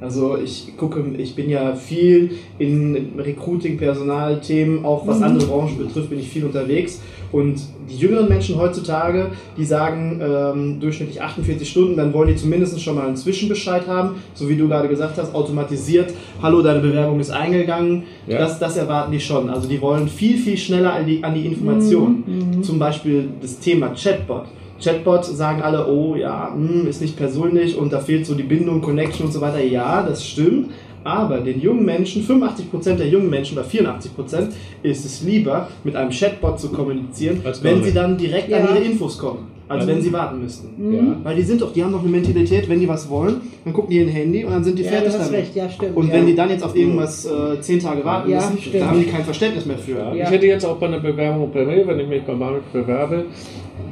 Also 0.00 0.36
ich 0.36 0.76
gucke, 0.76 1.02
ich 1.16 1.34
bin 1.34 1.48
ja 1.48 1.74
viel 1.74 2.32
in 2.58 3.12
Recruiting, 3.18 3.78
Personalthemen, 3.78 4.84
auch 4.84 5.06
was 5.06 5.22
andere 5.22 5.46
Branchen 5.46 5.78
betrifft, 5.78 6.10
bin 6.10 6.18
ich 6.18 6.28
viel 6.28 6.44
unterwegs. 6.44 7.00
Und 7.32 7.60
die 7.90 7.96
jüngeren 7.96 8.28
Menschen 8.28 8.56
heutzutage, 8.58 9.30
die 9.56 9.64
sagen 9.64 10.20
ähm, 10.22 10.80
durchschnittlich 10.80 11.20
48 11.20 11.68
Stunden, 11.68 11.96
dann 11.96 12.12
wollen 12.12 12.28
die 12.28 12.36
zumindest 12.36 12.80
schon 12.80 12.94
mal 12.96 13.06
einen 13.06 13.16
Zwischenbescheid 13.16 13.86
haben, 13.88 14.16
so 14.34 14.48
wie 14.48 14.56
du 14.56 14.68
gerade 14.68 14.88
gesagt 14.88 15.16
hast, 15.18 15.34
automatisiert, 15.34 16.12
hallo, 16.42 16.62
deine 16.62 16.80
Bewerbung 16.80 17.18
ist 17.20 17.30
eingegangen, 17.30 18.04
Ja. 18.26 18.38
das, 18.38 18.58
das 18.58 18.76
erwarten 18.76 19.10
die 19.12 19.20
schon. 19.20 19.48
Also 19.50 19.68
die 19.68 19.80
wollen 19.80 20.06
viel, 20.08 20.36
viel 20.38 20.56
schneller 20.56 20.92
an 20.94 21.06
die, 21.06 21.24
an 21.24 21.34
die 21.34 21.46
Informationen. 21.46 22.62
Zum 22.62 22.78
Beispiel 22.78 23.28
das 23.40 23.58
Thema 23.58 23.92
Chatbot. 23.94 24.44
Chatbot 24.80 25.24
sagen 25.24 25.62
alle, 25.62 25.86
oh 25.88 26.16
ja, 26.16 26.52
hm, 26.54 26.86
ist 26.86 27.00
nicht 27.00 27.16
persönlich 27.16 27.76
und 27.76 27.92
da 27.92 28.00
fehlt 28.00 28.26
so 28.26 28.34
die 28.34 28.42
Bindung, 28.42 28.80
Connection 28.80 29.26
und 29.26 29.32
so 29.32 29.40
weiter. 29.40 29.62
Ja, 29.62 30.02
das 30.02 30.26
stimmt. 30.26 30.70
Aber 31.04 31.40
den 31.40 31.60
jungen 31.60 31.84
Menschen, 31.84 32.26
85% 32.26 32.94
der 32.94 33.08
jungen 33.08 33.28
Menschen 33.28 33.58
oder 33.58 33.66
84% 33.66 34.48
ist 34.82 35.04
es 35.04 35.22
lieber, 35.22 35.68
mit 35.84 35.94
einem 35.96 36.10
Chatbot 36.10 36.58
zu 36.58 36.70
kommunizieren, 36.70 37.42
wenn 37.60 37.84
sie 37.84 37.92
dann 37.92 38.16
direkt 38.16 38.48
Ja. 38.48 38.58
an 38.58 38.68
ihre 38.74 38.78
Infos 38.84 39.18
kommen, 39.18 39.46
als 39.68 39.84
Ja. 39.86 39.90
wenn 39.92 40.02
sie 40.02 40.12
warten 40.12 40.40
müssten. 40.42 40.92
Ja. 40.94 41.16
Weil 41.22 41.36
die 41.36 41.42
sind 41.42 41.60
doch, 41.60 41.72
die 41.72 41.82
haben 41.82 41.92
doch 41.92 42.02
eine 42.02 42.10
Mentalität, 42.10 42.68
wenn 42.68 42.80
die 42.80 42.88
was 42.88 43.08
wollen, 43.08 43.40
dann 43.64 43.72
gucken 43.72 43.90
die 43.90 43.98
in 44.00 44.08
ihr 44.08 44.12
Handy 44.12 44.44
und 44.44 44.52
dann 44.52 44.62
sind 44.64 44.78
die 44.78 44.82
Ja, 44.82 44.90
fertig 44.90 45.12
du 45.12 45.18
hast 45.18 45.26
damit. 45.28 45.40
recht, 45.40 45.56
ja, 45.56 45.68
stimmt. 45.68 45.96
Und 45.96 46.08
ja. 46.08 46.12
wenn 46.14 46.26
die 46.26 46.34
dann 46.34 46.50
jetzt 46.50 46.62
auf 46.64 46.76
irgendwas 46.76 47.24
äh, 47.26 47.60
zehn 47.60 47.78
Tage 47.80 48.04
warten 48.04 48.30
Ja, 48.30 48.36
müssen, 48.38 48.58
stimmt. 48.58 48.82
da 48.82 48.86
haben 48.88 48.98
die 49.00 49.06
kein 49.06 49.24
Verständnis 49.24 49.66
mehr 49.66 49.78
für. 49.78 50.12
Ich 50.14 50.30
hätte 50.30 50.46
jetzt 50.46 50.64
auch 50.66 50.76
bei 50.76 50.86
einer 50.86 51.00
Bewerbung 51.00 51.50
bei 51.52 51.64
mir, 51.64 51.86
wenn 51.86 52.00
ich 52.00 52.08
mich 52.08 52.22
bei 52.24 52.34
Marek 52.34 52.70
bewerbe, 52.72 53.24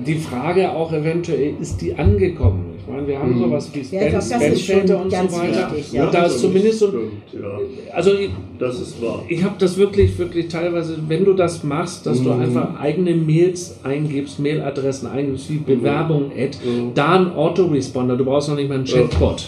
die 0.07 0.15
Frage 0.17 0.71
auch 0.73 0.93
eventuell, 0.93 1.55
ist 1.61 1.81
die 1.81 1.95
angekommen? 1.95 2.72
Ich 2.85 2.93
meine, 2.93 3.07
wir 3.07 3.19
haben 3.19 3.39
sowas 3.39 3.71
wie 3.73 3.79
Ja, 3.97 4.21
Spam, 4.21 4.21
schon 4.21 4.57
Spamfilter 4.59 5.03
und 5.03 5.11
so 5.13 5.17
weiter. 5.17 5.71
wichtig, 5.77 5.93
ja. 5.93 6.05
Und 6.07 6.15
da 6.15 6.25
ist 6.25 6.41
zumindest 6.41 6.79
so, 6.81 6.89
Stimmt, 6.89 7.13
ja, 7.33 7.95
also 7.95 8.15
ich, 8.15 8.31
das 8.59 8.81
ist 8.81 9.01
wahr. 9.01 9.23
ich 9.29 9.45
habe 9.45 9.55
das 9.59 9.77
wirklich, 9.77 10.19
wirklich 10.19 10.49
teilweise, 10.49 10.99
wenn 11.07 11.25
du 11.25 11.33
das 11.35 11.63
machst, 11.63 12.05
dass 12.07 12.21
du 12.21 12.33
Mhm. 12.33 12.41
einfach 12.43 12.81
eigene 12.81 13.15
Mails 13.15 13.79
eingibst, 13.85 14.41
Mailadressen 14.41 15.07
eingibst, 15.09 15.49
wie 15.49 15.59
Bewerbung, 15.59 16.33
Ad, 16.37 16.59
Mhm. 16.65 16.91
da 16.95 17.21
ein 17.21 17.33
Autoresponder, 17.35 18.17
du 18.17 18.25
brauchst 18.25 18.49
noch 18.49 18.57
nicht 18.57 18.69
mal 18.69 18.75
einen 18.77 18.85
Chatbot. 18.85 19.47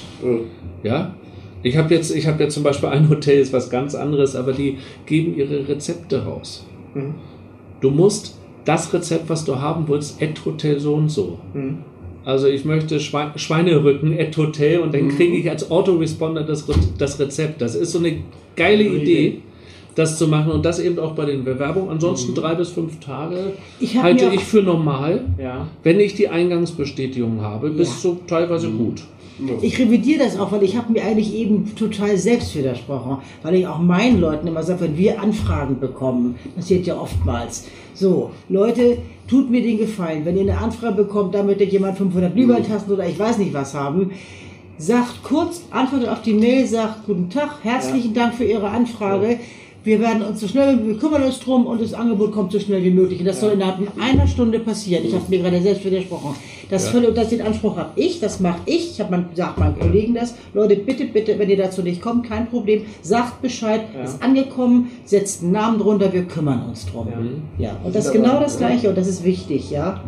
Ja. 0.84 0.90
Ja? 0.90 1.14
Ich 1.64 1.76
habe 1.76 1.92
jetzt, 1.94 2.14
ich 2.14 2.26
habe 2.28 2.40
jetzt 2.42 2.54
zum 2.54 2.62
Beispiel 2.62 2.90
ein 2.90 3.08
Hotel, 3.08 3.40
ist 3.40 3.52
was 3.52 3.68
ganz 3.68 3.94
anderes, 3.96 4.36
aber 4.36 4.52
die 4.52 4.76
geben 5.06 5.34
ihre 5.36 5.66
Rezepte 5.66 6.24
raus. 6.24 6.66
Mhm. 6.94 7.14
Du 7.80 7.90
musst 7.90 8.38
das 8.64 8.92
Rezept, 8.94 9.28
was 9.28 9.44
du 9.44 9.60
haben 9.60 9.88
willst, 9.88 10.22
Ad 10.22 10.34
Hotel 10.44 10.78
so 10.78 10.94
und 10.94 11.08
so. 11.10 11.38
Mhm. 11.52 11.78
Also 12.24 12.46
ich 12.46 12.64
möchte 12.64 13.00
Schwe 13.00 13.32
Schweinerücken, 13.36 14.12
Ad 14.18 14.36
Hotel 14.36 14.80
und 14.80 14.94
dann 14.94 15.08
kriege 15.10 15.36
ich 15.36 15.50
als 15.50 15.70
Autoresponder 15.70 16.42
das, 16.42 16.68
Re 16.68 16.74
das 16.98 17.18
Rezept. 17.20 17.60
Das 17.60 17.74
ist 17.74 17.92
so 17.92 17.98
eine 17.98 18.16
geile 18.56 18.84
Idee, 18.84 19.26
Idee. 19.26 19.38
das 19.94 20.18
zu 20.18 20.26
machen 20.28 20.50
und 20.52 20.64
das 20.64 20.78
eben 20.80 20.98
auch 20.98 21.12
bei 21.12 21.26
den 21.26 21.44
Bewerbungen. 21.44 21.90
Ansonsten 21.90 22.34
drei 22.34 22.54
bis 22.54 22.70
fünf 22.70 22.98
Tage 23.00 23.52
Ich 23.78 24.00
halte 24.02 24.30
ich 24.34 24.42
für 24.42 24.62
normal, 24.62 25.24
Ja. 25.38 25.68
wenn 25.82 26.00
ich 26.00 26.14
die 26.14 26.28
Eingangsbestätigung 26.28 27.42
habe, 27.42 27.70
bis 27.70 27.88
Ja. 27.88 27.94
so 28.00 28.20
teilweise 28.26 28.70
gut. 28.70 29.02
Ich 29.62 29.78
revidiere 29.78 30.24
das 30.24 30.38
auch, 30.38 30.52
weil 30.52 30.62
ich 30.62 30.76
habe 30.76 30.92
mir 30.92 31.04
eigentlich 31.04 31.34
eben 31.34 31.74
total 31.74 32.16
selbst 32.16 32.54
widersprochen, 32.56 33.18
weil 33.42 33.56
ich 33.56 33.66
auch 33.66 33.78
meinen 33.78 34.20
Leuten 34.20 34.46
immer 34.46 34.62
sage, 34.62 34.82
wenn 34.82 34.96
wir 34.96 35.20
Anfragen 35.20 35.80
bekommen, 35.80 36.36
passiert 36.54 36.86
ja 36.86 36.96
oftmals, 36.96 37.64
so, 37.94 38.30
Leute, 38.48 38.98
tut 39.28 39.50
mir 39.50 39.62
den 39.62 39.78
Gefallen, 39.78 40.24
wenn 40.24 40.36
ihr 40.36 40.42
eine 40.42 40.58
Anfrage 40.58 40.94
bekommt, 40.94 41.34
damit 41.34 41.60
ihr 41.60 41.66
jemand 41.66 41.98
500 41.98 42.34
Glühweintassen 42.34 42.92
oder 42.92 43.06
ich 43.06 43.18
weiß 43.18 43.38
nicht 43.38 43.54
was 43.54 43.74
haben, 43.74 44.12
sagt 44.78 45.22
kurz, 45.22 45.62
antwortet 45.70 46.08
auf 46.08 46.22
die 46.22 46.34
Mail, 46.34 46.66
sagt 46.66 47.06
guten 47.06 47.30
Tag, 47.30 47.58
herzlichen 47.62 48.14
Dank 48.14 48.34
für 48.34 48.44
Ihre 48.44 48.68
Anfrage. 48.68 49.38
Wir 49.84 50.00
werden 50.00 50.22
uns 50.22 50.40
so 50.40 50.48
schnell, 50.48 50.78
wir 50.86 50.96
kümmern 50.96 51.24
uns 51.24 51.40
drum 51.40 51.66
und 51.66 51.78
das 51.82 51.92
Angebot 51.92 52.32
kommt 52.32 52.50
so 52.52 52.58
schnell 52.58 52.82
wie 52.82 52.90
möglich. 52.90 53.20
Und 53.20 53.26
das 53.26 53.40
soll 53.40 53.52
innerhalb 53.52 53.76
von 53.76 53.88
einer 54.02 54.26
Stunde 54.26 54.58
passieren. 54.60 55.04
Ich 55.06 55.12
habe 55.12 55.24
mir 55.28 55.40
gerade 55.40 55.60
selbst 55.60 55.84
widersprochen. 55.84 56.34
Das, 56.70 56.90
Ja. 56.90 57.00
das 57.10 57.28
den 57.28 57.42
Anspruch 57.42 57.76
habe 57.76 57.90
ich, 57.96 58.18
das 58.18 58.40
mache 58.40 58.60
ich. 58.64 58.92
Ich 58.92 59.00
habe 59.00 59.10
man 59.10 59.26
sagt 59.34 59.58
meinen 59.58 59.78
Kollegen 59.78 60.14
das. 60.14 60.34
Leute, 60.54 60.76
bitte, 60.76 61.04
bitte, 61.04 61.38
wenn 61.38 61.50
ihr 61.50 61.58
dazu 61.58 61.82
nicht 61.82 62.00
kommt, 62.00 62.26
kein 62.26 62.48
Problem. 62.48 62.86
Sagt 63.02 63.42
Bescheid, 63.42 63.82
Ja. 63.94 64.04
ist 64.04 64.22
angekommen, 64.22 64.90
setzt 65.04 65.42
einen 65.42 65.52
Namen 65.52 65.78
drunter, 65.78 66.10
wir 66.14 66.24
kümmern 66.24 66.62
uns 66.66 66.86
drum. 66.86 67.08
Ja. 67.58 67.66
Ja, 67.66 67.76
und 67.84 67.94
das 67.94 68.06
ist 68.06 68.12
genau 68.12 68.40
das 68.40 68.56
Gleiche 68.56 68.88
und 68.88 68.96
das 68.96 69.06
ist 69.06 69.22
wichtig, 69.22 69.70
ja. 69.70 70.00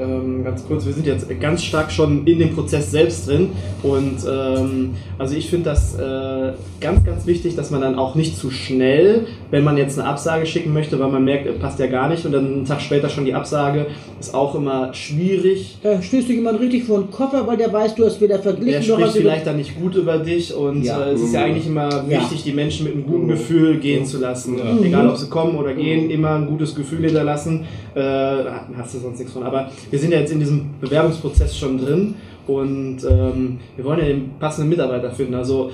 Ähm, 0.00 0.44
ganz 0.44 0.64
kurz, 0.66 0.86
wir 0.86 0.92
sind 0.92 1.06
jetzt 1.06 1.26
ganz 1.40 1.62
stark 1.62 1.92
schon 1.92 2.24
in 2.26 2.38
dem 2.38 2.54
Prozess 2.54 2.90
selbst 2.90 3.28
drin 3.28 3.50
und 3.82 4.16
ähm, 4.30 4.90
also 5.18 5.34
ich 5.36 5.50
finde 5.50 5.66
das 5.70 5.94
äh, 5.98 6.52
ganz, 6.80 7.04
ganz 7.04 7.26
wichtig, 7.26 7.54
dass 7.56 7.70
man 7.70 7.80
dann 7.82 7.98
auch 7.98 8.14
nicht 8.14 8.36
zu 8.36 8.50
schnell, 8.50 9.26
wenn 9.50 9.62
man 9.62 9.76
jetzt 9.76 9.98
eine 9.98 10.08
Absage 10.08 10.46
schicken 10.46 10.72
möchte, 10.72 10.98
weil 10.98 11.10
man 11.10 11.24
merkt, 11.24 11.46
äh, 11.46 11.52
passt 11.52 11.78
ja 11.78 11.86
gar 11.86 12.08
nicht 12.08 12.24
und 12.24 12.32
dann 12.32 12.46
einen 12.46 12.64
Tag 12.64 12.80
später 12.80 13.08
schon 13.10 13.24
die 13.26 13.34
Absage, 13.34 13.86
ist 14.18 14.34
auch 14.34 14.54
immer 14.54 14.94
schwierig. 14.94 15.78
Da 15.82 16.00
stößt 16.00 16.28
dich 16.28 16.36
jemand 16.36 16.60
richtig 16.60 16.84
vor 16.84 17.00
den 17.00 17.10
Koffer, 17.10 17.46
weil 17.46 17.56
der 17.58 17.70
weiß, 17.72 17.94
du 17.96 18.06
hast 18.06 18.20
weder 18.20 18.38
verglichen 18.38 18.70
Der 18.72 18.80
noch 18.80 18.86
spricht 18.86 19.06
hast 19.08 19.16
du- 19.16 19.20
vielleicht 19.20 19.46
dann 19.46 19.56
nicht 19.58 19.78
gut 19.78 19.94
über 19.96 20.18
dich 20.18 20.54
und 20.54 20.82
Ja. 20.84 21.04
äh, 21.04 21.12
es 21.12 21.20
ist 21.22 21.34
ja 21.34 21.44
eigentlich 21.44 21.66
immer 21.66 21.90
Ja. 22.08 22.20
wichtig, 22.20 22.42
die 22.44 22.52
Menschen 22.52 22.84
mit 22.84 22.94
einem 22.94 23.04
guten 23.04 23.28
Gefühl 23.28 23.76
gehen 23.78 24.06
zu 24.06 24.18
lassen. 24.18 24.56
Ja. 24.58 24.78
Egal, 24.82 25.08
ob 25.10 25.16
sie 25.18 25.28
kommen 25.28 25.56
oder 25.56 25.74
gehen, 25.74 26.08
immer 26.10 26.36
ein 26.36 26.46
gutes 26.46 26.74
Gefühl 26.74 27.04
hinterlassen. 27.04 27.66
Äh, 27.94 28.00
da 28.00 28.64
hast 28.76 28.94
du 28.94 28.98
sonst 28.98 29.18
nichts 29.18 29.32
von. 29.32 29.42
Aber 29.42 29.70
wir 29.90 29.98
sind 29.98 30.12
ja 30.12 30.20
jetzt 30.20 30.32
in 30.32 30.40
diesem 30.40 30.70
Bewerbungsprozess 30.80 31.56
schon 31.56 31.78
drin 31.78 32.14
und 32.46 32.98
ähm, 33.08 33.58
wir 33.76 33.84
wollen 33.84 33.98
ja 33.98 34.06
den 34.06 34.30
passenden 34.38 34.68
Mitarbeiter 34.68 35.10
finden. 35.10 35.34
Also 35.34 35.70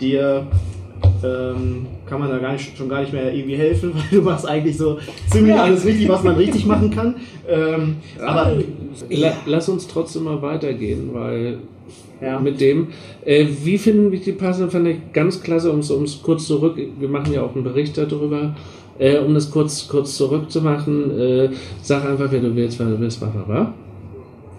dir 0.00 0.46
ähm, 1.24 1.86
kann 2.06 2.20
man 2.20 2.30
da 2.30 2.38
gar 2.38 2.52
nicht, 2.52 2.76
schon 2.76 2.88
gar 2.88 3.00
nicht 3.00 3.12
mehr 3.12 3.32
irgendwie 3.32 3.56
helfen, 3.56 3.92
weil 3.94 4.18
du 4.18 4.22
machst 4.24 4.46
eigentlich 4.46 4.76
so 4.76 4.98
ziemlich 5.30 5.54
Ja. 5.54 5.64
alles 5.64 5.84
richtig, 5.84 6.08
was 6.08 6.22
man 6.22 6.34
richtig 6.36 6.66
machen 6.66 6.90
kann. 6.90 7.16
Ähm, 7.48 7.96
aber 8.20 8.52
La 9.08 9.32
lass 9.46 9.68
uns 9.68 9.86
trotzdem 9.88 10.24
mal 10.24 10.40
weitergehen, 10.42 11.10
weil 11.12 11.58
ja. 12.20 12.38
mit 12.38 12.60
dem, 12.60 12.88
äh, 13.24 13.46
wie 13.64 13.78
finden 13.78 14.12
wir 14.12 14.20
die 14.20 14.32
passenden, 14.32 14.70
fand 14.70 14.88
ich 14.88 14.96
ganz 15.12 15.42
klasse, 15.42 15.72
um 15.72 15.80
es 15.80 16.22
kurz 16.22 16.46
zurück, 16.46 16.76
wir 16.98 17.08
machen 17.08 17.32
ja 17.32 17.42
auch 17.42 17.54
einen 17.54 17.64
Bericht 17.64 17.98
darüber, 17.98 18.54
äh, 18.98 19.18
um 19.18 19.34
das 19.34 19.50
kurz, 19.50 19.88
kurz 19.88 20.16
zurückzumachen, 20.16 21.18
äh, 21.18 21.48
sag 21.82 22.04
einfach, 22.04 22.30
wer 22.30 22.40
du 22.40 22.54
willst, 22.54 22.78
wer 22.78 22.86
du 22.86 23.00
willst, 23.00 23.20
was 23.20 23.30
war. 23.48 23.74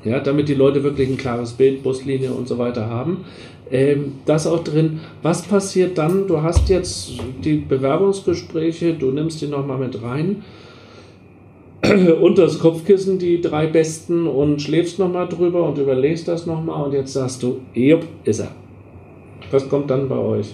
Ja, 0.04 0.20
damit 0.20 0.50
die 0.50 0.56
Leute 0.56 0.84
wirklich 0.84 1.10
ein 1.10 1.18
klares 1.18 1.54
Bild, 1.54 1.82
Buslinie 1.82 2.32
und 2.32 2.48
so 2.48 2.58
weiter 2.58 2.90
haben. 2.90 3.24
Ähm, 3.72 4.14
das 4.26 4.46
auch 4.46 4.64
drin. 4.64 5.00
Was 5.22 5.44
passiert 5.44 5.98
dann? 5.98 6.28
Du 6.28 6.42
hast 6.42 6.70
jetzt 6.70 7.14
die 7.44 7.56
Bewerbungsgespräche, 7.56 8.94
du 8.94 9.12
nimmst 9.12 9.42
die 9.42 9.48
nochmal 9.48 9.78
mit 9.78 10.02
rein. 10.04 10.44
Unter 12.22 12.44
das 12.44 12.60
Kopfkissen 12.60 13.20
die 13.20 13.42
drei 13.42 13.68
besten 13.68 14.28
und 14.28 14.62
schläfst 14.62 15.00
nochmal 15.00 15.28
drüber 15.28 15.68
und 15.68 15.78
überlegst 15.78 16.28
das 16.28 16.46
nochmal 16.46 16.86
und 16.86 16.94
jetzt 16.94 17.14
sagst 17.14 17.42
du, 17.44 17.62
jupp, 17.74 18.04
ist 18.26 18.40
er. 18.40 18.52
Was 19.52 19.68
kommt 19.70 19.90
dann 19.90 20.08
bei 20.10 20.18
euch? 20.18 20.54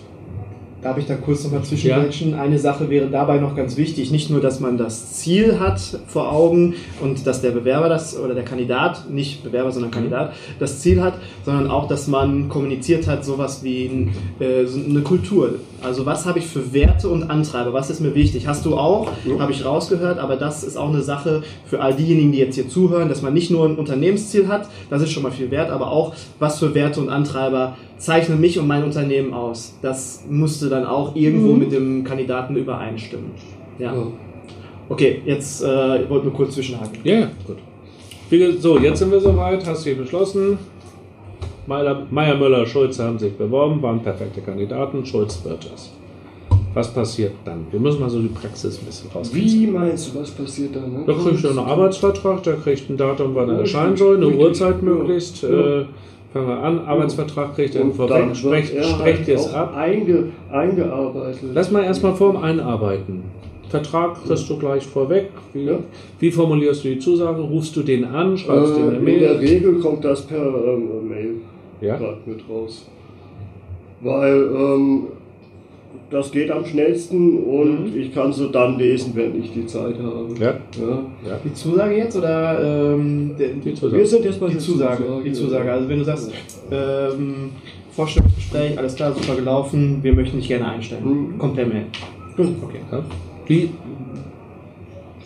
Darf 0.81 0.97
ich 0.97 1.05
da 1.05 1.15
kurz 1.15 1.43
nochmal 1.43 1.63
zwischengrätschen? 1.63 2.35
Eine 2.35 2.57
Sache 2.57 2.89
wäre 2.89 3.07
dabei 3.07 3.37
noch 3.37 3.53
ganz 3.53 3.75
wichtig. 3.75 4.11
Nicht 4.11 4.29
nur, 4.29 4.39
dass 4.39 4.61
man 4.61 4.77
das 4.77 5.11
Ziel 5.11 5.59
hat 5.59 5.81
vor 6.07 6.31
Augen 6.31 6.75
und 7.01 7.27
dass 7.27 7.41
der 7.41 7.51
Bewerber 7.51 7.89
das 7.89 8.17
oder 8.17 8.33
der 8.33 8.45
Kandidat, 8.45 9.09
nicht 9.09 9.43
Bewerber, 9.43 9.73
sondern 9.73 9.91
Kandidat, 9.91 10.33
das 10.57 10.79
Ziel 10.79 11.01
hat, 11.01 11.15
sondern 11.43 11.69
auch, 11.69 11.89
dass 11.89 12.07
man 12.07 12.47
kommuniziert 12.47 13.07
hat, 13.07 13.25
sowas 13.25 13.61
wie 13.61 13.87
ein, 13.87 14.15
äh, 14.39 14.65
eine 14.89 15.01
Kultur. 15.01 15.55
Also 15.81 16.05
was 16.05 16.25
habe 16.25 16.39
ich 16.39 16.47
für 16.47 16.73
Werte 16.73 17.09
und 17.09 17.29
Antreiber? 17.29 17.73
Was 17.73 17.89
ist 17.89 17.99
mir 17.99 18.15
wichtig? 18.15 18.47
Hast 18.47 18.65
du 18.65 18.77
auch, 18.77 19.11
habe 19.37 19.51
ich 19.51 19.65
rausgehört, 19.65 20.17
aber 20.17 20.37
das 20.37 20.63
ist 20.63 20.77
auch 20.77 20.89
eine 20.89 21.01
Sache 21.01 21.43
für 21.65 21.81
all 21.81 21.93
diejenigen, 21.93 22.31
die 22.31 22.37
jetzt 22.37 22.55
hier 22.55 22.69
zuhören, 22.69 23.09
dass 23.09 23.21
man 23.21 23.33
nicht 23.33 23.51
nur 23.51 23.65
ein 23.65 23.75
Unternehmensziel 23.75 24.47
hat, 24.47 24.69
das 24.89 25.01
ist 25.01 25.11
schon 25.11 25.23
mal 25.23 25.31
viel 25.31 25.51
wert, 25.51 25.71
aber 25.71 25.91
auch, 25.91 26.13
was 26.39 26.59
für 26.59 26.73
Werte 26.73 26.99
und 27.01 27.09
Antreiber 27.09 27.75
zeichnen 27.97 28.39
mich 28.39 28.57
und 28.57 28.67
mein 28.67 28.83
Unternehmen 28.83 29.33
aus. 29.33 29.75
Das 29.81 30.23
musste 30.29 30.68
dann 30.69 30.85
auch 30.85 31.15
irgendwo 31.15 31.53
mit 31.53 31.71
dem 31.71 32.03
Kandidaten 32.03 32.55
übereinstimmen. 32.55 33.31
Ja. 33.77 33.93
Ja. 33.93 34.07
Okay, 34.89 35.21
jetzt 35.25 35.63
äh, 35.63 36.03
ich 36.03 36.09
wollte 36.09 36.25
nur 36.27 36.33
kurz 36.33 36.55
zwischenhaken. 36.55 36.99
Ja, 37.03 37.19
ja, 37.19 37.31
gut. 37.45 37.57
So, 38.61 38.77
jetzt 38.77 38.99
sind 38.99 39.11
wir 39.11 39.19
soweit, 39.19 39.65
hast 39.65 39.85
du 39.85 39.95
beschlossen. 39.95 40.59
Meier, 41.67 42.35
Müller, 42.35 42.65
Schulze 42.65 43.03
haben 43.03 43.19
sich 43.19 43.33
beworben, 43.33 43.81
waren 43.81 44.01
perfekte 44.01 44.41
Kandidaten, 44.41 45.05
Schulz 45.05 45.43
wird 45.43 45.69
es. 45.73 45.91
Was 46.73 46.93
passiert 46.93 47.33
dann? 47.45 47.65
Wir 47.71 47.79
müssen 47.79 47.99
mal 47.99 48.09
so 48.09 48.19
die 48.19 48.27
Praxis 48.27 48.79
ein 48.79 48.85
bisschen 48.85 49.09
rauskriegen. 49.11 49.51
Wie 49.51 49.67
meinst 49.67 50.13
du, 50.13 50.19
was 50.19 50.31
passiert 50.31 50.75
dann? 50.75 50.91
Ne? 50.93 51.03
Da 51.05 51.13
kriegt 51.13 51.43
er 51.43 51.51
einen 51.51 51.59
Arbeitsvertrag, 51.59 52.43
der 52.43 52.55
kriegt 52.55 52.89
ein 52.89 52.97
Datum, 52.97 53.35
wann 53.35 53.49
er 53.49 53.59
erscheinen 53.59 53.97
soll, 53.97 54.17
eine. 54.17 54.27
Uhrzeit 54.27 54.81
möglichst. 54.81 55.43
Ja. 55.43 55.49
Äh, 55.81 55.85
fangen 56.33 56.47
wir 56.47 56.57
an, 56.63 56.79
Arbeitsvertrag 56.85 57.55
kriegt 57.55 57.75
er 57.75 57.85
vorweg, 57.91 58.35
sprecht, 58.35 58.73
er 58.73 58.83
sprecht 58.83 59.19
halt 59.19 59.27
ihr 59.27 59.35
es 59.35 59.53
ab. 59.53 59.75
Einge, 59.75 60.25
eingearbeitet. 60.51 61.49
Lass 61.53 61.71
mal 61.71 61.83
erstmal 61.83 62.15
vorm 62.15 62.37
Einarbeiten. 62.37 63.23
Vertrag 63.69 64.23
kriegst 64.25 64.49
du 64.49 64.57
gleich 64.57 64.85
vorweg. 64.85 65.29
Wie, 65.53 65.65
Ja. 65.65 65.77
wie 66.19 66.31
formulierst 66.31 66.83
du 66.83 66.89
die 66.89 66.99
Zusage? 66.99 67.41
Rufst 67.41 67.75
du 67.75 67.83
den 67.83 68.03
an? 68.03 68.35
Schreibst 68.37 68.73
du 68.75 68.79
äh, 68.79 68.81
eine 68.83 68.97
in 68.97 69.19
der 69.19 69.29
Mail? 69.35 69.37
Regel 69.37 69.79
kommt 69.79 70.03
das 70.03 70.23
per 70.23 70.37
ähm, 70.39 71.07
Mail 71.07 71.35
Ja? 71.81 71.99
mit 72.25 72.39
raus. 72.49 72.87
Weil 74.01 74.49
ähm, 74.55 75.03
das 76.09 76.31
geht 76.31 76.49
am 76.49 76.65
schnellsten 76.65 77.43
und 77.43 77.95
ich 77.95 78.13
kann 78.13 78.33
sie 78.33 78.49
dann 78.49 78.77
lesen, 78.77 79.11
wenn 79.15 79.41
ich 79.41 79.51
die 79.51 79.65
Zeit 79.65 79.95
habe. 79.99 80.27
Ja. 80.39 80.47
Ja. 80.47 81.39
Die 81.43 81.53
Zusage 81.53 81.97
jetzt 81.97 82.15
oder 82.17 82.93
ähm, 82.93 83.35
der, 83.37 83.49
Die 83.49 83.73
Zusage. 83.73 83.97
Wir 83.97 84.07
sind 84.07 84.25
jetzt 84.25 84.39
bei 84.39 84.47
die 84.47 84.53
der 84.53 84.61
Zusage? 84.61 85.03
Die 85.23 85.33
Zusage. 85.33 85.71
Also 85.71 85.89
wenn 85.89 85.99
du 85.99 86.05
sagst, 86.05 86.31
ähm, 86.71 87.51
Vorstellungsgespräch, 87.91 88.77
alles 88.77 88.95
klar, 88.95 89.13
super 89.13 89.35
gelaufen, 89.35 89.99
wir 90.01 90.13
möchten 90.13 90.37
dich 90.37 90.47
gerne 90.47 90.69
einstellen. 90.69 91.33
Mhm. 91.33 91.37
Komplett 91.37 91.71
mehr. 91.71 91.83
Okay. 92.37 92.79
Ja. 92.91 93.03
Wie? 93.45 93.69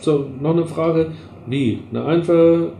So, 0.01 0.25
noch 0.41 0.51
eine 0.51 0.65
Frage. 0.65 1.11
Wie? 1.47 1.79
Eine 1.91 2.05
einfache. 2.05 2.71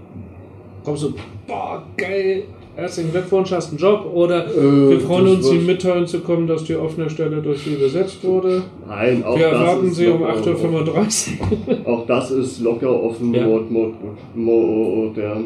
Kommst 0.84 1.04
du, 1.04 1.14
boah, 1.48 1.82
geil, 1.96 2.44
herzlichen 2.76 3.12
Glückwunsch, 3.12 3.52
hast 3.52 3.70
einen 3.70 3.78
Job? 3.80 4.06
Oder 4.14 4.48
Äh, 4.48 4.90
wir 4.92 5.00
freuen 5.00 5.28
uns, 5.28 5.48
Ihnen 5.50 5.68
wird- 5.68 5.84
mitteilen 5.84 6.08
zu 6.08 6.20
kommen, 6.22 6.48
dass 6.48 6.64
die 6.64 6.76
offene 6.76 7.10
Stelle 7.10 7.42
durch 7.42 7.60
Sie 7.64 7.76
besetzt 7.76 8.24
wurde. 8.24 8.64
Nein, 8.88 9.24
auch 9.24 9.38
wir 9.38 9.50
das 9.52 9.60
erwarten 9.62 9.92
Sie 9.92 10.08
um 10.08 10.22
locker 10.22 10.34
8.35 10.34 11.32
Uhr. 11.86 11.88
Auch 11.94 12.06
das 12.08 12.32
ist 12.32 12.62
locker 12.62 13.04
offen, 13.04 13.34
Ja. 13.34 13.46
mod, 13.46 13.70
mod, 13.72 13.94
modern. 14.36 15.44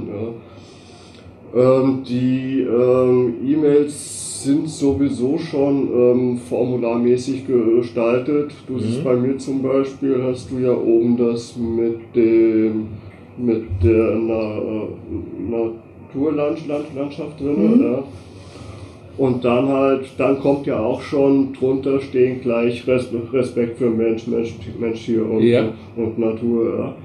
Ja. 1.55 1.81
Ähm, 1.81 2.03
die 2.07 2.61
ähm, 2.61 3.33
E-Mails 3.45 4.43
sind 4.43 4.69
sowieso 4.69 5.37
schon 5.37 5.89
ähm, 5.93 6.37
formularmäßig 6.37 7.45
gestaltet. 7.47 8.51
Du 8.67 8.77
siehst 8.79 8.99
Mhm. 8.99 9.03
bei 9.03 9.15
mir 9.15 9.37
zum 9.37 9.61
Beispiel, 9.63 10.21
hast 10.23 10.51
du 10.51 10.59
ja 10.59 10.71
oben 10.73 11.17
das 11.17 11.55
mit 11.57 11.99
dem 12.15 12.87
mit 13.37 13.63
der 13.83 14.15
Na, 14.15 14.57
äh, 14.57 14.87
Naturlandschaft 16.13 17.39
drin. 17.39 17.75
Mhm. 17.77 17.81
Ja. 17.83 18.03
Und 19.17 19.43
dann 19.43 19.67
halt, 19.67 20.05
dann 20.19 20.39
kommt 20.39 20.67
ja 20.67 20.79
auch 20.79 21.01
schon 21.01 21.51
drunter 21.53 21.99
stehen 21.99 22.39
gleich 22.41 22.85
Res- 22.87 23.09
Respekt 23.33 23.79
für 23.79 23.89
Mensch, 23.89 24.27
Mensch, 24.27 24.53
Mensch 24.79 24.99
hier 24.99 25.27
und, 25.27 25.41
Ja. 25.41 25.69
und 25.95 26.19
Natur. 26.19 26.77
Ja. 26.77 26.95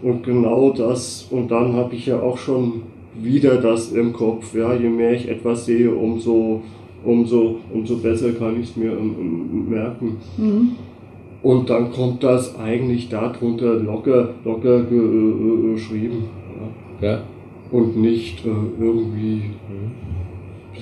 Und 0.00 0.22
genau 0.22 0.70
das, 0.70 1.26
und 1.30 1.50
dann 1.50 1.74
habe 1.74 1.94
ich 1.94 2.06
ja 2.06 2.20
auch 2.20 2.38
schon 2.38 2.82
wieder 3.20 3.56
das 3.56 3.92
im 3.92 4.12
Kopf. 4.12 4.54
Ja, 4.54 4.72
je 4.74 4.88
mehr 4.88 5.12
ich 5.12 5.28
etwas 5.28 5.66
sehe, 5.66 5.90
umso, 5.90 6.62
umso, 7.04 7.56
umso 7.74 7.96
besser 7.96 8.32
kann 8.32 8.58
ich 8.60 8.70
es 8.70 8.76
mir 8.76 8.92
ähm, 8.92 9.14
ähm, 9.20 9.68
merken. 9.68 10.16
Mhm. 10.38 10.68
Und 11.42 11.68
dann 11.68 11.92
kommt 11.92 12.24
das 12.24 12.58
eigentlich 12.58 13.08
darunter 13.10 13.74
locker, 13.74 14.30
locker 14.44 14.82
ge, 14.84 14.98
äh, 14.98 15.72
geschrieben. 15.74 16.24
Ja. 17.00 17.08
Ja. 17.08 17.20
Und 17.70 17.96
nicht 17.96 18.44
äh, 18.46 18.48
irgendwie. 18.80 19.42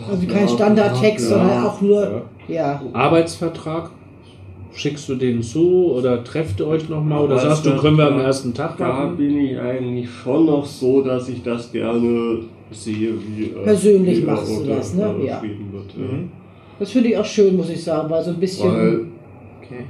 Also 0.09 0.27
kein 0.27 0.49
Standardtext, 0.49 1.31
Ja. 1.31 1.37
sondern 1.39 1.65
auch 1.67 1.81
nur, 1.81 2.23
Ja. 2.49 2.55
ja. 2.55 2.83
Arbeitsvertrag, 2.93 3.91
schickst 4.73 5.09
du 5.09 5.15
den 5.15 5.43
zu 5.43 5.93
oder 5.93 6.23
trefft 6.23 6.61
ihr 6.61 6.67
euch 6.67 6.89
nochmal 6.89 7.23
oder 7.25 7.39
sagst 7.39 7.65
du, 7.67 7.77
können 7.77 7.97
wir 7.97 8.07
am 8.09 8.21
ersten 8.21 8.53
Tag 8.53 8.77
Da 8.77 8.89
machen? 8.89 9.17
bin 9.17 9.39
ich 9.39 9.59
eigentlich 9.59 10.09
schon 10.11 10.47
noch 10.47 10.65
so, 10.67 11.01
dass 11.03 11.29
ich 11.29 11.43
das 11.43 11.73
gerne 11.73 12.41
sehe, 12.71 13.15
wie 13.37 13.45
äh, 13.45 13.63
Persönlich 13.65 14.19
wie, 14.19 14.23
äh, 14.23 14.27
machst 14.27 14.61
du 14.61 14.65
das, 14.67 14.95
ne? 14.95 15.15
äh, 15.23 15.27
Ja. 15.27 15.43
wird. 15.43 15.97
Mhm. 15.97 16.31
Das 16.79 16.91
finde 16.91 17.09
ich 17.09 17.17
auch 17.17 17.25
schön, 17.25 17.57
muss 17.57 17.71
ich 17.71 17.83
sagen, 17.83 18.11
weil 18.11 18.23
so 18.23 18.31
ein 18.33 18.37
bisschen. 18.41 18.71
Weil, 18.71 19.01
Okay. 19.63 19.85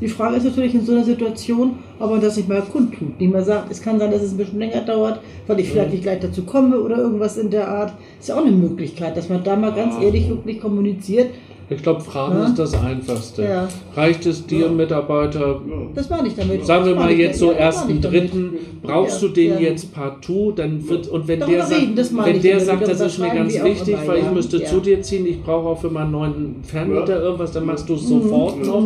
Die 0.00 0.08
Frage 0.08 0.36
ist 0.36 0.44
natürlich 0.44 0.74
in 0.74 0.84
so 0.84 0.92
einer 0.92 1.04
Situation, 1.04 1.78
ob 1.98 2.10
man 2.10 2.20
das 2.20 2.36
nicht 2.36 2.48
mal 2.48 2.62
kundtut. 2.62 3.20
Nicht 3.20 3.32
mal 3.32 3.44
sagt, 3.44 3.70
es 3.70 3.80
kann 3.80 3.98
sein, 3.98 4.10
dass 4.10 4.22
es 4.22 4.32
ein 4.32 4.36
bisschen 4.36 4.58
länger 4.58 4.80
dauert, 4.80 5.20
weil 5.46 5.60
ich 5.60 5.68
vielleicht 5.68 5.92
nicht 5.92 6.02
gleich 6.02 6.20
dazu 6.20 6.42
komme 6.42 6.80
oder 6.80 6.98
irgendwas 6.98 7.36
in 7.36 7.50
der 7.50 7.68
Art. 7.68 7.92
Ist 8.18 8.28
ja 8.28 8.34
auch 8.34 8.44
eine 8.44 8.50
Möglichkeit, 8.50 9.16
dass 9.16 9.28
man 9.28 9.44
da 9.44 9.54
mal 9.54 9.72
ganz 9.72 9.94
ehrlich 10.02 10.28
wirklich 10.28 10.60
kommuniziert. 10.60 11.30
Ich 11.70 11.82
glaube, 11.82 12.00
Fragen 12.02 12.36
Ja. 12.36 12.44
ist 12.46 12.58
das 12.58 12.74
Einfachste. 12.74 13.42
Ja. 13.42 13.68
Reicht 13.96 14.26
es 14.26 14.46
dir, 14.46 14.68
Mitarbeiter, 14.68 15.60
Das 15.94 16.10
war 16.10 16.22
nicht 16.22 16.38
damit. 16.38 16.66
sagen 16.66 16.84
wir 16.84 16.94
mal 16.94 17.10
jetzt 17.10 17.38
so 17.38 17.52
ersten 17.52 18.00
dritten, 18.02 18.52
brauchst 18.82 19.22
Ja, 19.22 19.28
du 19.28 19.34
den 19.34 19.52
ja. 19.54 19.58
jetzt 19.60 19.94
partout, 19.94 20.52
dann 20.56 20.86
wird 20.88 21.08
und 21.08 21.26
wenn 21.26 21.40
Darüber 21.40 21.56
der 21.56 21.66
sagt, 21.66 21.80
reden, 21.80 21.96
das 21.96 22.14
wenn 22.14 22.42
der 22.42 22.60
sagt, 22.60 22.86
das 22.88 23.00
ist 23.00 23.18
mir 23.18 23.30
ganz 23.34 23.58
auch 23.58 23.64
wichtig, 23.64 23.96
weil 24.06 24.18
ich 24.18 24.30
müsste 24.30 24.58
Ja. 24.58 24.66
zu 24.66 24.80
dir 24.80 25.00
ziehen, 25.00 25.26
ich 25.26 25.42
brauche 25.42 25.68
auch 25.70 25.80
für 25.80 25.90
meinen 25.90 26.10
neuen 26.12 26.56
Fernmieter 26.64 27.16
Ja. 27.16 27.22
irgendwas, 27.22 27.52
dann 27.52 27.64
machst 27.64 27.88
du 27.88 27.94
es 27.94 28.08
sofort 28.08 28.64
noch. 28.64 28.82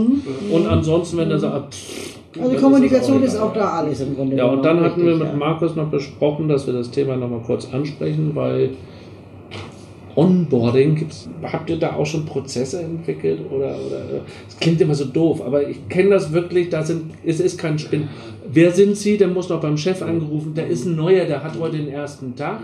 Und 0.52 0.66
ansonsten, 0.68 1.16
wenn 1.18 1.28
der 1.30 1.38
sagt, 1.40 1.74
pff, 1.74 2.14
Also 2.40 2.56
Kommunikation 2.56 3.22
es 3.24 3.34
ist 3.34 3.40
auch 3.40 3.52
da 3.54 3.70
alles 3.70 4.00
im 4.02 4.14
Grunde. 4.14 4.36
Ja, 4.36 4.44
und 4.44 4.62
dann 4.64 4.80
hatten 4.80 5.04
wir 5.04 5.16
mit 5.16 5.26
ja. 5.28 5.34
Markus 5.34 5.74
noch 5.74 5.86
besprochen, 5.88 6.46
dass 6.48 6.66
wir 6.66 6.74
das 6.74 6.90
Thema 6.92 7.16
nochmal 7.16 7.40
kurz 7.44 7.66
ansprechen, 7.72 8.30
weil 8.34 8.70
Onboarding, 10.18 10.96
gibt's, 10.96 11.28
habt 11.44 11.70
ihr 11.70 11.76
da 11.76 11.92
auch 11.92 12.04
schon 12.04 12.26
Prozesse 12.26 12.82
entwickelt? 12.82 13.38
Oder, 13.52 13.76
oder 13.86 14.22
es 14.48 14.58
klingt 14.58 14.80
immer 14.80 14.96
so 14.96 15.04
doof, 15.04 15.40
aber 15.46 15.68
ich 15.68 15.88
kenne 15.88 16.10
das 16.10 16.32
wirklich, 16.32 16.70
da 16.70 16.82
sind, 16.82 17.12
es 17.24 17.38
ist 17.38 17.56
kein 17.56 17.78
Spinn. 17.78 18.08
Wer 18.52 18.72
sind 18.72 18.96
Sie? 18.96 19.16
Der 19.16 19.28
muss 19.28 19.48
noch 19.48 19.60
beim 19.60 19.76
Chef 19.76 20.02
angerufen, 20.02 20.54
der 20.54 20.66
ist 20.66 20.86
ein 20.86 20.96
neuer, 20.96 21.24
der 21.24 21.44
hat 21.44 21.56
heute 21.60 21.76
den 21.76 21.88
ersten 21.88 22.34
Tag. 22.34 22.62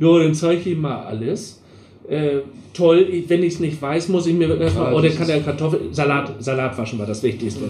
Ja, 0.00 0.18
dann 0.18 0.34
zeige 0.34 0.60
ich 0.60 0.66
ihm 0.66 0.80
mal 0.80 1.04
alles. 1.04 1.62
Äh, 2.08 2.38
toll, 2.74 3.06
wenn 3.28 3.42
ich 3.44 3.54
es 3.54 3.60
nicht 3.60 3.80
weiß, 3.80 4.08
muss 4.08 4.26
ich 4.26 4.34
mir 4.34 4.60
erstmal, 4.60 4.92
Ja, 4.92 4.98
oder 4.98 5.08
das 5.08 5.16
kann 5.16 5.28
der 5.28 5.40
Kartoffel, 5.42 5.80
Salat, 5.92 6.34
Salat 6.40 6.76
waschen 6.76 6.98
war 6.98 7.06
das 7.06 7.22
Wichtigste. 7.22 7.68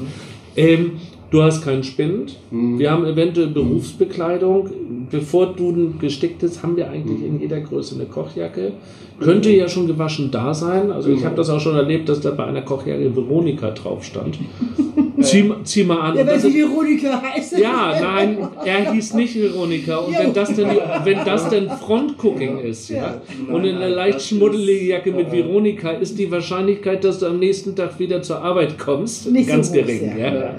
Ähm, 0.57 0.93
du 1.31 1.43
hast 1.43 1.63
keinen 1.63 1.85
Spind. 1.85 2.39
Mhm. 2.51 2.79
Wir 2.79 2.91
haben 2.91 3.05
eventuell 3.05 3.49
Berufsbekleidung. 3.49 4.71
Bevor 5.11 5.55
du 5.55 5.71
ein 5.71 5.99
gesticktes, 6.01 6.63
haben 6.63 6.77
wir 6.77 6.91
eigentlich 6.91 7.23
in 7.25 7.41
jeder 7.41 7.61
Größe 7.61 7.95
eine 7.95 8.05
Kochjacke. 8.07 8.73
Könnte 9.21 9.51
ja 9.51 9.67
schon 9.69 9.87
gewaschen 9.87 10.31
da 10.31 10.53
sein. 10.53 10.91
Also 10.91 11.09
ich 11.09 11.17
Genau. 11.17 11.27
habe 11.29 11.37
das 11.37 11.49
auch 11.49 11.61
schon 11.61 11.75
erlebt, 11.77 12.09
dass 12.09 12.21
da 12.21 12.31
bei 12.33 12.45
einer 12.45 12.63
Kochjacke 12.63 13.15
Veronika 13.17 13.71
drauf 13.71 14.05
stand. 14.05 14.39
zieh, 15.21 15.51
zieh 15.65 15.85
mal 15.85 16.01
an. 16.01 16.15
Ja, 16.17 16.21
wenn 16.21 16.27
das 16.27 16.43
sie 16.43 16.49
ist- 16.49 16.69
Veronika 16.71 17.23
heißt. 17.23 17.59
ja, 17.59 17.95
nein, 18.01 18.39
er 18.65 18.93
hieß 18.93 19.15
nicht 19.15 19.35
Veronika. 19.41 19.97
Und 19.99 20.19
wenn 20.19 20.33
das 20.35 20.55
denn, 20.55 20.69
wenn 21.05 21.19
das 21.25 21.49
denn 21.49 21.69
Frontcooking 21.71 22.59
ist, 22.59 22.91
ja, 22.91 23.21
und 23.51 23.65
in 23.65 23.77
einer 23.77 23.89
leicht 23.89 24.21
schmuddelige 24.21 24.85
Jacke 24.87 25.13
mit 25.13 25.33
Veronika, 25.33 25.91
ist 25.93 26.19
die 26.19 26.31
Wahrscheinlichkeit, 26.31 27.03
dass 27.05 27.19
du 27.21 27.27
am 27.27 27.39
nächsten 27.39 27.75
Tag 27.75 27.99
wieder 27.99 28.21
zur 28.23 28.43
Arbeit 28.43 28.79
kommst, 28.79 29.31
Nicht 29.31 29.47
so 29.49 29.53
ganz 29.53 29.73
groß, 29.73 29.87
gering. 29.87 30.19
ja. 30.19 30.35
Ja. 30.35 30.55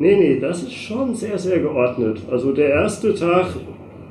Nee, 0.00 0.16
nee, 0.16 0.38
das 0.40 0.62
ist 0.62 0.72
schon 0.74 1.12
sehr, 1.14 1.36
sehr 1.36 1.58
geordnet. 1.58 2.18
Also 2.30 2.52
der 2.52 2.68
erste 2.68 3.12
Tag, 3.14 3.48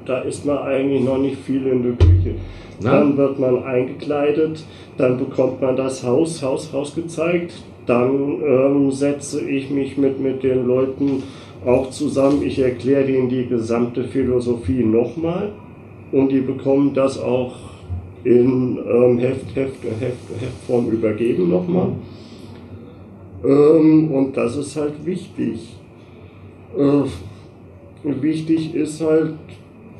da 0.07 0.19
ist 0.19 0.45
man 0.45 0.59
eigentlich 0.59 1.03
noch 1.03 1.17
nicht 1.17 1.37
viel 1.37 1.67
in 1.67 1.83
der 1.83 1.93
Küche. 1.93 2.35
Na? 2.81 2.99
Dann 2.99 3.17
wird 3.17 3.39
man 3.39 3.63
eingekleidet, 3.63 4.63
dann 4.97 5.17
bekommt 5.17 5.61
man 5.61 5.75
das 5.75 6.03
Haus, 6.03 6.41
Haus, 6.43 6.71
Haus 6.73 6.95
gezeigt. 6.95 7.53
Dann 7.85 8.41
ähm, 8.45 8.91
setze 8.91 9.41
ich 9.41 9.69
mich 9.69 9.97
mit, 9.97 10.19
mit 10.19 10.43
den 10.43 10.67
Leuten 10.67 11.23
auch 11.65 11.89
zusammen. 11.89 12.43
Ich 12.43 12.59
erkläre 12.59 13.05
denen 13.05 13.29
die 13.29 13.47
gesamte 13.47 14.03
Philosophie 14.03 14.83
nochmal 14.83 15.53
und 16.11 16.31
die 16.31 16.41
bekommen 16.41 16.93
das 16.93 17.19
auch 17.19 17.55
in 18.23 18.77
ähm, 18.77 19.19
Heft, 19.19 19.55
Heft, 19.55 19.83
Heft, 19.83 20.17
Heftform 20.39 20.89
übergeben 20.89 21.49
nochmal. 21.49 21.89
Ähm, 23.43 24.11
und 24.11 24.35
das 24.35 24.57
ist 24.57 24.75
halt 24.75 25.05
wichtig. 25.05 25.77
Äh, 26.77 27.03
wichtig 28.21 28.75
ist 28.75 29.01
halt, 29.01 29.33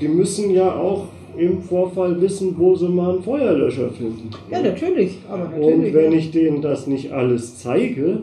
die 0.01 0.07
müssen 0.07 0.51
ja 0.51 0.75
auch 0.75 1.05
im 1.37 1.61
Vorfall 1.61 2.19
wissen, 2.19 2.55
wo 2.57 2.75
sie 2.75 2.87
mal 2.89 3.11
einen 3.13 3.23
Feuerlöscher 3.23 3.89
finden. 3.91 4.29
Ja, 4.49 4.61
natürlich. 4.61 5.19
Aber 5.29 5.45
natürlich. 5.45 5.75
Und 5.87 5.93
wenn 5.93 6.11
ja. 6.11 6.17
ich 6.17 6.31
denen 6.31 6.61
das 6.61 6.87
nicht 6.87 7.11
alles 7.11 7.57
zeige, 7.59 8.21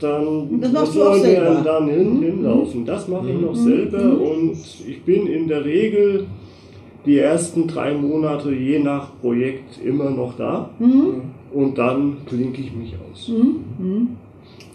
dann 0.00 0.60
Das 0.60 0.92
sollen 0.94 1.22
wir 1.22 1.62
dann 1.64 1.88
hin, 1.88 2.16
Mhm. 2.18 2.22
hinlaufen. 2.22 2.84
Das 2.86 3.06
mache 3.06 3.30
ich 3.30 3.40
noch 3.40 3.54
selber 3.54 4.02
und 4.18 4.56
ich 4.88 5.02
bin 5.04 5.26
in 5.26 5.46
der 5.46 5.64
Regel 5.64 6.26
die 7.06 7.18
ersten 7.18 7.66
drei 7.66 7.94
Monate 7.94 8.50
je 8.52 8.78
nach 8.78 9.10
Projekt 9.20 9.78
immer 9.84 10.10
noch 10.10 10.36
da 10.36 10.70
Mhm. 10.78 11.22
und 11.52 11.76
dann 11.78 12.16
klinke 12.26 12.60
ich 12.62 12.74
mich 12.74 12.94
aus. 13.12 13.30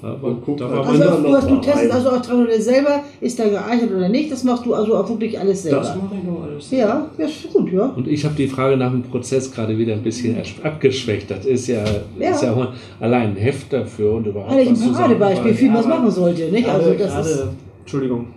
Mhm. 0.02 0.10
Mhm. 0.10 0.24
Und 0.24 0.46
guck 0.46 0.58
da 0.58 0.70
war 0.72 0.88
Also, 0.88 1.04
auch, 1.04 1.24
du, 1.24 1.34
hast, 1.36 1.50
du 1.50 1.58
testest 1.58 1.92
also 1.92 2.10
auch 2.10 2.22
dran 2.22 2.44
oder 2.44 2.60
selber, 2.60 3.04
ist 3.22 3.40
da 3.40 3.48
geeignet 3.48 3.92
oder 3.96 4.10
nicht, 4.10 4.32
das 4.32 4.44
machst 4.44 4.66
du 4.66 4.74
also 4.74 4.96
auch 4.96 5.10
wirklich 5.10 5.40
alles 5.40 5.64
selber. 5.64 5.78
Das 5.80 5.96
mache 5.96 6.16
ich 6.22 6.24
noch 6.24 6.44
alles. 6.44 6.72
ja, 6.72 7.08
ja, 7.18 7.26
ist 7.26 7.52
gut, 7.54 7.72
ja. 7.72 7.86
Und 7.96 8.08
ich 8.08 8.24
habe 8.26 8.36
die 8.36 8.48
Frage 8.48 8.78
nach 8.78 8.92
dem 8.92 9.04
Prozess 9.04 9.52
gerade 9.52 9.78
wieder 9.78 9.94
ein 9.94 10.04
bisschen 10.04 10.36
ersch- 10.38 10.62
abgeschwächt. 10.64 11.32
Das 11.32 11.46
ist 11.46 11.68
ja, 11.68 11.84
Ja. 12.20 12.32
Ist 12.32 12.44
ja 12.44 12.54
auch 12.54 12.68
allein 13.00 13.30
ein 13.32 13.36
Heft 13.38 13.72
dafür 13.74 14.14
und 14.14 14.28
überhaupt 14.28 14.52
Eigentlich 14.52 14.70
ein 14.70 14.90
was 14.92 14.98
Paradebeispiel, 14.98 15.70
man 15.70 15.80
es 15.82 15.88
machen 15.88 16.12
sollte, 16.12 16.52
nicht? 16.52 16.68
Also 16.68 16.92
Gerade, 16.92 16.98
das 17.04 17.28
ist. 17.28 17.38
gerade 17.38 17.50
Entschuldigung, 17.82 18.28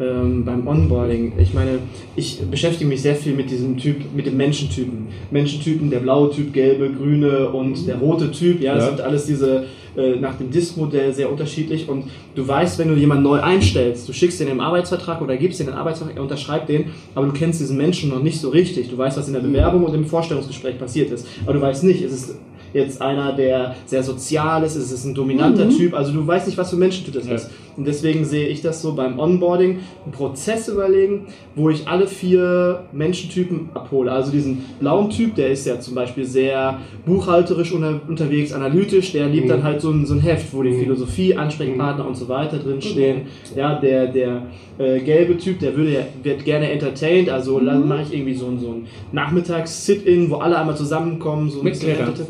ähm, 0.00 0.44
beim 0.44 0.66
Onboarding, 0.66 1.32
ich 1.38 1.52
meine, 1.54 1.78
ich 2.16 2.40
beschäftige 2.50 2.88
mich 2.88 3.02
sehr 3.02 3.14
viel 3.14 3.34
mit 3.34 3.50
diesem 3.50 3.76
Typ, 3.76 3.96
mit 4.16 4.26
dem 4.26 4.36
Menschentypen. 4.36 5.06
Menschentypen, 5.30 5.90
der 5.90 6.00
blaue 6.00 6.30
Typ, 6.30 6.52
gelbe, 6.52 6.90
grüne 6.90 7.48
und 7.50 7.86
der 7.86 7.96
rote 7.98 8.30
Typ, 8.30 8.60
ja, 8.60 8.74
das 8.74 8.84
Ja. 8.84 8.90
sind 8.90 9.00
alles 9.02 9.26
diese 9.26 9.64
äh, 9.96 10.16
nach 10.16 10.36
dem 10.36 10.50
Disk-Modell 10.50 11.12
sehr 11.12 11.30
unterschiedlich. 11.30 11.88
Und 11.88 12.04
du 12.34 12.46
weißt, 12.46 12.78
wenn 12.78 12.88
du 12.88 12.94
jemanden 12.94 13.24
neu 13.24 13.40
einstellst, 13.40 14.08
du 14.08 14.12
schickst 14.12 14.40
den 14.40 14.48
im 14.48 14.60
Arbeitsvertrag 14.60 15.20
oder 15.20 15.36
gibst 15.36 15.60
den 15.60 15.66
den 15.72 15.74
Arbeitsvertrag, 15.74 16.16
er 16.16 16.22
unterschreibt 16.22 16.68
den, 16.68 16.86
aber 17.14 17.26
du 17.26 17.32
kennst 17.32 17.60
diesen 17.60 17.76
Menschen 17.76 18.10
noch 18.10 18.22
nicht 18.22 18.40
so 18.40 18.50
richtig. 18.50 18.90
Du 18.90 18.98
weißt, 18.98 19.16
was 19.16 19.26
in 19.26 19.34
der 19.34 19.40
Bewerbung 19.40 19.84
und 19.84 19.94
im 19.94 20.04
Vorstellungsgespräch 20.04 20.78
passiert 20.78 21.10
ist, 21.10 21.26
aber 21.44 21.54
du 21.54 21.60
weißt 21.60 21.84
nicht, 21.84 22.02
ist 22.02 22.12
es 22.12 22.34
jetzt 22.72 23.02
einer, 23.02 23.32
der 23.34 23.76
sehr 23.84 24.02
sozial 24.02 24.62
ist, 24.62 24.76
ist 24.76 24.90
es 24.90 25.04
ein 25.04 25.14
dominanter 25.14 25.68
Typ, 25.68 25.94
also 25.94 26.12
du 26.12 26.26
weißt 26.26 26.46
nicht, 26.46 26.56
was 26.56 26.70
für 26.70 26.76
ein 26.76 26.80
Menschentyp 26.80 27.14
das 27.14 27.26
ist. 27.26 27.50
Und 27.76 27.86
deswegen 27.86 28.24
sehe 28.24 28.48
ich 28.48 28.60
das 28.60 28.82
so 28.82 28.94
beim 28.94 29.18
Onboarding, 29.18 29.78
einen 30.04 30.12
Prozess 30.12 30.68
überlegen, 30.68 31.26
wo 31.54 31.70
ich 31.70 31.88
alle 31.88 32.06
vier 32.06 32.84
Menschentypen 32.92 33.70
abhole. 33.74 34.12
Also 34.12 34.30
diesen 34.30 34.62
blauen 34.80 35.08
Typ, 35.10 35.34
der 35.36 35.48
ist 35.50 35.66
ja 35.66 35.80
zum 35.80 35.94
Beispiel 35.94 36.24
sehr 36.24 36.78
buchhalterisch 37.06 37.72
unter, 37.72 38.00
unterwegs, 38.06 38.52
analytisch, 38.52 39.12
der 39.12 39.26
liebt 39.28 39.48
dann 39.48 39.62
halt 39.62 39.80
so 39.80 39.90
ein, 39.90 40.04
so 40.04 40.14
ein 40.14 40.20
Heft, 40.20 40.52
wo 40.52 40.62
die 40.62 40.72
Philosophie, 40.74 41.34
Ansprechpartner 41.34 42.06
und 42.06 42.16
so 42.16 42.28
weiter 42.28 42.58
drin 42.58 42.82
stehen. 42.82 43.22
Ja, 43.56 43.78
der, 43.78 44.06
der 44.08 44.42
äh, 44.78 45.00
gelbe 45.00 45.36
Typ, 45.38 45.58
der 45.60 45.74
würde, 45.76 45.92
ja- 45.92 46.06
wird 46.22 46.44
gerne 46.44 46.70
entertained, 46.70 47.28
also 47.30 47.58
mhm. 47.58 47.88
mache 47.88 48.02
ich 48.02 48.14
irgendwie 48.14 48.34
so 48.34 48.46
ein, 48.46 48.58
so 48.58 48.68
ein 48.68 48.86
Nachmittags-Sit-In, 49.12 50.30
wo 50.30 50.36
alle 50.36 50.58
einmal 50.58 50.76
zusammenkommen, 50.76 51.50
so 51.50 51.62
Mit 51.62 51.78
Klettern. 51.80 52.08
entertain- 52.08 52.26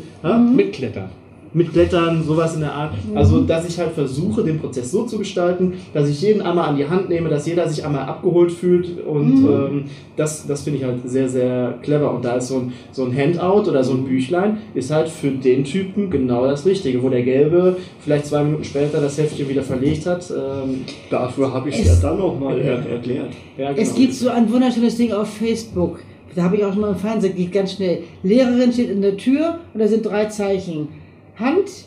Hä? 0.49 0.55
Mitklettern. 0.55 1.09
Mit 1.53 1.71
Blättern, 1.73 2.23
sowas 2.23 2.55
in 2.55 2.61
der 2.61 2.73
Art. 2.73 2.93
Also, 3.13 3.41
dass 3.41 3.67
ich 3.67 3.77
halt 3.79 3.91
versuche, 3.91 4.43
den 4.43 4.59
Prozess 4.59 4.89
so 4.91 5.03
zu 5.03 5.17
gestalten, 5.19 5.73
dass 5.93 6.09
ich 6.09 6.21
jeden 6.21 6.41
einmal 6.41 6.69
an 6.69 6.77
die 6.77 6.87
Hand 6.87 7.09
nehme, 7.09 7.29
dass 7.29 7.45
jeder 7.45 7.67
sich 7.69 7.85
einmal 7.85 8.05
abgeholt 8.07 8.51
fühlt 8.51 9.05
und 9.05 9.45
ähm, 9.47 9.83
das, 10.15 10.47
das 10.47 10.63
finde 10.63 10.79
ich 10.79 10.85
halt 10.85 10.97
sehr, 11.05 11.29
sehr 11.29 11.75
clever. 11.81 12.13
Und 12.13 12.25
da 12.25 12.35
ist 12.37 12.47
so 12.47 12.55
ein, 12.57 12.73
so 12.91 13.03
ein 13.05 13.15
Handout 13.15 13.69
oder 13.69 13.83
so 13.83 13.93
ein 13.93 14.03
Büchlein, 14.03 14.57
ist 14.73 14.89
halt 14.91 15.09
für 15.09 15.29
den 15.31 15.63
Typen 15.63 16.09
genau 16.09 16.45
das 16.47 16.65
Richtige, 16.65 17.01
wo 17.03 17.09
der 17.09 17.23
Gelbe 17.23 17.77
vielleicht 17.99 18.25
zwei 18.25 18.43
Minuten 18.43 18.63
später 18.63 18.99
das 19.01 19.17
Heftchen 19.17 19.47
wieder 19.49 19.63
verlegt 19.63 20.05
hat. 20.05 20.29
Ähm, 20.31 20.81
Dafür 21.09 21.53
habe 21.53 21.69
ich 21.69 21.79
Es- 21.79 21.89
es 21.91 22.01
ja 22.01 22.09
dann 22.09 22.19
nochmal 22.19 22.59
er 22.59 22.85
erklärt. 22.87 23.31
ja, 23.57 23.71
Es 23.71 23.89
genau. 23.93 23.97
gibt 23.99 24.13
so 24.15 24.29
ein 24.29 24.51
wunderschönes 24.51 24.95
Ding 24.97 25.11
auf 25.11 25.29
Facebook. 25.29 25.99
Da 26.35 26.43
habe 26.43 26.55
ich 26.57 26.65
auch 26.65 26.71
schon 26.71 26.81
mal 26.81 26.89
im 26.89 26.95
Fernsehen, 26.95 27.35
geht 27.35 27.51
ganz 27.51 27.73
schnell. 27.73 27.99
Lehrerin 28.23 28.73
steht 28.73 28.89
in 28.89 29.01
der 29.03 29.17
Tür 29.17 29.59
und 29.73 29.79
da 29.79 29.87
sind 29.87 30.03
drei 30.03 30.25
Zeichen. 30.25 30.87
Hand, 31.35 31.85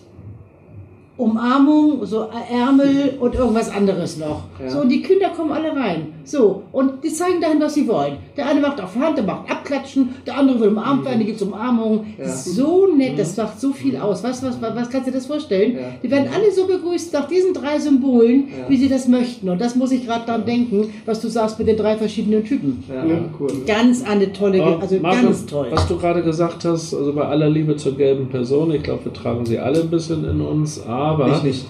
Umarmung, 1.19 2.05
so 2.05 2.27
Ärmel 2.51 3.15
und 3.19 3.35
irgendwas 3.35 3.71
anderes 3.75 4.19
noch. 4.19 4.43
Ja. 4.63 4.69
So, 4.71 4.81
und 4.83 4.89
die 4.91 5.01
Kinder 5.03 5.31
kommen 5.31 5.51
alle 5.53 5.75
rein. 5.75 6.09
So, 6.25 6.63
und 6.73 7.03
die 7.05 7.09
zeigen 7.09 7.41
dahin, 7.41 7.61
was 7.61 7.75
sie 7.75 7.87
wollen. 7.89 8.17
Der 8.37 8.47
eine 8.49 8.61
macht 8.61 8.81
auf 8.81 8.95
Hand, 8.97 9.17
der 9.17 9.25
macht 9.25 9.51
Abklatschen, 9.51 10.11
der 10.27 10.37
andere 10.39 10.61
will 10.61 10.69
umarmt 10.69 11.05
werden, 11.05 11.21
die 11.21 11.27
gibt 11.27 11.41
Umarmung. 11.41 12.05
Das 12.19 12.47
ist 12.47 12.57
so 12.57 12.87
nett, 12.95 13.19
das 13.19 13.37
macht 13.37 13.61
so 13.61 13.73
viel 13.73 13.97
aus. 13.97 14.23
Was, 14.25 14.43
was, 14.43 14.61
was, 14.61 14.75
was 14.77 14.91
kannst 14.91 15.07
du 15.07 15.11
dir 15.13 15.17
das 15.19 15.27
vorstellen? 15.27 15.77
Ja. 15.77 15.81
Die 16.03 16.11
werden 16.11 16.29
alle 16.35 16.51
so 16.53 16.67
begrüßt 16.67 17.13
nach 17.15 17.29
diesen 17.29 17.55
drei 17.55 17.79
Symbolen, 17.79 18.49
Ja. 18.49 18.69
wie 18.69 18.77
sie 18.77 18.89
das 18.89 19.09
möchten. 19.09 19.49
Und 19.49 19.61
das 19.61 19.75
muss 19.77 19.93
ich 19.93 20.05
gerade 20.05 20.27
dran 20.27 20.45
denken, 20.45 20.93
was 21.07 21.21
du 21.21 21.29
sagst 21.29 21.59
mit 21.59 21.69
den 21.69 21.77
drei 21.77 21.97
verschiedenen 21.97 22.45
Typen. 22.45 22.83
Ja, 22.89 23.05
ja, 23.07 23.19
cool. 23.41 23.49
Ganz 23.67 24.05
eine 24.05 24.33
tolle, 24.33 24.63
Aber 24.63 24.83
also 24.83 24.97
Marco, 25.01 25.23
ganz 25.27 25.47
toll. 25.47 25.69
Was 25.71 25.87
du 25.89 25.97
gerade 25.97 26.23
gesagt 26.23 26.65
hast, 26.65 26.93
also 26.93 27.13
bei 27.15 27.25
aller 27.25 27.49
Liebe 27.49 27.77
zur 27.77 27.97
gelben 27.97 28.29
Person, 28.29 28.71
ich 28.73 28.83
glaube, 28.83 29.05
wir 29.07 29.13
tragen 29.13 29.47
sie 29.47 29.59
alle 29.59 29.81
ein 29.81 29.89
bisschen 29.91 30.29
in 30.29 30.41
uns, 30.41 30.85
aber. 31.07 31.37
Ich 31.37 31.43
nicht. 31.43 31.67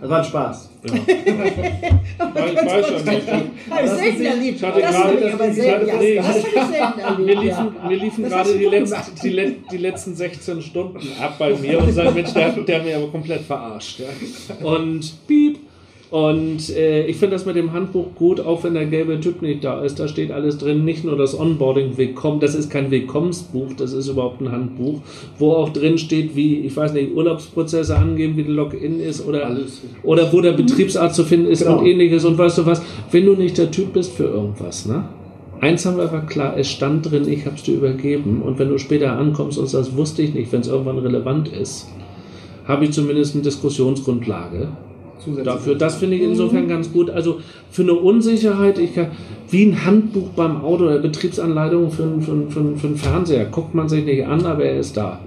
Das 0.00 0.10
war 0.10 0.18
ein 0.18 0.24
Spaß. 0.24 0.70
Ja. 0.86 0.94
Ich 2.16 2.56
weiß 2.56 4.20
ja 4.20 4.34
nicht. 4.36 4.62
Habe 4.62 4.80
ich 4.80 4.86
hatte 4.86 4.92
Das 4.92 4.94
gerade- 4.94 5.18
ich 5.26 5.32
aber 5.34 5.48
ich 5.48 5.54
selten, 5.54 5.80
hatte- 5.80 5.86
ja, 5.88 5.98
nee, 5.98 6.14
erlebt. 6.16 7.18
Mir 7.18 7.34
liefen, 7.40 7.74
ja. 7.82 7.88
mir 7.88 7.96
liefen 7.96 8.22
Das 8.22 8.32
gerade 8.32 8.58
die, 8.58 8.64
letzten, 8.66 9.14
die, 9.22 9.28
le- 9.30 9.52
die 9.72 9.76
letzten 9.78 10.14
16 10.14 10.62
Stunden 10.62 10.98
ab 11.20 11.36
bei 11.38 11.54
mir 11.54 11.78
und 11.82 11.92
sagen, 11.92 12.14
Mensch, 12.14 12.32
der, 12.34 12.50
der 12.50 12.76
hat 12.78 12.84
mich 12.84 12.94
aber 12.94 13.08
komplett 13.08 13.40
verarscht. 13.42 14.00
Ja. 14.00 14.66
Und 14.66 15.26
piep. 15.26 15.58
Und 16.14 16.70
äh, 16.70 17.06
ich 17.08 17.16
finde 17.16 17.34
das 17.34 17.44
mit 17.44 17.56
dem 17.56 17.72
Handbuch 17.72 18.14
gut, 18.14 18.38
auch 18.38 18.62
wenn 18.62 18.74
der 18.74 18.86
gelbe 18.86 19.18
Typ 19.18 19.42
nicht 19.42 19.64
da 19.64 19.80
ist. 19.80 19.98
Da 19.98 20.06
steht 20.06 20.30
alles 20.30 20.58
drin, 20.58 20.84
nicht 20.84 21.02
nur 21.04 21.16
das 21.16 21.36
Onboarding 21.36 21.96
Willkommen, 21.96 22.38
das 22.38 22.54
ist 22.54 22.70
kein 22.70 22.92
Willkommensbuch, 22.92 23.72
das 23.76 23.92
ist 23.92 24.06
überhaupt 24.06 24.40
ein 24.40 24.52
Handbuch, 24.52 25.00
wo 25.40 25.50
auch 25.54 25.70
drin 25.70 25.98
steht, 25.98 26.36
wie, 26.36 26.60
ich 26.60 26.76
weiß 26.76 26.92
nicht, 26.92 27.16
Urlaubsprozesse 27.16 27.96
angeben, 27.96 28.36
wie 28.36 28.44
der 28.44 28.52
Login 28.52 29.00
ist 29.00 29.26
oder, 29.26 29.44
Alles. 29.44 29.82
oder 30.04 30.32
wo 30.32 30.40
der 30.40 30.52
Betriebsarzt 30.52 31.16
zu 31.16 31.24
finden 31.24 31.48
ist 31.48 31.64
Genau. 31.64 31.78
und 31.80 31.86
ähnliches. 31.86 32.24
Und 32.24 32.38
weißt 32.38 32.58
du 32.58 32.66
was, 32.66 32.80
wenn 33.10 33.26
du 33.26 33.34
nicht 33.34 33.58
der 33.58 33.72
Typ 33.72 33.92
bist 33.92 34.12
für 34.12 34.26
irgendwas, 34.26 34.86
ne? 34.86 35.08
Eins 35.60 35.84
haben 35.84 35.96
wir 35.96 36.04
aber 36.04 36.20
klar, 36.20 36.56
es 36.56 36.70
stand 36.70 37.10
drin, 37.10 37.26
ich 37.26 37.44
habe 37.44 37.56
es 37.56 37.64
dir 37.64 37.74
übergeben. 37.74 38.40
Und 38.40 38.60
wenn 38.60 38.68
du 38.68 38.78
später 38.78 39.18
ankommst 39.18 39.58
und 39.58 39.74
das 39.74 39.96
wusste 39.96 40.22
ich 40.22 40.32
nicht, 40.32 40.52
wenn 40.52 40.60
es 40.60 40.68
irgendwann 40.68 40.98
relevant 40.98 41.48
ist, 41.48 41.88
habe 42.68 42.84
ich 42.84 42.92
zumindest 42.92 43.34
eine 43.34 43.42
Diskussionsgrundlage 43.42 44.68
Zusätzlich. 45.18 45.44
dafür. 45.44 45.74
Das 45.76 45.96
finde 45.96 46.16
ich 46.16 46.22
insofern 46.22 46.68
ganz 46.68 46.92
gut. 46.92 47.10
Also 47.10 47.38
für 47.70 47.82
eine 47.82 47.94
Unsicherheit, 47.94 48.78
ich 48.78 48.94
kann, 48.94 49.08
wie 49.50 49.64
ein 49.66 49.84
Handbuch 49.84 50.28
beim 50.36 50.62
Auto 50.62 50.84
oder 50.84 50.98
Betriebsanleitung 50.98 51.90
für, 51.90 52.02
einen- 52.02 52.20
für, 52.22 52.32
für, 52.50 52.60
einen- 52.60 52.76
für 52.76 52.86
einen 52.88 52.96
Fernseher, 52.96 53.44
guckt 53.46 53.74
man 53.74 53.88
sich 53.88 54.04
nicht 54.04 54.26
an, 54.26 54.44
aber 54.46 54.64
er 54.64 54.78
ist 54.80 54.96
da. 54.96 55.20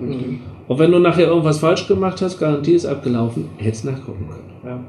Und 0.67 0.79
wenn 0.79 0.91
du 0.91 0.99
nachher 0.99 1.27
irgendwas 1.27 1.59
falsch 1.59 1.88
gemacht 1.88 2.21
hast, 2.21 2.39
Garantie 2.39 2.73
ist 2.73 2.85
abgelaufen, 2.85 3.45
hättest 3.57 3.85
nachgucken 3.85 4.27
können. 4.29 4.43
Ja. 4.65 4.79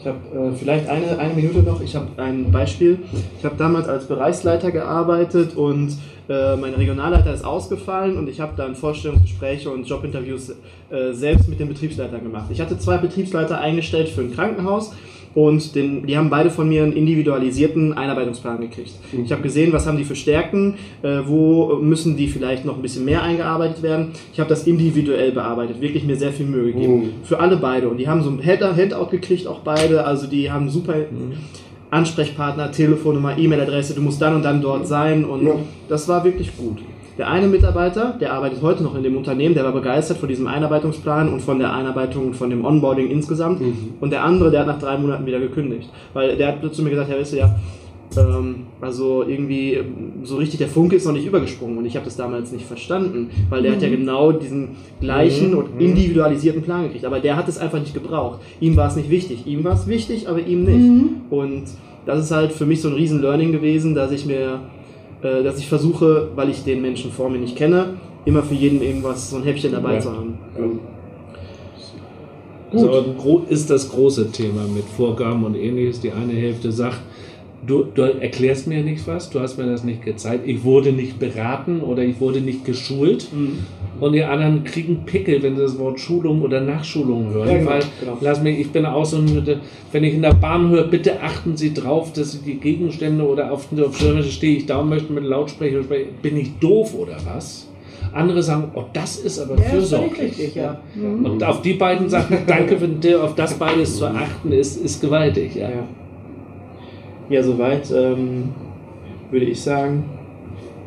Ich 0.00 0.06
habe 0.06 0.18
äh, 0.34 0.56
vielleicht 0.56 0.88
eine, 0.88 1.18
eine 1.18 1.34
Minute 1.34 1.58
noch. 1.58 1.80
Ich 1.80 1.94
habe 1.96 2.06
ein 2.16 2.50
Beispiel. 2.52 2.98
Ich 3.38 3.44
habe 3.44 3.56
damals 3.56 3.88
als 3.88 4.06
Bereichsleiter 4.06 4.70
gearbeitet 4.70 5.56
und 5.56 5.96
äh, 6.28 6.56
mein 6.56 6.74
Regionalleiter 6.74 7.32
ist 7.32 7.44
ausgefallen 7.44 8.16
und 8.16 8.28
ich 8.28 8.40
habe 8.40 8.52
dann 8.56 8.74
Vorstellungsgespräche 8.74 9.70
und 9.70 9.88
Jobinterviews 9.88 10.50
äh, 10.90 11.12
selbst 11.12 11.48
mit 11.48 11.58
den 11.58 11.68
Betriebsleitern 11.68 12.22
gemacht. 12.22 12.46
Ich 12.50 12.60
hatte 12.60 12.78
zwei 12.78 12.98
Betriebsleiter 12.98 13.60
eingestellt 13.60 14.08
für 14.08 14.20
ein 14.20 14.32
Krankenhaus 14.32 14.94
und 15.34 15.74
den, 15.74 16.06
die 16.06 16.16
haben 16.16 16.30
beide 16.30 16.50
von 16.50 16.68
mir 16.68 16.82
einen 16.82 16.92
individualisierten 16.94 17.92
Einarbeitungsplan 17.92 18.60
gekriegt. 18.60 18.92
Ich 19.24 19.30
habe 19.30 19.42
gesehen, 19.42 19.72
was 19.72 19.86
haben 19.86 19.96
die 19.98 20.04
für 20.04 20.16
Stärken, 20.16 20.74
äh, 21.02 21.18
wo 21.26 21.76
müssen 21.80 22.16
die 22.16 22.26
vielleicht 22.28 22.64
noch 22.64 22.76
ein 22.76 22.82
bisschen 22.82 23.04
mehr 23.04 23.22
eingearbeitet 23.22 23.82
werden. 23.82 24.08
Ich 24.32 24.40
habe 24.40 24.48
das 24.48 24.66
individuell 24.66 25.32
bearbeitet, 25.32 25.80
wirklich 25.80 26.04
mir 26.04 26.16
sehr 26.16 26.32
viel 26.32 26.46
Mühe 26.46 26.72
gegeben. 26.72 27.10
Für 27.24 27.38
alle 27.40 27.56
beide. 27.56 27.88
Und 27.88 27.98
die 27.98 28.08
haben 28.08 28.22
so 28.22 28.30
ein 28.30 28.44
Hand- 28.44 28.62
Handout 28.76 29.10
gekriegt, 29.10 29.46
auch 29.46 29.60
beide. 29.60 30.04
Also 30.04 30.26
die 30.26 30.50
haben 30.50 30.68
super 30.70 30.94
Ansprechpartner, 31.90 32.70
Telefonnummer, 32.70 33.38
E-Mail-Adresse, 33.38 33.94
du 33.94 34.02
musst 34.02 34.20
dann 34.20 34.34
und 34.36 34.42
dann 34.42 34.60
dort 34.60 34.86
sein. 34.86 35.24
Und 35.24 35.46
Ja. 35.46 35.52
das 35.88 36.06
war 36.08 36.22
wirklich 36.24 36.54
gut. 36.56 36.78
Der 37.18 37.28
eine 37.28 37.48
Mitarbeiter, 37.48 38.16
der 38.20 38.32
arbeitet 38.32 38.62
heute 38.62 38.84
noch 38.84 38.94
in 38.94 39.02
dem 39.02 39.16
Unternehmen, 39.16 39.54
der 39.54 39.64
war 39.64 39.72
begeistert 39.72 40.18
von 40.18 40.28
diesem 40.28 40.46
Einarbeitungsplan 40.46 41.32
und 41.32 41.42
von 41.42 41.58
der 41.58 41.72
Einarbeitung 41.72 42.28
und 42.28 42.36
von 42.36 42.48
dem 42.48 42.64
Onboarding 42.64 43.10
insgesamt. 43.10 43.60
Und 44.00 44.10
der 44.10 44.22
andere, 44.22 44.52
der 44.52 44.60
hat 44.60 44.68
nach 44.68 44.78
drei 44.78 44.96
Monaten 44.96 45.26
wieder 45.26 45.40
gekündigt. 45.40 45.90
Weil 46.14 46.36
der 46.36 46.48
hat 46.48 46.74
zu 46.74 46.82
mir 46.82 46.90
gesagt, 46.90 47.10
ja, 47.10 47.18
weißt 47.18 47.32
du 47.32 47.36
ja, 47.38 47.56
ähm, 48.16 48.66
also 48.80 49.24
irgendwie 49.26 49.78
so 50.22 50.36
richtig 50.36 50.58
der 50.58 50.68
Funke 50.68 50.96
ist 50.96 51.06
noch 51.06 51.12
nicht 51.12 51.26
übergesprungen 51.26 51.76
und 51.78 51.86
ich 51.86 51.96
habe 51.96 52.04
das 52.04 52.16
damals 52.16 52.52
nicht 52.52 52.64
verstanden, 52.64 53.30
weil 53.50 53.62
der 53.62 53.72
hat 53.72 53.82
ja 53.82 53.88
genau 53.88 54.32
diesen 54.32 54.76
gleichen 55.00 55.54
und 55.54 55.80
individualisierten 55.80 56.62
Plan 56.62 56.84
gekriegt, 56.84 57.04
aber 57.04 57.20
der 57.20 57.36
hat 57.36 57.48
es 57.48 57.58
einfach 57.58 57.80
nicht 57.80 57.94
gebraucht. 57.94 58.40
Ihm 58.60 58.76
war 58.76 58.88
es 58.88 58.96
nicht 58.96 59.10
wichtig, 59.10 59.46
ihm 59.46 59.64
war 59.64 59.74
es 59.74 59.86
wichtig, 59.86 60.28
aber 60.28 60.40
ihm 60.40 60.64
nicht. 60.64 61.12
Und 61.30 61.64
das 62.06 62.24
ist 62.24 62.30
halt 62.30 62.52
für 62.52 62.64
mich 62.64 62.80
so 62.80 62.88
ein 62.88 62.94
riesen 62.94 63.20
Learning 63.20 63.52
gewesen, 63.52 63.94
dass 63.94 64.10
ich 64.10 64.24
mir, 64.24 64.60
äh, 65.22 65.42
dass 65.42 65.58
ich 65.58 65.68
versuche, 65.68 66.28
weil 66.34 66.48
ich 66.50 66.64
den 66.64 66.80
Menschen 66.82 67.10
vor 67.10 67.28
mir 67.30 67.38
nicht 67.38 67.56
kenne, 67.56 67.94
immer 68.24 68.42
für 68.42 68.54
jeden 68.54 68.82
irgendwas, 68.82 69.30
so 69.30 69.36
ein 69.36 69.42
Häppchen 69.44 69.72
dabei 69.72 69.94
Ja. 69.94 70.00
zu 70.00 70.12
haben. 70.12 70.38
So 72.72 72.90
ein 73.00 73.16
gro- 73.16 73.42
ist 73.48 73.70
das 73.70 73.88
große 73.90 74.30
Thema 74.30 74.62
mit 74.74 74.84
Vorgaben 74.84 75.42
und 75.44 75.54
ähnliches. 75.54 76.00
Die 76.00 76.12
eine 76.12 76.34
Hälfte 76.34 76.70
sagt, 76.70 76.98
du, 77.66 77.84
du 77.84 78.02
erklärst 78.02 78.66
mir 78.66 78.82
nicht 78.82 79.06
was, 79.06 79.30
du 79.30 79.40
hast 79.40 79.58
mir 79.58 79.66
das 79.66 79.84
nicht 79.84 80.04
gezeigt, 80.04 80.46
ich 80.46 80.64
wurde 80.64 80.92
nicht 80.92 81.18
beraten 81.18 81.80
oder 81.80 82.02
ich 82.02 82.20
wurde 82.20 82.40
nicht 82.40 82.64
geschult. 82.64 83.28
Und 84.00 84.12
die 84.12 84.22
anderen 84.22 84.62
kriegen 84.64 85.04
Pickel, 85.06 85.42
wenn 85.42 85.56
sie 85.56 85.62
das 85.62 85.78
Wort 85.78 85.98
Schulung 85.98 86.42
oder 86.42 86.60
Nachschulung 86.60 87.30
hören. 87.32 87.48
Ja, 87.48 87.58
genau, 87.58 87.70
weil, 87.70 87.82
genau. 88.00 88.18
lass 88.20 88.42
mich, 88.42 88.60
ich 88.60 88.70
bin 88.70 88.86
auch 88.86 89.04
so 89.04 89.16
ein, 89.18 89.60
wenn 89.90 90.04
ich 90.04 90.14
in 90.14 90.22
der 90.22 90.34
Bahn 90.34 90.70
höre, 90.70 90.84
bitte 90.84 91.20
achten 91.20 91.56
Sie 91.56 91.74
drauf, 91.74 92.12
dass 92.12 92.32
Sie 92.32 92.38
die 92.38 92.54
Gegenstände 92.60 93.26
oder 93.26 93.50
auf, 93.50 93.68
auf 93.80 93.98
stehe 94.30 94.56
ich 94.56 94.66
da 94.66 94.78
und 94.78 94.88
möchte 94.88 95.12
mit 95.12 95.24
Lautsprecher 95.24 95.82
sprechen. 95.82 96.10
Bin 96.22 96.36
ich 96.36 96.52
doof 96.60 96.94
oder 96.94 97.16
was? 97.24 97.68
Andere 98.12 98.42
sagen, 98.42 98.70
oh, 98.74 98.84
das 98.92 99.18
ist 99.18 99.38
aber 99.38 99.56
Ja, 99.56 99.62
fürsorglich. 99.64 100.38
richtig, 100.38 100.54
ja. 100.54 100.80
Und 100.96 101.42
auf 101.44 101.60
die 101.62 101.74
beiden 101.74 102.08
Sachen, 102.08 102.38
danke, 102.46 102.80
wenn 102.80 103.00
dir 103.00 103.22
auf 103.22 103.34
das 103.34 103.54
beides 103.54 103.96
zu 103.96 104.06
achten 104.06 104.52
ist, 104.52 104.76
ist 104.76 105.00
gewaltig. 105.00 105.56
Ja. 105.56 105.68
Ja, 105.68 105.88
ja 107.28 107.42
soweit 107.42 107.90
ähm, 107.90 108.50
würde 109.30 109.46
ich 109.46 109.60
sagen, 109.60 110.04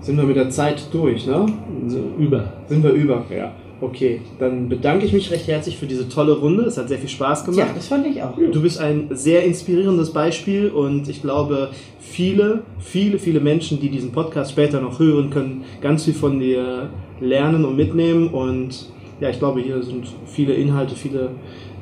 sind 0.02 0.18
wir 0.18 0.24
mit 0.24 0.36
der 0.36 0.50
Zeit 0.50 0.88
durch, 0.92 1.28
ne? 1.28 1.46
So 1.88 2.00
über. 2.18 2.54
Sind 2.68 2.84
wir 2.84 2.92
über. 2.92 3.24
Ja. 3.30 3.52
Okay, 3.82 4.22
dann 4.38 4.70
bedanke 4.70 5.06
ich 5.06 5.14
mich 5.14 5.32
recht 5.32 5.48
herzlich 5.48 5.78
für 5.78 5.88
diese 5.88 6.08
tolle 6.08 6.34
Runde. 6.34 6.64
Es 6.66 6.78
hat 6.78 6.88
sehr 6.88 7.00
viel 7.00 7.10
Spaß 7.10 7.46
gemacht. 7.46 7.70
das 7.76 7.88
fand 7.88 8.06
ich 8.06 8.22
auch. 8.22 8.38
Du 8.38 8.62
bist 8.62 8.80
ein 8.80 9.08
sehr 9.12 9.44
inspirierendes 9.44 10.12
Beispiel 10.12 10.70
und 10.70 11.10
ich 11.10 11.24
glaube, 11.24 11.70
viele, 12.00 12.62
viele, 12.78 13.18
viele 13.18 13.40
Menschen, 13.40 13.80
die 13.80 13.90
diesen 13.90 14.12
Podcast 14.12 14.52
später 14.52 14.82
noch 14.82 15.00
hören, 15.00 15.32
können 15.32 15.64
ganz 15.82 16.06
viel 16.06 16.14
von 16.14 16.40
dir 16.40 16.90
lernen 17.20 17.66
und 17.66 17.76
mitnehmen. 17.76 18.28
Und 18.28 18.92
ja, 19.20 19.32
ich 19.32 19.40
glaube, 19.40 19.62
hier 19.62 19.82
sind 19.82 20.06
viele 20.28 20.54
Inhalte, 20.54 20.96
viele 20.96 21.32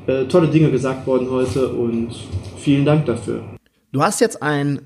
äh, 0.07 0.23
tolle 0.25 0.47
Dinge 0.47 0.71
gesagt 0.71 1.05
worden 1.05 1.29
heute 1.29 1.67
und 1.67 2.09
vielen 2.57 2.85
Dank 2.85 3.05
dafür. 3.07 3.41
Du 3.91 4.03
hast 4.03 4.21
jetzt 4.21 4.43
ein 4.43 4.81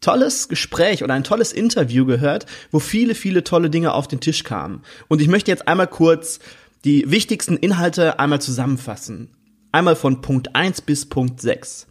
tolles 0.00 0.48
Gespräch 0.48 1.02
oder 1.02 1.14
ein 1.14 1.24
tolles 1.24 1.52
Interview 1.52 2.06
gehört, 2.06 2.46
wo 2.70 2.78
viele, 2.78 3.16
viele 3.16 3.42
tolle 3.42 3.70
Dinge 3.70 3.92
auf 3.92 4.06
den 4.06 4.20
Tisch 4.20 4.44
kamen. 4.44 4.82
Und 5.08 5.20
ich 5.20 5.26
möchte 5.26 5.50
jetzt 5.50 5.66
einmal 5.66 5.88
kurz 5.88 6.38
die 6.84 7.10
wichtigsten 7.10 7.56
Inhalte 7.56 8.20
einmal 8.20 8.40
zusammenfassen. 8.40 9.30
Einmal 9.72 9.96
von 9.96 10.20
Punkt 10.20 10.54
1 10.54 10.82
bis 10.82 11.06
Punkt 11.06 11.40
6. 11.40 11.88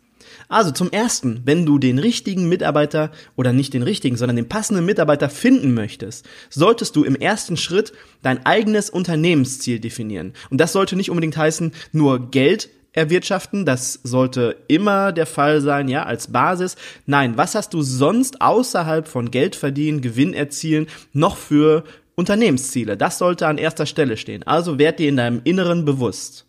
Also 0.47 0.71
zum 0.71 0.91
ersten, 0.91 1.41
wenn 1.43 1.65
du 1.65 1.77
den 1.77 1.99
richtigen 1.99 2.47
Mitarbeiter 2.47 3.11
oder 3.35 3.51
nicht 3.51 3.73
den 3.73 3.83
richtigen, 3.83 4.15
sondern 4.15 4.37
den 4.37 4.49
passenden 4.49 4.85
Mitarbeiter 4.85 5.29
finden 5.29 5.73
möchtest, 5.73 6.25
solltest 6.49 6.95
du 6.95 7.03
im 7.03 7.15
ersten 7.15 7.57
Schritt 7.57 7.91
dein 8.21 8.45
eigenes 8.45 8.89
Unternehmensziel 8.89 9.79
definieren. 9.79 10.33
Und 10.49 10.61
das 10.61 10.71
sollte 10.71 10.95
nicht 10.95 11.09
unbedingt 11.09 11.35
heißen, 11.35 11.73
nur 11.91 12.31
Geld 12.31 12.69
erwirtschaften. 12.95 13.65
Das 13.65 13.99
sollte 14.03 14.55
immer 14.67 15.11
der 15.11 15.25
Fall 15.27 15.61
sein, 15.61 15.87
ja, 15.87 16.03
als 16.03 16.31
Basis. 16.31 16.75
Nein, 17.05 17.37
was 17.37 17.53
hast 17.53 17.73
du 17.73 17.81
sonst 17.81 18.41
außerhalb 18.41 19.07
von 19.07 19.29
Geld 19.29 19.55
verdienen, 19.55 20.01
Gewinn 20.01 20.33
erzielen, 20.33 20.87
noch 21.13 21.37
für 21.37 21.83
Unternehmensziele? 22.15 22.97
Das 22.97 23.17
sollte 23.17 23.47
an 23.47 23.57
erster 23.57 23.85
Stelle 23.85 24.17
stehen. 24.17 24.43
Also 24.43 24.79
werd 24.79 24.99
dir 24.99 25.09
in 25.09 25.17
deinem 25.17 25.41
Inneren 25.43 25.85
bewusst. 25.85 26.45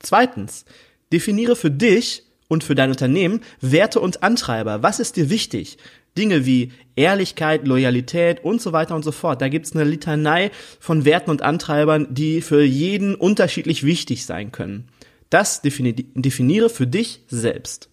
Zweitens, 0.00 0.64
definiere 1.12 1.54
für 1.54 1.70
dich 1.70 2.24
und 2.48 2.64
für 2.64 2.74
dein 2.74 2.90
Unternehmen 2.90 3.40
Werte 3.60 4.00
und 4.00 4.22
Antreiber. 4.22 4.82
Was 4.82 5.00
ist 5.00 5.16
dir 5.16 5.30
wichtig? 5.30 5.76
Dinge 6.16 6.46
wie 6.46 6.72
Ehrlichkeit, 6.96 7.66
Loyalität 7.66 8.42
und 8.42 8.60
so 8.60 8.72
weiter 8.72 8.96
und 8.96 9.04
so 9.04 9.12
fort. 9.12 9.40
Da 9.40 9.48
gibt's 9.48 9.74
eine 9.74 9.84
Litanei 9.84 10.50
von 10.80 11.04
Werten 11.04 11.30
und 11.30 11.42
Antreibern, 11.42 12.08
die 12.10 12.40
für 12.40 12.62
jeden 12.64 13.14
unterschiedlich 13.14 13.84
wichtig 13.84 14.24
sein 14.24 14.50
können. 14.50 14.88
Das 15.30 15.62
definiere 15.62 16.70
für 16.70 16.86
dich 16.86 17.24
selbst. 17.28 17.88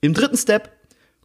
Im 0.00 0.14
dritten 0.14 0.36
Step 0.36 0.70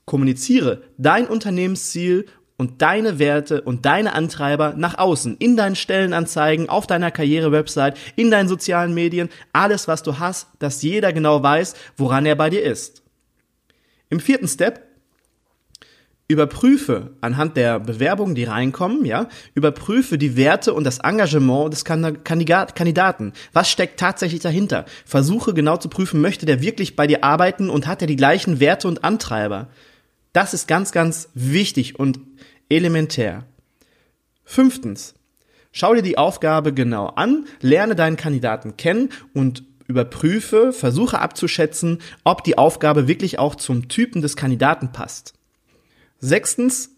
kommuniziere 0.05 0.83
dein 0.97 1.27
Unternehmensziel 1.27 2.25
und 2.57 2.81
deine 2.81 3.19
Werte 3.19 3.61
und 3.61 3.85
deine 3.85 4.13
Antreiber 4.13 4.73
nach 4.77 4.97
außen, 4.97 5.37
in 5.37 5.57
deinen 5.57 5.75
Stellenanzeigen, 5.75 6.69
auf 6.69 6.87
deiner 6.87 7.11
Karrierewebsite, 7.11 7.95
in 8.15 8.31
deinen 8.31 8.47
sozialen 8.47 8.93
Medien, 8.93 9.29
alles 9.51 9.87
was 9.87 10.03
du 10.03 10.19
hast, 10.19 10.47
dass 10.59 10.81
jeder 10.81 11.11
genau 11.11 11.43
weiß, 11.43 11.73
woran 11.97 12.25
er 12.25 12.35
bei 12.35 12.49
dir 12.49 12.63
ist. 12.63 13.03
Im 14.09 14.19
vierten 14.19 14.47
Step 14.47 14.83
Überprüfe 16.27 17.11
anhand 17.21 17.55
der 17.55 17.79
Bewerbungen, 17.79 18.33
die 18.33 18.45
reinkommen, 18.45 19.05
ja, 19.05 19.29
überprüfe 19.53 20.17
die 20.17 20.35
Werte 20.35 20.73
und 20.73 20.83
das 20.83 20.97
Engagement 20.97 21.71
des 21.71 21.85
Kandidaten. 21.85 23.33
Was 23.53 23.69
steckt 23.69 23.99
tatsächlich 23.99 24.41
dahinter? 24.41 24.85
Versuche 25.05 25.53
genau 25.53 25.77
zu 25.77 25.87
prüfen, 25.87 26.21
möchte 26.21 26.47
der 26.47 26.61
wirklich 26.61 26.95
bei 26.95 27.05
dir 27.05 27.23
arbeiten 27.23 27.69
und 27.69 27.85
hat 27.85 28.01
er 28.01 28.07
die 28.07 28.15
gleichen 28.15 28.59
Werte 28.59 28.87
und 28.87 29.03
Antreiber? 29.03 29.67
Das 30.33 30.55
ist 30.55 30.67
ganz, 30.67 30.91
ganz 30.91 31.29
wichtig 31.35 31.99
und 31.99 32.19
elementär. 32.69 33.43
Fünftens. 34.43 35.13
Schau 35.71 35.93
dir 35.93 36.01
die 36.01 36.17
Aufgabe 36.17 36.73
genau 36.73 37.07
an, 37.07 37.45
lerne 37.61 37.95
deinen 37.95 38.17
Kandidaten 38.17 38.77
kennen 38.77 39.09
und 39.33 39.63
überprüfe, 39.87 40.73
versuche 40.73 41.19
abzuschätzen, 41.19 41.99
ob 42.23 42.43
die 42.43 42.57
Aufgabe 42.57 43.07
wirklich 43.07 43.37
auch 43.37 43.53
zum 43.53 43.89
Typen 43.89 44.23
des 44.23 44.35
Kandidaten 44.35 44.91
passt. 44.91 45.35
Sechstens, 46.25 46.89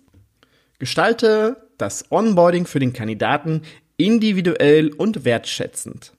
gestalte 0.80 1.58
das 1.78 2.12
Onboarding 2.12 2.66
für 2.66 2.80
den 2.80 2.94
Kandidaten 2.94 3.64
individuell 3.98 4.94
und 4.94 5.26
wertschätzend. 5.26 6.14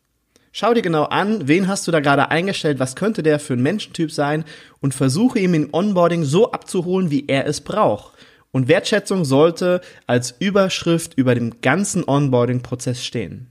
Schau 0.53 0.75
dir 0.75 0.83
genau 0.83 1.05
an, 1.05 1.47
wen 1.49 1.69
hast 1.69 1.87
du 1.87 1.91
da 1.91 2.01
gerade 2.01 2.31
eingestellt, 2.31 2.79
was 2.79 2.97
könnte 2.97 3.23
der 3.23 3.39
für 3.39 3.55
ein 3.55 3.63
Menschentyp 3.63 4.11
sein 4.11 4.45
und 4.81 4.95
versuche 4.95 5.39
ihm 5.39 5.55
im 5.55 5.69
Onboarding 5.73 6.25
so 6.25 6.53
abzuholen, 6.53 7.11
wie 7.11 7.27
er 7.29 7.47
es 7.47 7.61
braucht. 7.61 8.13
Und 8.51 8.69
Wertschätzung 8.69 9.25
sollte 9.25 9.81
als 10.07 10.35
Überschrift 10.39 11.15
über 11.15 11.35
dem 11.35 11.61
ganzen 11.61 12.07
Onboarding-Prozess 12.07 13.05
stehen. 13.05 13.49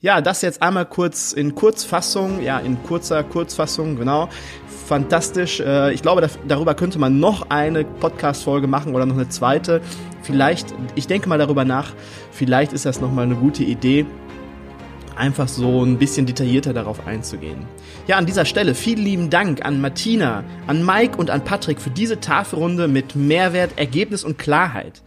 Ja, 0.00 0.20
das 0.20 0.40
jetzt 0.42 0.62
einmal 0.62 0.86
kurz 0.86 1.32
in 1.32 1.54
Kurzfassung, 1.54 2.42
ja, 2.42 2.58
in 2.58 2.82
kurzer 2.82 3.22
Kurzfassung, 3.22 3.96
genau 3.96 4.28
fantastisch. 4.90 5.60
Äh, 5.60 5.92
ich 5.92 6.02
glaube, 6.02 6.28
darüber 6.48 6.74
könnte 6.74 6.98
man 6.98 7.20
noch 7.20 7.48
eine 7.48 7.84
Podcast-Folge 7.84 8.66
machen 8.66 8.92
oder 8.92 9.06
noch 9.06 9.14
eine 9.14 9.28
zweite. 9.28 9.80
Vielleicht, 10.22 10.74
ich 10.96 11.06
denke 11.06 11.28
mal 11.28 11.38
darüber 11.38 11.64
nach, 11.64 11.94
vielleicht 12.32 12.72
ist 12.72 12.86
das 12.86 13.00
nochmal 13.00 13.26
eine 13.26 13.36
gute 13.36 13.62
Idee, 13.62 14.04
einfach 15.14 15.46
so 15.46 15.84
ein 15.84 15.96
bisschen 15.96 16.26
detaillierter 16.26 16.72
darauf 16.72 17.06
einzugehen. 17.06 17.68
Ja, 18.08 18.16
an 18.16 18.26
dieser 18.26 18.44
Stelle 18.44 18.74
vielen 18.74 19.04
lieben 19.04 19.30
Dank 19.30 19.64
an 19.64 19.80
Martina, 19.80 20.42
an 20.66 20.84
Mike 20.84 21.18
und 21.18 21.30
an 21.30 21.44
Patrick 21.44 21.80
für 21.80 21.90
diese 21.90 22.18
Tafelrunde 22.18 22.88
mit 22.88 23.14
Mehrwert, 23.14 23.70
Ergebnis 23.76 24.24
und 24.24 24.38
Klarheit. 24.38 25.02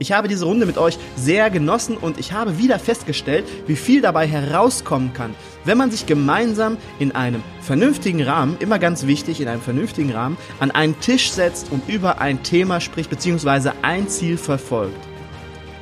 Ich 0.00 0.12
habe 0.12 0.28
diese 0.28 0.44
Runde 0.44 0.64
mit 0.64 0.78
euch 0.78 0.96
sehr 1.16 1.50
genossen 1.50 1.96
und 1.96 2.20
ich 2.20 2.32
habe 2.32 2.56
wieder 2.56 2.78
festgestellt, 2.78 3.44
wie 3.66 3.74
viel 3.74 4.00
dabei 4.00 4.28
herauskommen 4.28 5.12
kann, 5.12 5.34
wenn 5.64 5.76
man 5.76 5.90
sich 5.90 6.06
gemeinsam 6.06 6.76
in 7.00 7.12
einem 7.12 7.42
vernünftigen 7.60 8.22
Rahmen, 8.22 8.56
immer 8.60 8.78
ganz 8.78 9.06
wichtig, 9.06 9.40
in 9.40 9.48
einem 9.48 9.60
vernünftigen 9.60 10.12
Rahmen, 10.12 10.36
an 10.60 10.70
einen 10.70 11.00
Tisch 11.00 11.32
setzt 11.32 11.72
und 11.72 11.88
über 11.88 12.20
ein 12.20 12.44
Thema 12.44 12.80
spricht 12.80 13.10
bzw. 13.10 13.70
ein 13.82 14.08
Ziel 14.08 14.36
verfolgt. 14.36 15.04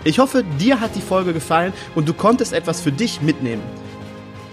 Ich 0.05 0.19
hoffe, 0.19 0.45
dir 0.59 0.81
hat 0.81 0.97
die 0.97 1.03
Folge 1.03 1.35
gefallen 1.35 1.75
und 1.95 2.09
du 2.09 2.15
konntest 2.15 2.55
etwas 2.55 2.81
für 2.81 2.93
dich 2.93 3.21
mitnehmen. 3.21 3.63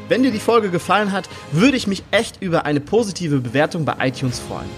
Wenn 0.10 0.24
dir 0.24 0.32
die 0.32 0.40
Folge 0.40 0.72
gefallen 0.72 1.14
hat, 1.14 1.30
würde 1.54 1.78
ich 1.78 1.88
mich 1.88 2.04
echt 2.12 2.42
über 2.42 2.66
eine 2.66 2.82
positive 2.82 3.40
Bewertung 3.40 3.86
bei 3.86 3.96
iTunes 4.08 4.40
freuen. 4.40 4.70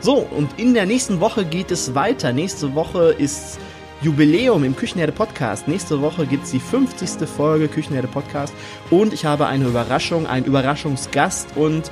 So, 0.00 0.16
und 0.16 0.58
in 0.58 0.74
der 0.74 0.86
nächsten 0.86 1.20
Woche 1.20 1.44
geht 1.44 1.70
es 1.70 1.94
weiter. 1.94 2.32
Nächste 2.32 2.74
Woche 2.74 3.14
ist 3.16 3.58
Jubiläum 4.02 4.64
im 4.64 4.76
Küchenherde 4.76 5.12
Podcast. 5.12 5.68
Nächste 5.68 6.00
Woche 6.00 6.26
gibt 6.26 6.44
es 6.44 6.50
die 6.50 6.60
50. 6.60 7.28
Folge 7.28 7.68
Küchenherde 7.68 8.08
Podcast 8.08 8.54
und 8.90 9.12
ich 9.12 9.24
habe 9.24 9.46
eine 9.46 9.66
Überraschung, 9.66 10.26
einen 10.26 10.46
Überraschungsgast 10.46 11.56
und 11.56 11.90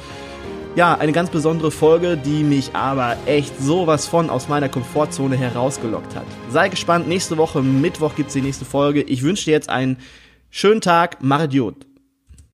ja, 0.74 0.96
eine 0.96 1.12
ganz 1.12 1.30
besondere 1.30 1.70
Folge, 1.70 2.16
die 2.16 2.44
mich 2.44 2.74
aber 2.74 3.16
echt 3.26 3.60
sowas 3.60 4.06
von 4.06 4.30
aus 4.30 4.48
meiner 4.48 4.68
Komfortzone 4.68 5.36
herausgelockt 5.36 6.16
hat. 6.16 6.24
Sei 6.50 6.68
gespannt, 6.68 7.08
nächste 7.08 7.36
Woche 7.36 7.62
Mittwoch 7.62 8.14
gibt 8.14 8.28
es 8.28 8.34
die 8.34 8.40
nächste 8.40 8.64
Folge. 8.64 9.02
Ich 9.02 9.22
wünsche 9.22 9.44
dir 9.44 9.52
jetzt 9.52 9.68
einen 9.68 9.98
schönen 10.50 10.80
Tag, 10.80 11.18
mach 11.20 11.44
Idiot. 11.44 11.91